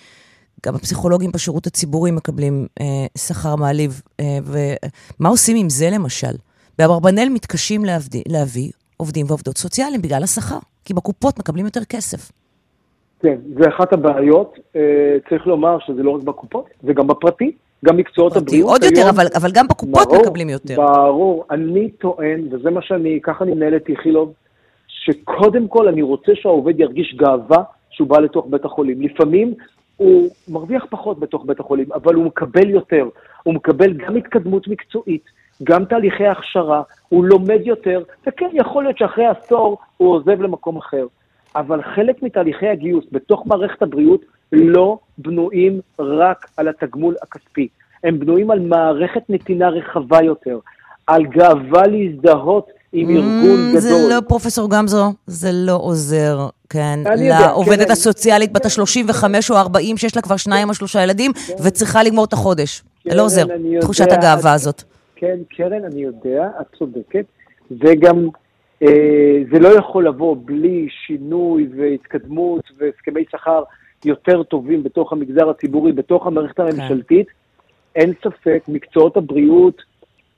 [0.66, 2.86] גם הפסיכולוגים בשירות הציבורי מקבלים אה,
[3.18, 4.02] שכר מעליב.
[4.20, 6.32] אה, ומה עושים עם זה למשל?
[6.80, 10.58] באברבנל מתקשים להביא, להביא עובדים ועובדות סוציאליים בגלל השכר,
[10.92, 12.32] כי בקופות מקבלים יותר כסף.
[13.22, 14.60] כן, זה אחת הבעיות.
[14.76, 14.82] אה,
[15.30, 17.52] צריך לומר שזה לא רק בקופות, זה גם בפרטי,
[17.86, 18.70] גם מקצועות פרטי הבריאות.
[18.70, 20.76] עוד יותר, היום- אבל, אבל גם בקופות ברור, מקבלים יותר.
[20.76, 21.46] ברור.
[21.52, 24.34] אני טוען, וזה מה שאני, ככה אני מנהל את איכילוב,
[24.88, 29.02] שקודם כל אני רוצה שהעובד ירגיש גאווה שהוא בא לתוך בית החולים.
[29.02, 29.54] לפעמים
[29.98, 33.06] הוא מרוויח פחות בתוך בית החולים, אבל הוא מקבל יותר.
[33.44, 35.24] הוא מקבל גם התקדמות מקצועית,
[35.64, 41.06] גם תהליכי הכשרה, הוא לומד יותר, וכן, יכול להיות שאחרי עשור הוא עוזב למקום אחר.
[41.56, 44.22] אבל חלק מתהליכי הגיוס בתוך מערכת הבריאות
[44.52, 47.68] לא בנויים רק על התגמול הכספי.
[48.04, 50.60] הם בנויים על מערכת נתינה רחבה יותר,
[51.08, 53.80] על גאווה להזדהות עם Mm, ארגון גדול.
[53.80, 59.98] זה לא, פרופסור גמזו, זה לא עוזר, כן, לעובדת כן, הסוציאלית בת ה-35 או 40,
[59.98, 61.32] שיש לה כבר שניים או שלושה ילדים,
[61.64, 62.84] וצריכה לגמור את החודש.
[63.10, 63.52] זה לא עוזר, כן.
[63.54, 64.84] אני יודע, תחושת הגאווה את- הזאת.
[65.22, 67.26] כן, קרן, אני יודע, את צודקת.
[67.72, 68.28] וגם
[68.84, 73.64] אה, זה לא יכול לבוא בלי שינוי והתקדמות והסכמי שכר
[74.06, 76.64] יותר טובים בתוך המגזר הציבורי, בתוך המערכת כן.
[76.64, 77.28] הממשלתית.
[77.96, 79.82] אין ספק, מקצועות הבריאות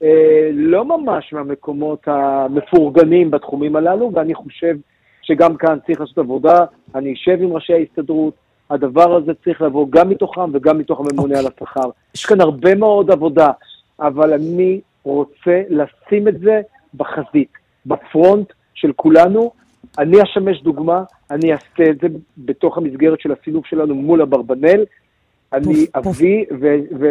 [0.04, 4.76] אה, לא ממש מהמקומות המפורגנים בתחומים הללו, ואני חושב
[5.22, 6.66] שגם כאן צריך לעשות עבודה.
[6.96, 8.34] אני אשב עם ראשי ההסתדרות,
[8.70, 11.90] הדבר הזה צריך לבוא גם מתוכם וגם מתוך הממונה על השכר.
[12.16, 13.52] יש כאן הרבה מאוד עבודה,
[14.00, 16.62] אבל אני רוצה לשים את זה
[16.94, 17.52] בחזית,
[17.86, 19.52] בפרונט של כולנו.
[19.98, 22.08] אני אשמש דוגמה, אני אעשה את זה
[22.38, 24.84] בתוך המסגרת של הסילוב שלנו מול אברבנל.
[25.54, 26.46] אני אביא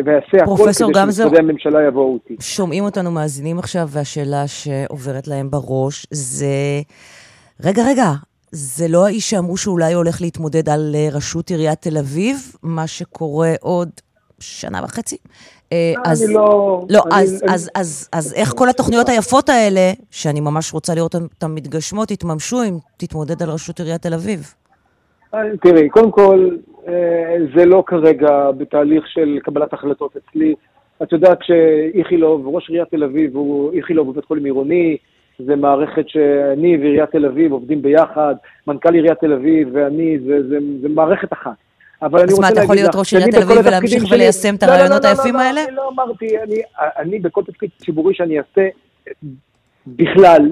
[0.04, 0.72] ואעשה הכל כדי.
[0.72, 2.42] שמשרדי הממשלה יבואו איתי.
[2.42, 6.46] שומעים אותנו מאזינים עכשיו, והשאלה שעוברת להם בראש זה,
[7.64, 8.10] רגע, רגע,
[8.50, 13.52] זה לא האיש שאמרו שאולי הולך להתמודד על אה, ראשות עיריית תל אביב, מה שקורה
[13.60, 13.90] עוד
[14.40, 15.16] שנה וחצי?
[15.72, 19.92] אה, אז, לא- לא, אני- אז, אני- אז, אז, אז איך כל התוכניות היפות האלה,
[20.10, 24.54] שאני ממש רוצה לראות אותן מתגשמות, יתממשו אם תתמודד על ראשות עיריית תל אביב?
[25.34, 26.48] אה, תראי, קודם כל,
[26.88, 30.54] אה, זה לא כרגע בתהליך של קבלת החלטות אצלי.
[31.02, 34.96] את יודעת שאיכילוב, ראש עיריית תל אביב, הוא איכילוב הוא בית חולים עירוני,
[35.38, 38.34] זה מערכת שאני ועיריית תל אביב עובדים ביחד,
[38.66, 41.52] מנכ"ל עיריית תל אביב ואני, זה, זה, זה מערכת אחת.
[42.02, 44.04] אבל אני אז מה, רוצה אתה יכול להגיד להיות לך ראש עיריית תל אביב ולהמשיך
[44.10, 45.64] וליישם את לא, לא, לא, הרעיונות לא, היפים לא, האלה?
[45.64, 46.56] אני לא אמרתי, אני,
[46.98, 48.68] אני בכל תפקיד ציבורי שאני אעשה,
[49.86, 50.50] בכלל,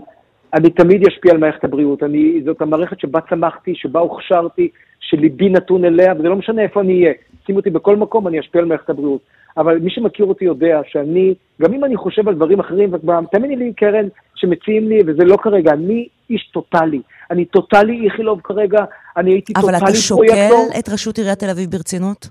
[0.55, 2.02] אני תמיד אשפיע על מערכת הבריאות.
[2.02, 4.68] אני, זאת המערכת שבה צמחתי, שבה הוכשרתי,
[5.01, 7.12] שליבי נתון אליה, וזה לא משנה איפה אני אהיה.
[7.47, 9.20] שים אותי בכל מקום, אני אשפיע על מערכת הבריאות.
[9.56, 13.72] אבל מי שמכיר אותי יודע שאני, גם אם אני חושב על דברים אחרים, ותאמיני לי,
[13.72, 17.01] קרן, שמציעים לי, וזה לא כרגע, אני איש טוטאלי.
[17.31, 18.85] אני טוטאלי איכילוב כרגע,
[19.16, 20.68] אני הייתי אבל טוטאלי אתה שוקל פרויקטור.
[20.78, 22.28] את ראשות עיריית תל אביב ברצינות?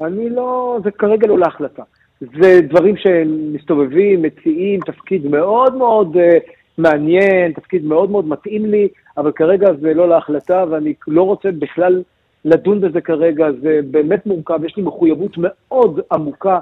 [0.00, 1.82] אני לא, זה כרגע לא להחלטה.
[2.20, 9.32] זה דברים שמסתובבים, מציעים, תפקיד מאוד מאוד uh, מעניין, תפקיד מאוד מאוד מתאים לי, אבל
[9.32, 12.02] כרגע זה לא להחלטה, ואני לא רוצה בכלל
[12.44, 16.58] לדון בזה כרגע, זה באמת מורכב, יש לי מחויבות מאוד עמוקה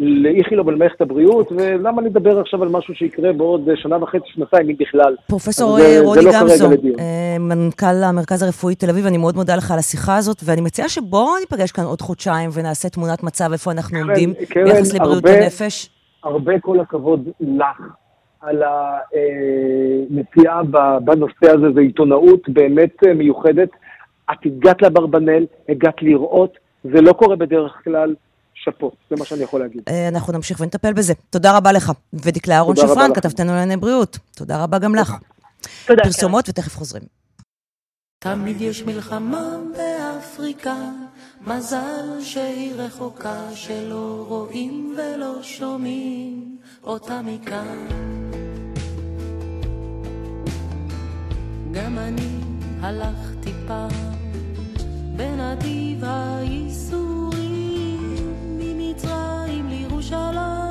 [0.00, 4.68] לאיכילוב על מערכת הבריאות, ולמה לדבר עכשיו על משהו שיקרה בעוד אה, שנה וחצי, שנתיים,
[4.70, 5.16] אם בכלל.
[5.28, 6.66] פרופסור זה- אה, זה רוני לא גמזו.
[6.98, 10.88] אה, מנכ"ל המרכז הרפואי תל אביב, אני מאוד מודה לך על השיחה הזאת, ואני מציעה
[10.88, 15.42] שבואו ניפגש כאן עוד חודשיים ונעשה תמונת מצב איפה אנחנו עומדים קרן, ביחס לבריאות הרבה-
[15.42, 15.90] הנפש.
[16.24, 17.80] הרבה כל הכבוד לך
[18.40, 18.62] על
[20.10, 23.68] הנסיעה ב- בנושא הזה, זו עיתונאות באמת אה, מיוחדת.
[24.32, 28.14] את הגעת לאברבנל, הגעת לראות, זה לא קורה בדרך כלל,
[28.54, 29.82] שאפו, זה מה שאני יכול להגיד.
[29.88, 31.14] אה, אנחנו נמשיך ונטפל בזה.
[31.30, 31.92] תודה רבה לך.
[32.12, 33.14] ודקלה אהרון שפרן.
[33.14, 34.18] כתבתנו לענייני בריאות.
[34.36, 35.14] תודה רבה גם לך.
[35.86, 37.02] תודה, פרסומות ותכף חוזרים.
[38.18, 40.76] תמיד יש מלחמה באפריקה,
[41.46, 47.88] מזל שהיא רחוקה, שלא רואים ולא שומעים אותה מכאן.
[51.72, 52.53] גם אני
[52.84, 53.90] הלכתי פעם
[55.16, 57.42] בנתיב הייסורים,
[58.58, 60.63] ממצרים לירושלים,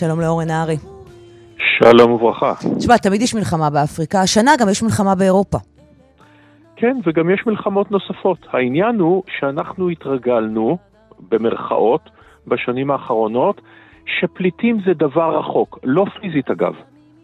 [0.00, 0.76] שלום לאורן נהרי.
[1.78, 2.54] שלום וברכה.
[2.78, 5.58] תשמע, תמיד יש מלחמה באפריקה, השנה גם יש מלחמה באירופה.
[6.76, 8.38] כן, וגם יש מלחמות נוספות.
[8.52, 10.78] העניין הוא שאנחנו התרגלנו,
[11.30, 12.10] במרכאות,
[12.46, 13.60] בשנים האחרונות,
[14.06, 15.78] שפליטים זה דבר רחוק.
[15.84, 16.74] לא פיזית אגב,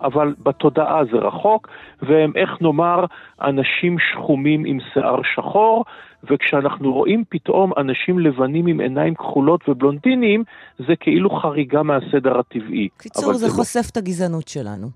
[0.02, 1.68] אבל בתודעה זה רחוק,
[2.02, 3.04] והם, איך נאמר,
[3.42, 5.84] אנשים שחומים עם שיער שחור,
[6.30, 10.44] וכשאנחנו רואים פתאום אנשים לבנים עם עיניים כחולות ובלונדינים,
[10.78, 12.88] זה כאילו חריגה מהסדר הטבעי.
[12.98, 13.52] קיצור, זה לא.
[13.52, 14.88] חושף את הגזענות שלנו.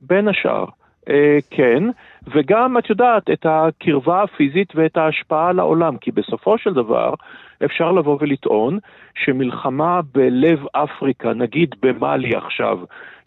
[0.00, 0.64] בין השאר.
[1.08, 1.82] אה, כן,
[2.34, 7.14] וגם, את יודעת, את הקרבה הפיזית ואת ההשפעה על העולם, כי בסופו של דבר
[7.64, 8.78] אפשר לבוא ולטעון
[9.14, 12.78] שמלחמה בלב אפריקה, נגיד במאלי עכשיו,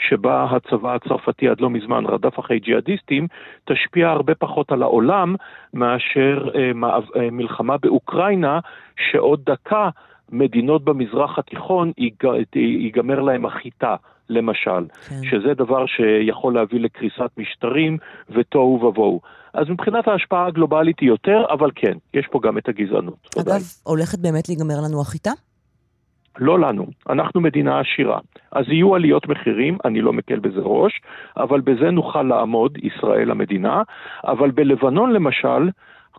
[0.09, 3.27] שבה הצבא הצרפתי עד לא מזמן רדף אחרי ג'יהאדיסטים,
[3.65, 5.35] תשפיע הרבה פחות על העולם
[5.73, 6.71] מאשר אה,
[7.15, 8.59] אה, מלחמה באוקראינה,
[9.11, 9.89] שעוד דקה
[10.31, 11.91] מדינות במזרח התיכון
[12.55, 13.95] ייגמר להם החיטה.
[14.29, 15.15] למשל, כן.
[15.23, 17.97] שזה דבר שיכול להביא לקריסת משטרים
[18.29, 19.21] ותוהו ובוהו.
[19.53, 23.35] אז מבחינת ההשפעה הגלובלית היא יותר, אבל כן, יש פה גם את הגזענות.
[23.41, 23.61] אגב.
[23.83, 25.31] הולכת באמת להיגמר לנו החיטה?
[26.39, 28.19] לא לנו, אנחנו מדינה עשירה.
[28.51, 31.01] אז יהיו עליות מחירים, אני לא מקל בזה ראש,
[31.37, 33.81] אבל בזה נוכל לעמוד, ישראל המדינה,
[34.23, 35.69] אבל בלבנון למשל,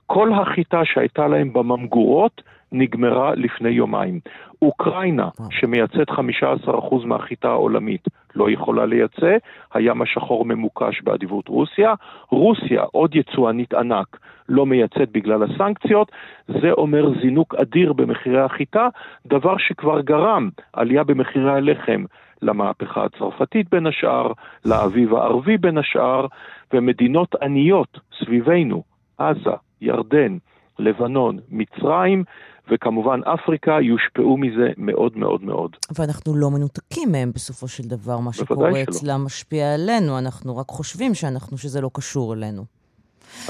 [0.07, 2.43] כל החיטה שהייתה להם בממגורות
[2.73, 4.21] נגמרה לפני יומיים.
[4.63, 9.37] אוקראינה, שמייצאת 15% מהחיטה העולמית, לא יכולה לייצא,
[9.75, 11.95] הים השחור ממוקש באדיבות רוסיה.
[12.31, 14.19] רוסיה, עוד יצואנית ענק,
[14.49, 16.13] לא מייצאת בגלל הסנקציות.
[16.49, 18.89] זה אומר זינוק אדיר במחירי החיטה,
[19.27, 22.05] דבר שכבר גרם עלייה במחירי הלחם.
[22.43, 24.33] למהפכה הצרפתית בין השאר,
[24.65, 26.27] לאביב הערבי בין השאר,
[26.73, 28.83] ומדינות עניות סביבנו,
[29.19, 29.51] עזה,
[29.81, 30.37] ירדן,
[30.79, 32.25] לבנון, מצרים,
[32.71, 35.77] וכמובן אפריקה יושפעו מזה מאוד מאוד מאוד.
[35.99, 41.15] ואנחנו לא מנותקים מהם בסופו של דבר, מה שקורה אצלם משפיע עלינו, אנחנו רק חושבים
[41.15, 42.65] שאנחנו, שזה לא קשור אלינו.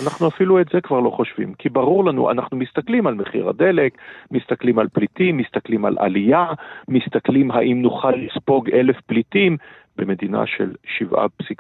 [0.03, 3.93] אנחנו אפילו את זה כבר לא חושבים, כי ברור לנו, אנחנו מסתכלים על מחיר הדלק,
[4.31, 6.47] מסתכלים על פליטים, מסתכלים על עלייה,
[6.89, 9.57] מסתכלים האם נוכל לספוג אלף פליטים,
[9.97, 10.75] במדינה של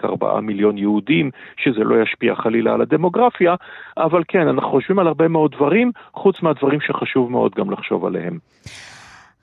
[0.02, 3.54] 7.4 מיליון יהודים, שזה לא ישפיע חלילה על הדמוגרפיה,
[3.96, 8.38] אבל כן, אנחנו חושבים על הרבה מאוד דברים, חוץ מהדברים שחשוב מאוד גם לחשוב עליהם.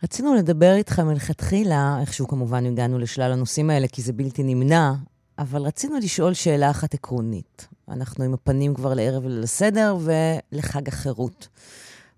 [0.04, 4.92] רצינו לדבר איתך מלכתחילה, איכשהו כמובן הגענו לשלל הנושאים האלה, כי זה בלתי נמנע,
[5.40, 7.68] אבל רצינו לשאול שאלה אחת עקרונית.
[7.92, 11.48] אנחנו עם הפנים כבר לערב ליל הסדר ולחג החירות.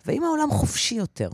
[0.06, 1.30] והאם העולם חופשי יותר?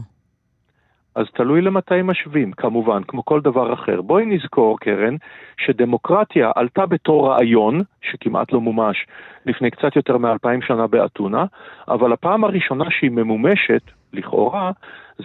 [1.18, 4.02] אז תלוי למתי משווים, כמובן, כמו כל דבר אחר.
[4.02, 5.16] בואי נזכור, קרן,
[5.58, 9.08] שדמוקרטיה עלתה בתור רעיון, שכמעט לא מומש,
[9.46, 11.46] לפני קצת יותר מאלפיים שנה באתונה,
[11.88, 13.82] אבל הפעם הראשונה שהיא ממומשת,
[14.14, 14.72] לכאורה,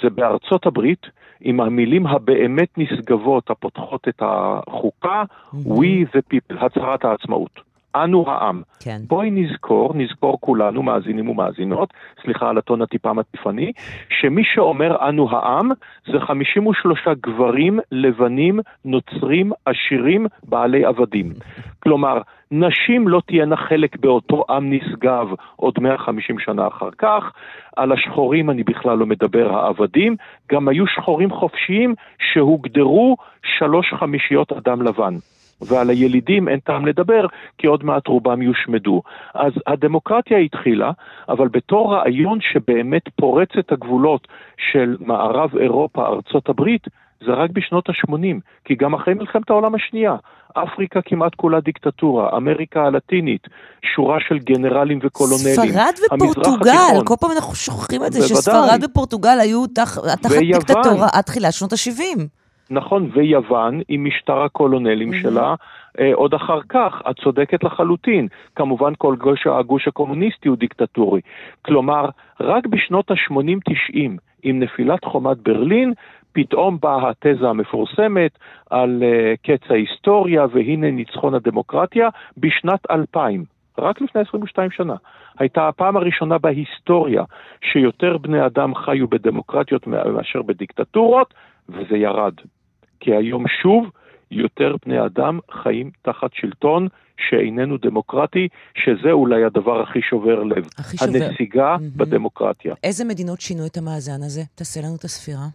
[0.02, 1.06] זה בארצות הברית,
[1.40, 5.56] עם המילים הבאמת נשגבות הפותחות את החוקה, mm-hmm.
[5.56, 7.71] We the people, הצהרת העצמאות.
[7.96, 8.62] אנו העם.
[8.80, 8.98] כן.
[9.08, 11.92] בואי נזכור, נזכור כולנו, מאזינים ומאזינות,
[12.22, 13.72] סליחה על הטון הטיפה מטיפני,
[14.20, 15.70] שמי שאומר אנו העם
[16.12, 21.32] זה 53 גברים לבנים, נוצרים, עשירים, בעלי עבדים.
[21.78, 22.20] כלומר,
[22.50, 27.32] נשים לא תהיינה חלק באותו עם נשגב עוד 150 שנה אחר כך,
[27.76, 30.16] על השחורים אני בכלל לא מדבר, העבדים,
[30.52, 31.94] גם היו שחורים חופשיים
[32.32, 33.16] שהוגדרו
[33.58, 35.14] שלוש חמישיות אדם לבן.
[35.66, 37.26] ועל הילידים אין טעם לדבר,
[37.58, 39.02] כי עוד מעט רובם יושמדו.
[39.34, 40.90] אז הדמוקרטיה התחילה,
[41.28, 44.28] אבל בתור רעיון שבאמת פורץ את הגבולות
[44.70, 46.86] של מערב אירופה, ארצות הברית,
[47.26, 50.16] זה רק בשנות ה-80, כי גם אחרי מלחמת העולם השנייה,
[50.52, 53.46] אפריקה כמעט כולה דיקטטורה, אמריקה הלטינית,
[53.94, 55.54] שורה של גנרלים וקולונלים.
[55.54, 58.36] ספרד ופורטוגל, כל פעם אנחנו שוכחים את זה, בוודאי.
[58.36, 62.41] שספרד ופורטוגל היו תח, תחת דיקטטורה עד תחילת שנות ה-70.
[62.72, 65.12] נכון, ויוון עם משטר הקולונלים.
[65.12, 65.54] שלה,
[66.00, 68.28] אה, עוד אחר כך, את צודקת לחלוטין.
[68.56, 71.20] כמובן כל גוש, הגוש הקומוניסטי הוא דיקטטורי.
[71.62, 72.08] כלומר,
[72.40, 74.10] רק בשנות ה-80-90,
[74.42, 75.92] עם נפילת חומת ברלין,
[76.32, 78.38] פתאום באה התזה המפורסמת
[78.70, 83.44] על uh, קץ ההיסטוריה והנה ניצחון הדמוקרטיה בשנת 2000,
[83.78, 84.94] רק לפני 22 שנה.
[85.38, 87.24] הייתה הפעם הראשונה בהיסטוריה
[87.72, 91.34] שיותר בני אדם חיו בדמוקרטיות מאשר בדיקטטורות,
[91.68, 92.34] וזה ירד.
[93.02, 93.90] כי היום שוב
[94.30, 96.88] יותר בני אדם חיים תחת שלטון
[97.30, 100.66] שאיננו דמוקרטי, שזה אולי הדבר הכי שובר לב.
[100.78, 101.24] הכי שובר.
[101.24, 101.96] הנסיגה mm-hmm.
[101.96, 102.74] בדמוקרטיה.
[102.84, 104.42] איזה מדינות שינו את המאזן הזה?
[104.54, 105.46] תעשה לנו את הספירה.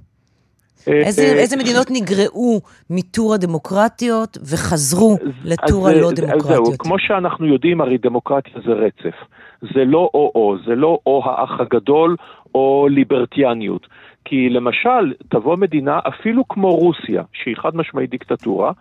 [0.87, 6.65] אה, איזה, אה, איזה מדינות נגרעו מטור הדמוקרטיות וחזרו לטור הלא דמוקרטיות?
[6.65, 9.15] זהו, כמו שאנחנו יודעים, הרי דמוקרטיה זה רצף.
[9.61, 12.15] זה לא או-או, זה לא או האח הגדול
[12.55, 13.87] או ליברטיאניות.
[14.29, 18.71] כי למשל, תבוא מדינה אפילו כמו רוסיה, שהיא חד משמעית דיקטטורה,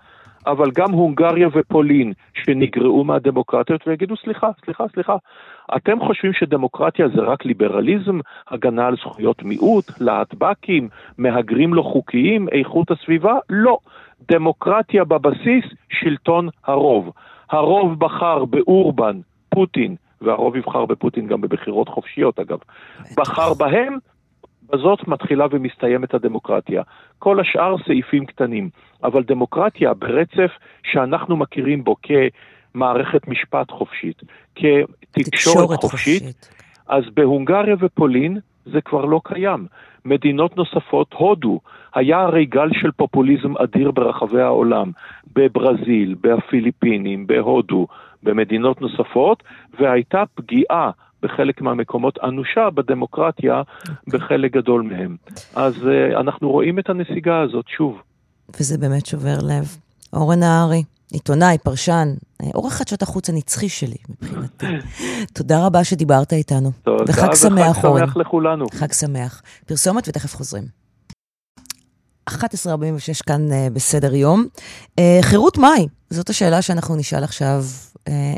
[0.46, 5.16] אבל גם הונגריה ופולין שנגרעו מהדמוקרטיות ויגידו סליחה, סליחה, סליחה.
[5.76, 8.18] אתם חושבים שדמוקרטיה זה רק ליברליזם,
[8.48, 13.34] הגנה על זכויות מיעוט, להטבקים, מהגרים לא חוקיים, איכות הסביבה?
[13.50, 13.78] לא.
[14.30, 17.12] דמוקרטיה בבסיס, שלטון הרוב.
[17.50, 22.58] הרוב בחר באורבן, פוטין, והרוב יבחר בפוטין גם בבחירות חופשיות אגב,
[23.16, 23.98] בחר בהם,
[24.72, 26.82] בזאת מתחילה ומסתיימת הדמוקרטיה.
[27.18, 28.68] כל השאר סעיפים קטנים,
[29.04, 30.50] אבל דמוקרטיה ברצף
[30.82, 34.22] שאנחנו מכירים בו כמערכת משפט חופשית,
[34.54, 36.50] כתקשורת חופשית, חופשית,
[36.88, 39.66] אז בהונגריה ופולין זה כבר לא קיים.
[40.04, 41.60] מדינות נוספות, הודו,
[41.94, 44.90] היה הרי גל של פופוליזם אדיר ברחבי העולם,
[45.34, 47.86] בברזיל, בפיליפינים, בהודו,
[48.22, 49.42] במדינות נוספות,
[49.80, 50.90] והייתה פגיעה
[51.22, 53.62] בחלק מהמקומות אנושה בדמוקרטיה
[54.08, 55.16] בחלק גדול מהם.
[55.54, 58.02] אז uh, אנחנו רואים את הנסיגה הזאת שוב.
[58.60, 59.76] וזה באמת שובר לב.
[60.12, 60.82] אורן נהרי,
[61.12, 62.08] עיתונאי, פרשן,
[62.54, 64.66] עורך חדשות החוץ הנצחי שלי מבחינתי.
[65.38, 66.70] תודה רבה שדיברת איתנו.
[66.82, 68.02] תודה, וחג שמח, אורן.
[68.02, 68.66] וחג שמח לכולנו.
[68.74, 69.42] חג שמח.
[69.66, 70.64] פרסומת ותכף חוזרים.
[72.30, 72.34] 11.46
[73.26, 74.46] כאן uh, בסדר יום.
[75.22, 75.86] חירות מהי?
[76.10, 77.62] זאת השאלה שאנחנו נשאל עכשיו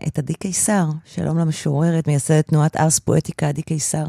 [0.08, 0.84] את עדי קיסר.
[1.04, 4.04] שלום למשוררת, מייסדת תנועת ארס פואטיקה, עדי קיסר.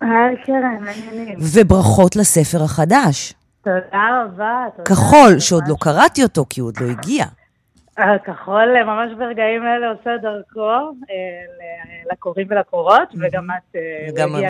[0.00, 1.38] היי, קרן, מעניינים.
[1.54, 3.34] וברכות לספר החדש.
[3.64, 4.64] תודה רבה.
[4.76, 7.24] תודה כחול, שעוד לא קראתי אותו, כי הוא עוד לא הגיע.
[8.24, 10.96] כחול ממש ברגעים אלה עושה דרכו
[12.12, 13.76] לקוראים ולקורות, וגם את...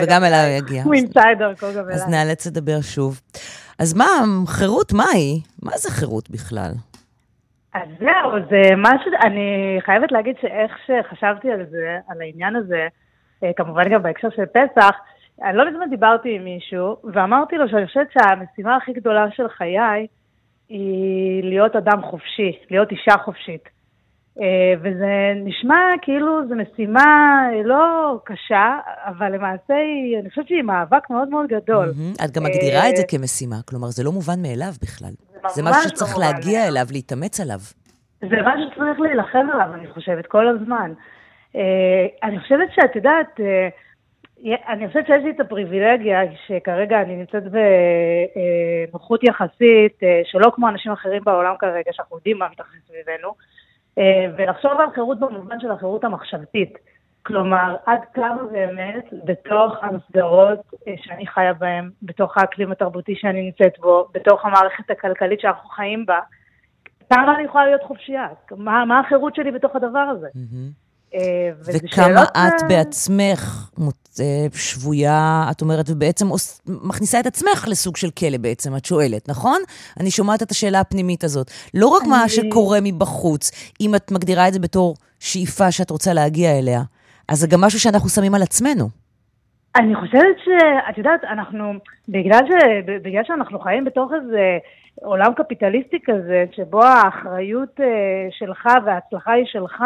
[0.01, 0.83] וגם אליי הוא יגיע.
[0.83, 1.95] הוא ימצא את דרכו גם אליי.
[1.95, 3.21] אז נאלץ לדבר שוב.
[3.79, 4.05] אז מה,
[4.47, 5.41] חירות, מה היא?
[5.63, 6.71] מה זה חירות בכלל?
[7.77, 12.87] אז זהו, זה משהו, אני חייבת להגיד שאיך שחשבתי על זה, על העניין הזה,
[13.55, 14.91] כמובן גם בהקשר של פסח,
[15.43, 20.07] אני לא מזמן דיברתי עם מישהו, ואמרתי לו שאני חושבת שהמשימה הכי גדולה של חיי
[20.69, 23.76] היא להיות אדם חופשי, להיות אישה חופשית.
[24.81, 31.29] וזה נשמע כאילו זו משימה לא קשה, אבל למעשה היא, אני חושבת שהיא מאבק מאוד
[31.29, 31.85] מאוד גדול.
[31.85, 32.25] Mm-hmm.
[32.25, 35.13] את גם מגדירה את זה כמשימה, כלומר זה לא מובן מאליו בכלל.
[35.31, 37.59] זה, זה משהו שצריך לא להגיע אליו, להתאמץ עליו.
[38.21, 40.93] זה משהו שצריך להילחם עליו, אני חושבת, כל הזמן.
[42.23, 43.39] אני חושבת שאת יודעת,
[44.69, 47.43] אני חושבת שיש לי את הפריבילגיה שכרגע אני נמצאת
[48.91, 53.33] בנוחות יחסית, שלא כמו אנשים אחרים בעולם כרגע, שאנחנו יודעים מה מתרחש סביבנו,
[54.37, 56.73] ולחשוב על חירות במובן של החירות המחשבתית.
[57.23, 60.59] כלומר, עד כמה באמת בתוך המסגרות
[60.95, 66.19] שאני חיה בהן, בתוך האקלים התרבותי שאני נמצאת בו, בתוך המערכת הכלכלית שאנחנו חיים בה,
[67.13, 68.27] כמה אני יכולה להיות חופשייה?
[68.57, 70.27] מה, מה החירות שלי בתוך הדבר הזה?
[70.27, 71.17] Mm-hmm.
[71.65, 73.69] וכמה את בעצמך
[74.53, 76.25] שבויה, את אומרת, ובעצם
[76.65, 79.61] מכניסה את עצמך לסוג של כלא בעצם, את שואלת, נכון?
[79.99, 81.51] אני שומעת את השאלה הפנימית הזאת.
[81.73, 86.59] לא רק מה שקורה מבחוץ, אם את מגדירה את זה בתור שאיפה שאת רוצה להגיע
[86.59, 86.81] אליה,
[87.29, 88.89] אז זה גם משהו שאנחנו שמים על עצמנו.
[89.75, 91.73] אני חושבת שאת יודעת, אנחנו,
[92.09, 92.51] בגלל, ש,
[93.03, 94.57] בגלל שאנחנו חיים בתוך איזה
[95.01, 97.79] עולם קפיטליסטי כזה, שבו האחריות
[98.39, 99.83] שלך וההצלחה היא שלך,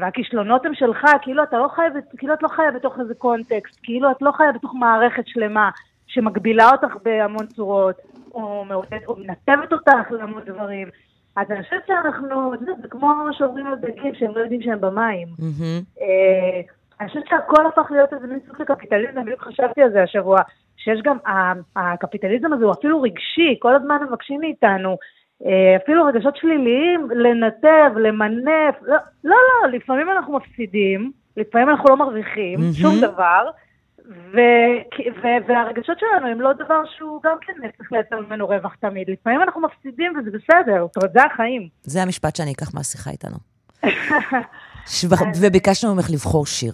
[0.00, 1.82] והכישלונות הם שלך, כאילו אתה לא חי,
[2.16, 5.70] כאילו את לא חיה בתוך איזה קונטקסט, כאילו את לא חיה בתוך מערכת שלמה
[6.06, 7.96] שמגבילה אותך בהמון צורות,
[8.34, 10.88] או, מעודד, או מנתבת אותך להמון דברים.
[11.36, 15.28] אז אני חושבת שאנחנו, זה כמו שאומרים על דגים שהם לא יודעים שהם במים.
[15.28, 16.02] Mm-hmm.
[17.00, 20.40] אני חושבת שהכל הפך להיות איזה מין סוג של קפיטליזם, בדיוק חשבתי על זה השבוע,
[20.76, 21.16] שיש גם,
[21.76, 24.96] הקפיטליזם הזה הוא אפילו רגשי, כל הזמן מבקשים מאיתנו
[25.82, 32.58] אפילו רגשות שליליים, לנתב, למנף, לא, לא, לא, לפעמים אנחנו מפסידים, לפעמים אנחנו לא מרוויחים,
[32.58, 32.80] mm-hmm.
[32.82, 33.50] שום דבר,
[34.08, 34.80] ו-
[35.22, 39.10] ו- והרגשות שלנו הם לא דבר שהוא גם כן צריך לייצר ממנו רווח תמיד.
[39.10, 41.68] לפעמים אנחנו מפסידים וזה בסדר, זאת אומרת, זה החיים.
[41.82, 43.36] זה המשפט שאני אקח מהשיחה איתנו.
[45.40, 46.72] וביקשנו ממך לבחור שיר.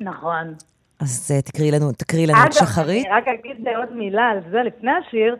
[0.00, 0.54] נכון.
[1.00, 3.06] אז תקראי לנו, תקראי לנו את שחרית.
[3.06, 5.36] אני רק אגיד עוד מילה על זה לפני השיר.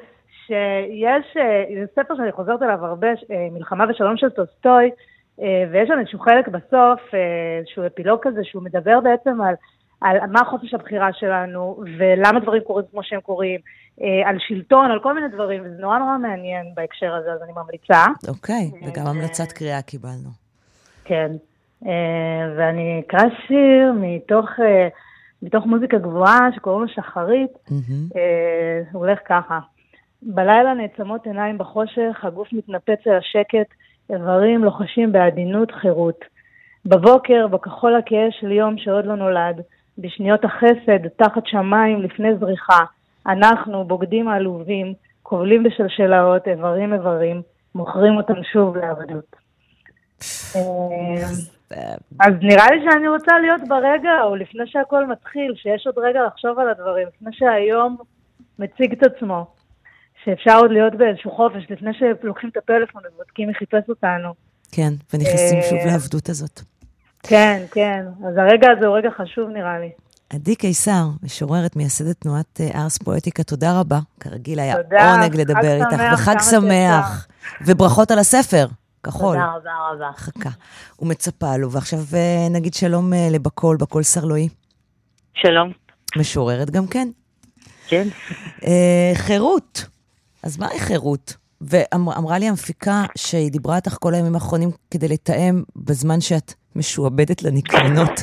[0.47, 1.37] שיש,
[1.81, 3.09] זה ספר שאני חוזרת אליו הרבה,
[3.53, 4.91] מלחמה ושלום של טוסטוי,
[5.39, 7.01] ויש שם איזשהו חלק בסוף,
[7.59, 9.55] איזשהו אפילוג כזה, שהוא מדבר בעצם על,
[10.01, 13.61] על מה חופש הבחירה שלנו, ולמה דברים קורים כמו שהם קורים,
[14.25, 18.05] על שלטון, על כל מיני דברים, וזה נורא נורא מעניין בהקשר הזה, אז אני ממליצה.
[18.29, 20.29] אוקיי, וגם המלצת קריאה קיבלנו.
[21.05, 21.33] כן,
[22.57, 24.49] ואני אקרא שיר מתוך...
[25.45, 28.19] מתוך מוזיקה גבוהה שקוראים לו שחרית, mm-hmm.
[28.93, 29.59] הוא הולך ככה.
[30.23, 33.75] בלילה נעצמות עיניים בחושך, הגוף מתנפץ אל השקט,
[34.11, 36.25] איברים לוחשים בעדינות חירות.
[36.87, 39.61] בבוקר, בכחול הכהה של יום שעוד לא נולד,
[39.99, 42.81] בשניות החסד, תחת שמיים לפני זריחה,
[43.27, 47.43] אנחנו, בוגדים העלובים, כובלים בשלשלאות, איברים איברים,
[47.75, 49.37] מוכרים אותם שוב לעבדות.
[52.21, 56.59] אז נראה לי שאני רוצה להיות ברגע, או לפני שהכל מתחיל, שיש עוד רגע לחשוב
[56.59, 57.97] על הדברים, לפני שהיום
[58.59, 59.47] מציג את עצמו.
[60.25, 64.35] שאפשר עוד להיות באיזשהו חופש, לפני שלוקחים את הפלאפון ובודקים מי חיפש אותנו.
[64.73, 66.61] כן, ונכנסים שוב לעבדות הזאת.
[67.23, 68.05] כן, כן.
[68.29, 69.91] אז הרגע הזה הוא רגע חשוב נראה לי.
[70.31, 73.99] עדי קיסר, משוררת, מייסדת תנועת ארס פואטיקה, תודה רבה.
[74.21, 77.29] כרגיל היה תודה, עונג לדבר איתך, וחג שמח,
[77.67, 78.67] וברכות על הספר.
[79.03, 79.37] כחול.
[79.37, 80.11] תודה רבה רבה.
[80.17, 80.51] חכה.
[81.01, 81.71] ומצפה לו.
[81.71, 84.49] ועכשיו אה, נגיד שלום אה, לבקול, בקול סרלואי.
[85.35, 85.73] שלום.
[86.17, 87.09] משוררת גם כן.
[87.89, 88.09] כן.
[88.65, 89.85] אה, חירות.
[90.43, 91.37] אז מהי חירות?
[91.61, 98.21] ואמרה לי המפיקה שהיא דיברה איתך כל הימים האחרונים כדי לתאם בזמן שאת משועבדת לניקיונות.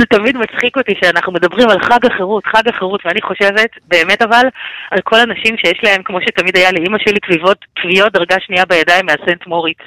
[0.00, 4.44] זה תמיד מצחיק אותי שאנחנו מדברים על חג החירות, חג החירות, ואני חושבת, באמת אבל,
[4.90, 9.06] על כל הנשים שיש להם, כמו שתמיד היה לאימא שלי, כביבות, כוויות דרגה שנייה בידיים
[9.06, 9.78] מהסנט מוריץ,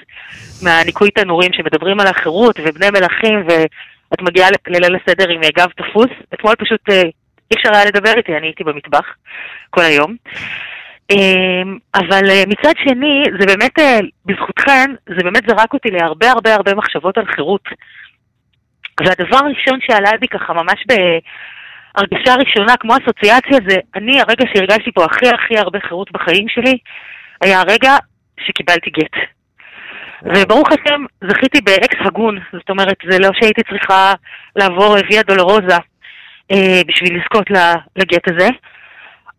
[0.63, 6.11] מהניקוי תנורים, שמדברים על החירות ובני מלכים, ואת מגיעה לליל הסדר עם גב תפוס.
[6.33, 7.01] אתמול פשוט אה,
[7.51, 9.05] אי אפשר היה לדבר איתי, אני הייתי במטבח
[9.69, 10.15] כל היום.
[11.14, 16.53] אמ, אבל אה, מצד שני, זה באמת, אה, בזכותכן, זה באמת זרק אותי להרבה הרבה
[16.53, 17.64] הרבה מחשבות על חירות.
[18.99, 25.06] והדבר הראשון שעלה בי ככה ממש בהרגשה ראשונה, כמו אסוציאציה, זה אני, הרגע שהרגשתי פה
[25.06, 26.77] הכי הכי הרבה חירות בחיים שלי,
[27.41, 27.98] היה הרגע
[28.40, 29.15] שקיבלתי גט.
[30.23, 34.14] וברוך השם, זכיתי באקס הגון, זאת אומרת, זה לא שהייתי צריכה
[34.56, 35.77] לעבור ויה דולורוזה
[36.52, 37.48] אה, בשביל לזכות
[37.95, 38.49] לגט הזה.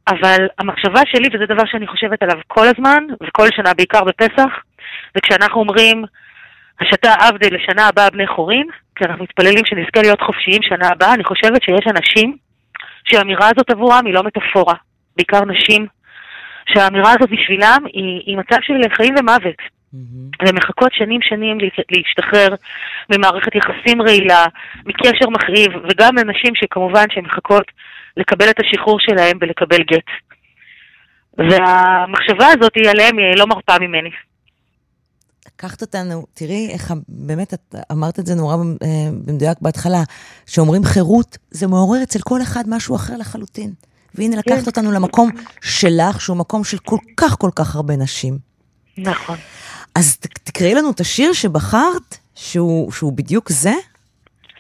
[0.09, 4.51] אבל המחשבה שלי, וזה דבר שאני חושבת עליו כל הזמן, וכל שנה, בעיקר בפסח,
[5.15, 6.05] זה כשאנחנו אומרים,
[6.81, 8.67] השתה עבדה לשנה הבאה בני חורין,
[8.97, 12.37] כי אנחנו מתפללים שנזכה להיות חופשיים שנה הבאה, אני חושבת שיש אנשים
[13.05, 14.75] שהאמירה הזאת עבורם היא לא מטאפורה,
[15.17, 15.87] בעיקר נשים,
[16.69, 19.59] שהאמירה הזאת בשבילם היא, היא מצב של חיים ומוות.
[19.95, 20.45] Mm-hmm.
[20.45, 21.59] והן מחכות שנים שנים
[21.91, 22.49] להשתחרר
[23.13, 24.45] ממערכת יחסים רעילה,
[24.87, 27.65] מקשר מכאיב, וגם לנשים שכמובן שהן מחכות
[28.17, 30.11] לקבל את השחרור שלהם ולקבל גט.
[31.39, 34.11] והמחשבה הזאת עליהם היא לא מרפה ממני.
[35.47, 38.89] לקחת אותנו, תראי איך באמת את אמרת את זה נורא אה,
[39.25, 40.03] במדויק בהתחלה,
[40.47, 43.73] שאומרים חירות, זה מעורר אצל כל אחד משהו אחר לחלוטין.
[44.15, 44.67] והנה לקחת כן.
[44.67, 45.31] אותנו למקום
[45.63, 48.39] שלך, שהוא מקום של כל כך כל כך הרבה נשים.
[48.99, 49.37] נכון.
[49.95, 53.73] אז תקראי לנו את השיר שבחרת, שהוא, שהוא בדיוק זה.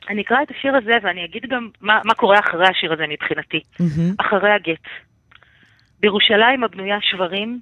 [0.09, 3.61] אני אקרא את השיר הזה ואני אגיד גם מה, מה קורה אחרי השיר הזה מבחינתי.
[3.61, 4.15] Mm-hmm.
[4.19, 4.87] אחרי הגט.
[6.01, 7.61] בירושלים הבנויה שברים,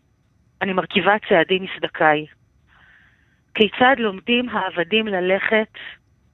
[0.63, 2.27] אני מרכיבה צעדים מסדקיי.
[3.55, 5.69] כיצד לומדים העבדים ללכת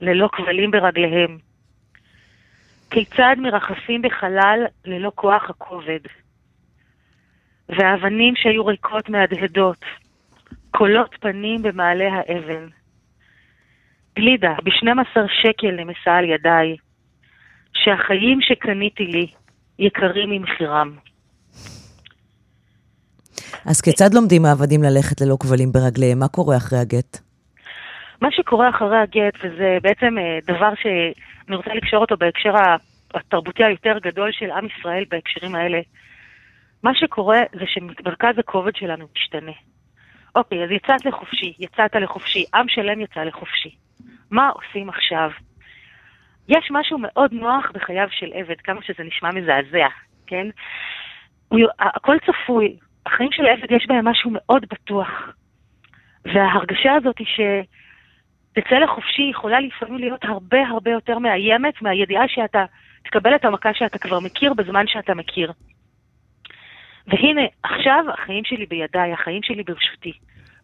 [0.00, 1.38] ללא כבלים ברגליהם?
[2.90, 6.00] כיצד מרחפים בחלל ללא כוח הכובד?
[7.68, 9.84] והאבנים שהיו ריקות מהדהדות,
[10.70, 12.66] קולות פנים במעלה האבן.
[14.18, 16.76] גלידה ב-12 שקל נמסה על ידיי,
[17.74, 19.26] שהחיים שקניתי לי
[19.78, 20.96] יקרים ממחירם.
[23.66, 26.18] אז כיצד לומדים העבדים ללכת ללא כבלים ברגליהם?
[26.18, 27.18] מה קורה אחרי הגט?
[28.22, 32.54] מה שקורה אחרי הגט, וזה בעצם אה, דבר שאני רוצה לקשור אותו בהקשר
[33.14, 35.80] התרבותי היותר גדול של עם ישראל בהקשרים האלה,
[36.82, 39.52] מה שקורה זה שמרכז הכובד שלנו משתנה.
[40.34, 43.87] אוקיי, אז יצאת לחופשי, יצאת לחופשי, עם שלם יצא לחופשי.
[44.30, 45.30] מה עושים עכשיו?
[46.48, 49.88] יש משהו מאוד נוח בחייו של עבד, כמה שזה נשמע מזעזע,
[50.26, 50.46] כן?
[51.78, 52.76] הכל צפוי,
[53.06, 55.08] החיים של עבד יש בהם משהו מאוד בטוח.
[56.24, 62.64] וההרגשה הזאת היא שתצא לחופשי יכולה לפעמים להיות הרבה הרבה יותר מאיימת מהידיעה שאתה
[63.04, 65.52] תקבל את המכה שאתה כבר מכיר בזמן שאתה מכיר.
[67.06, 70.12] והנה, עכשיו החיים שלי בידיי, החיים שלי ברשותי.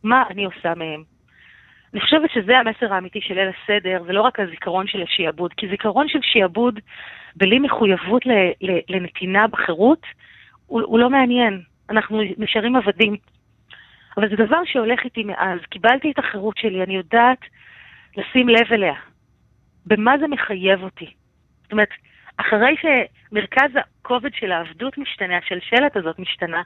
[0.02, 1.13] מה אני עושה מהם?
[1.94, 5.68] אני חושבת שזה המסר האמיתי של ליל הסדר, זה לא רק הזיכרון של השיעבוד, כי
[5.68, 6.80] זיכרון של שיעבוד
[7.36, 8.22] בלי מחויבות
[8.88, 10.06] לנתינה בחירות,
[10.66, 11.62] הוא, הוא לא מעניין.
[11.90, 13.16] אנחנו נשארים עבדים.
[14.16, 15.60] אבל זה דבר שהולך איתי מאז.
[15.70, 17.40] קיבלתי את החירות שלי, אני יודעת
[18.16, 18.94] לשים לב אליה.
[19.86, 21.10] במה זה מחייב אותי?
[21.62, 21.90] זאת אומרת,
[22.36, 26.62] אחרי שמרכז הכובד של העבדות משתנה, השלשלת הזאת משתנה,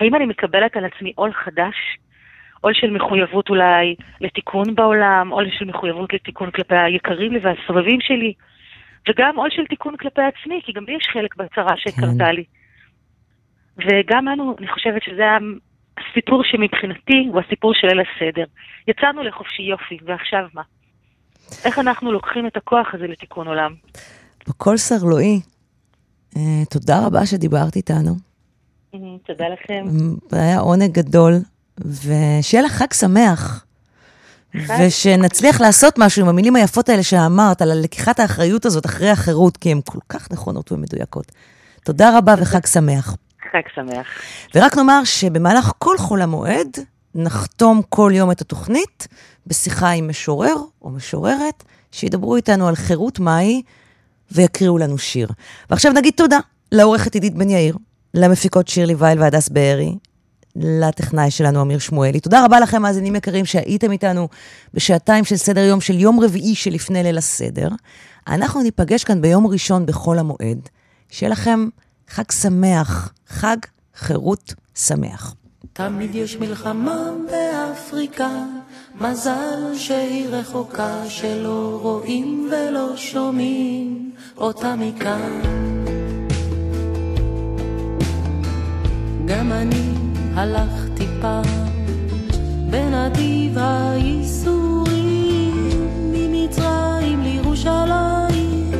[0.00, 1.98] האם אני מקבלת על עצמי עול חדש?
[2.60, 8.32] עול של מחויבות אולי לתיקון בעולם, עול של מחויבות לתיקון כלפי היקרים לי והסובבים שלי,
[9.08, 12.34] וגם עול של תיקון כלפי עצמי, כי גם לי יש חלק בצרה שקרתה כן.
[12.34, 12.44] לי.
[13.78, 15.24] וגם אנו, אני חושבת שזה
[15.98, 18.44] הסיפור שמבחינתי הוא הסיפור של ליל הסדר.
[18.88, 20.62] יצאנו לחופשי יופי, ועכשיו מה?
[21.64, 23.74] איך אנחנו לוקחים את הכוח הזה לתיקון עולם?
[24.48, 25.40] בקול סרלואי,
[26.36, 28.14] אה, תודה רבה שדיברת איתנו.
[28.94, 29.84] אה, תודה לכם.
[30.32, 31.32] היה עונג גדול,
[31.84, 33.64] ושיהיה לך חג שמח.
[34.54, 39.70] ושנצליח לעשות משהו עם המילים היפות האלה שאמרת, על לקיחת האחריות הזאת אחרי החירות, כי
[39.70, 41.32] הן כל כך נכונות ומדויקות.
[41.84, 43.16] תודה רבה וחג שמח.
[43.52, 44.06] חג שמח.
[44.54, 46.78] ורק נאמר שבמהלך כל חול המועד
[47.14, 49.08] נחתום כל יום את התוכנית
[49.46, 53.62] בשיחה עם משורר או משוררת שידברו איתנו על חירות מהי
[54.32, 55.28] ויקריאו לנו שיר.
[55.70, 56.38] ועכשיו נגיד תודה
[56.72, 57.76] לעורכת עידית בן יאיר,
[58.14, 59.94] למפיקות שירלי וייל והדס בארי,
[60.56, 62.20] לטכנאי שלנו, אמיר שמואלי.
[62.20, 64.28] תודה רבה לכם, מאזינים יקרים, שהייתם איתנו
[64.74, 67.68] בשעתיים של סדר יום של יום רביעי שלפני ליל הסדר.
[68.28, 70.68] אנחנו ניפגש כאן ביום ראשון בחול המועד.
[71.10, 71.68] שיהיה לכם
[72.08, 73.56] חג שמח, חג
[73.96, 75.34] חירות שמח.
[75.72, 78.44] תמיד יש מלחמה באפריקה,
[79.00, 85.42] מזל שהיא רחוקה, שלא רואים ולא שומעים אותה מכאן.
[89.26, 90.07] גם אני
[90.38, 91.44] הלכתי פעם
[92.70, 94.90] בנתיב הייסורים
[96.12, 98.70] ממצרים לירושלים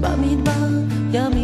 [0.00, 0.68] במדבר
[1.12, 1.43] ימים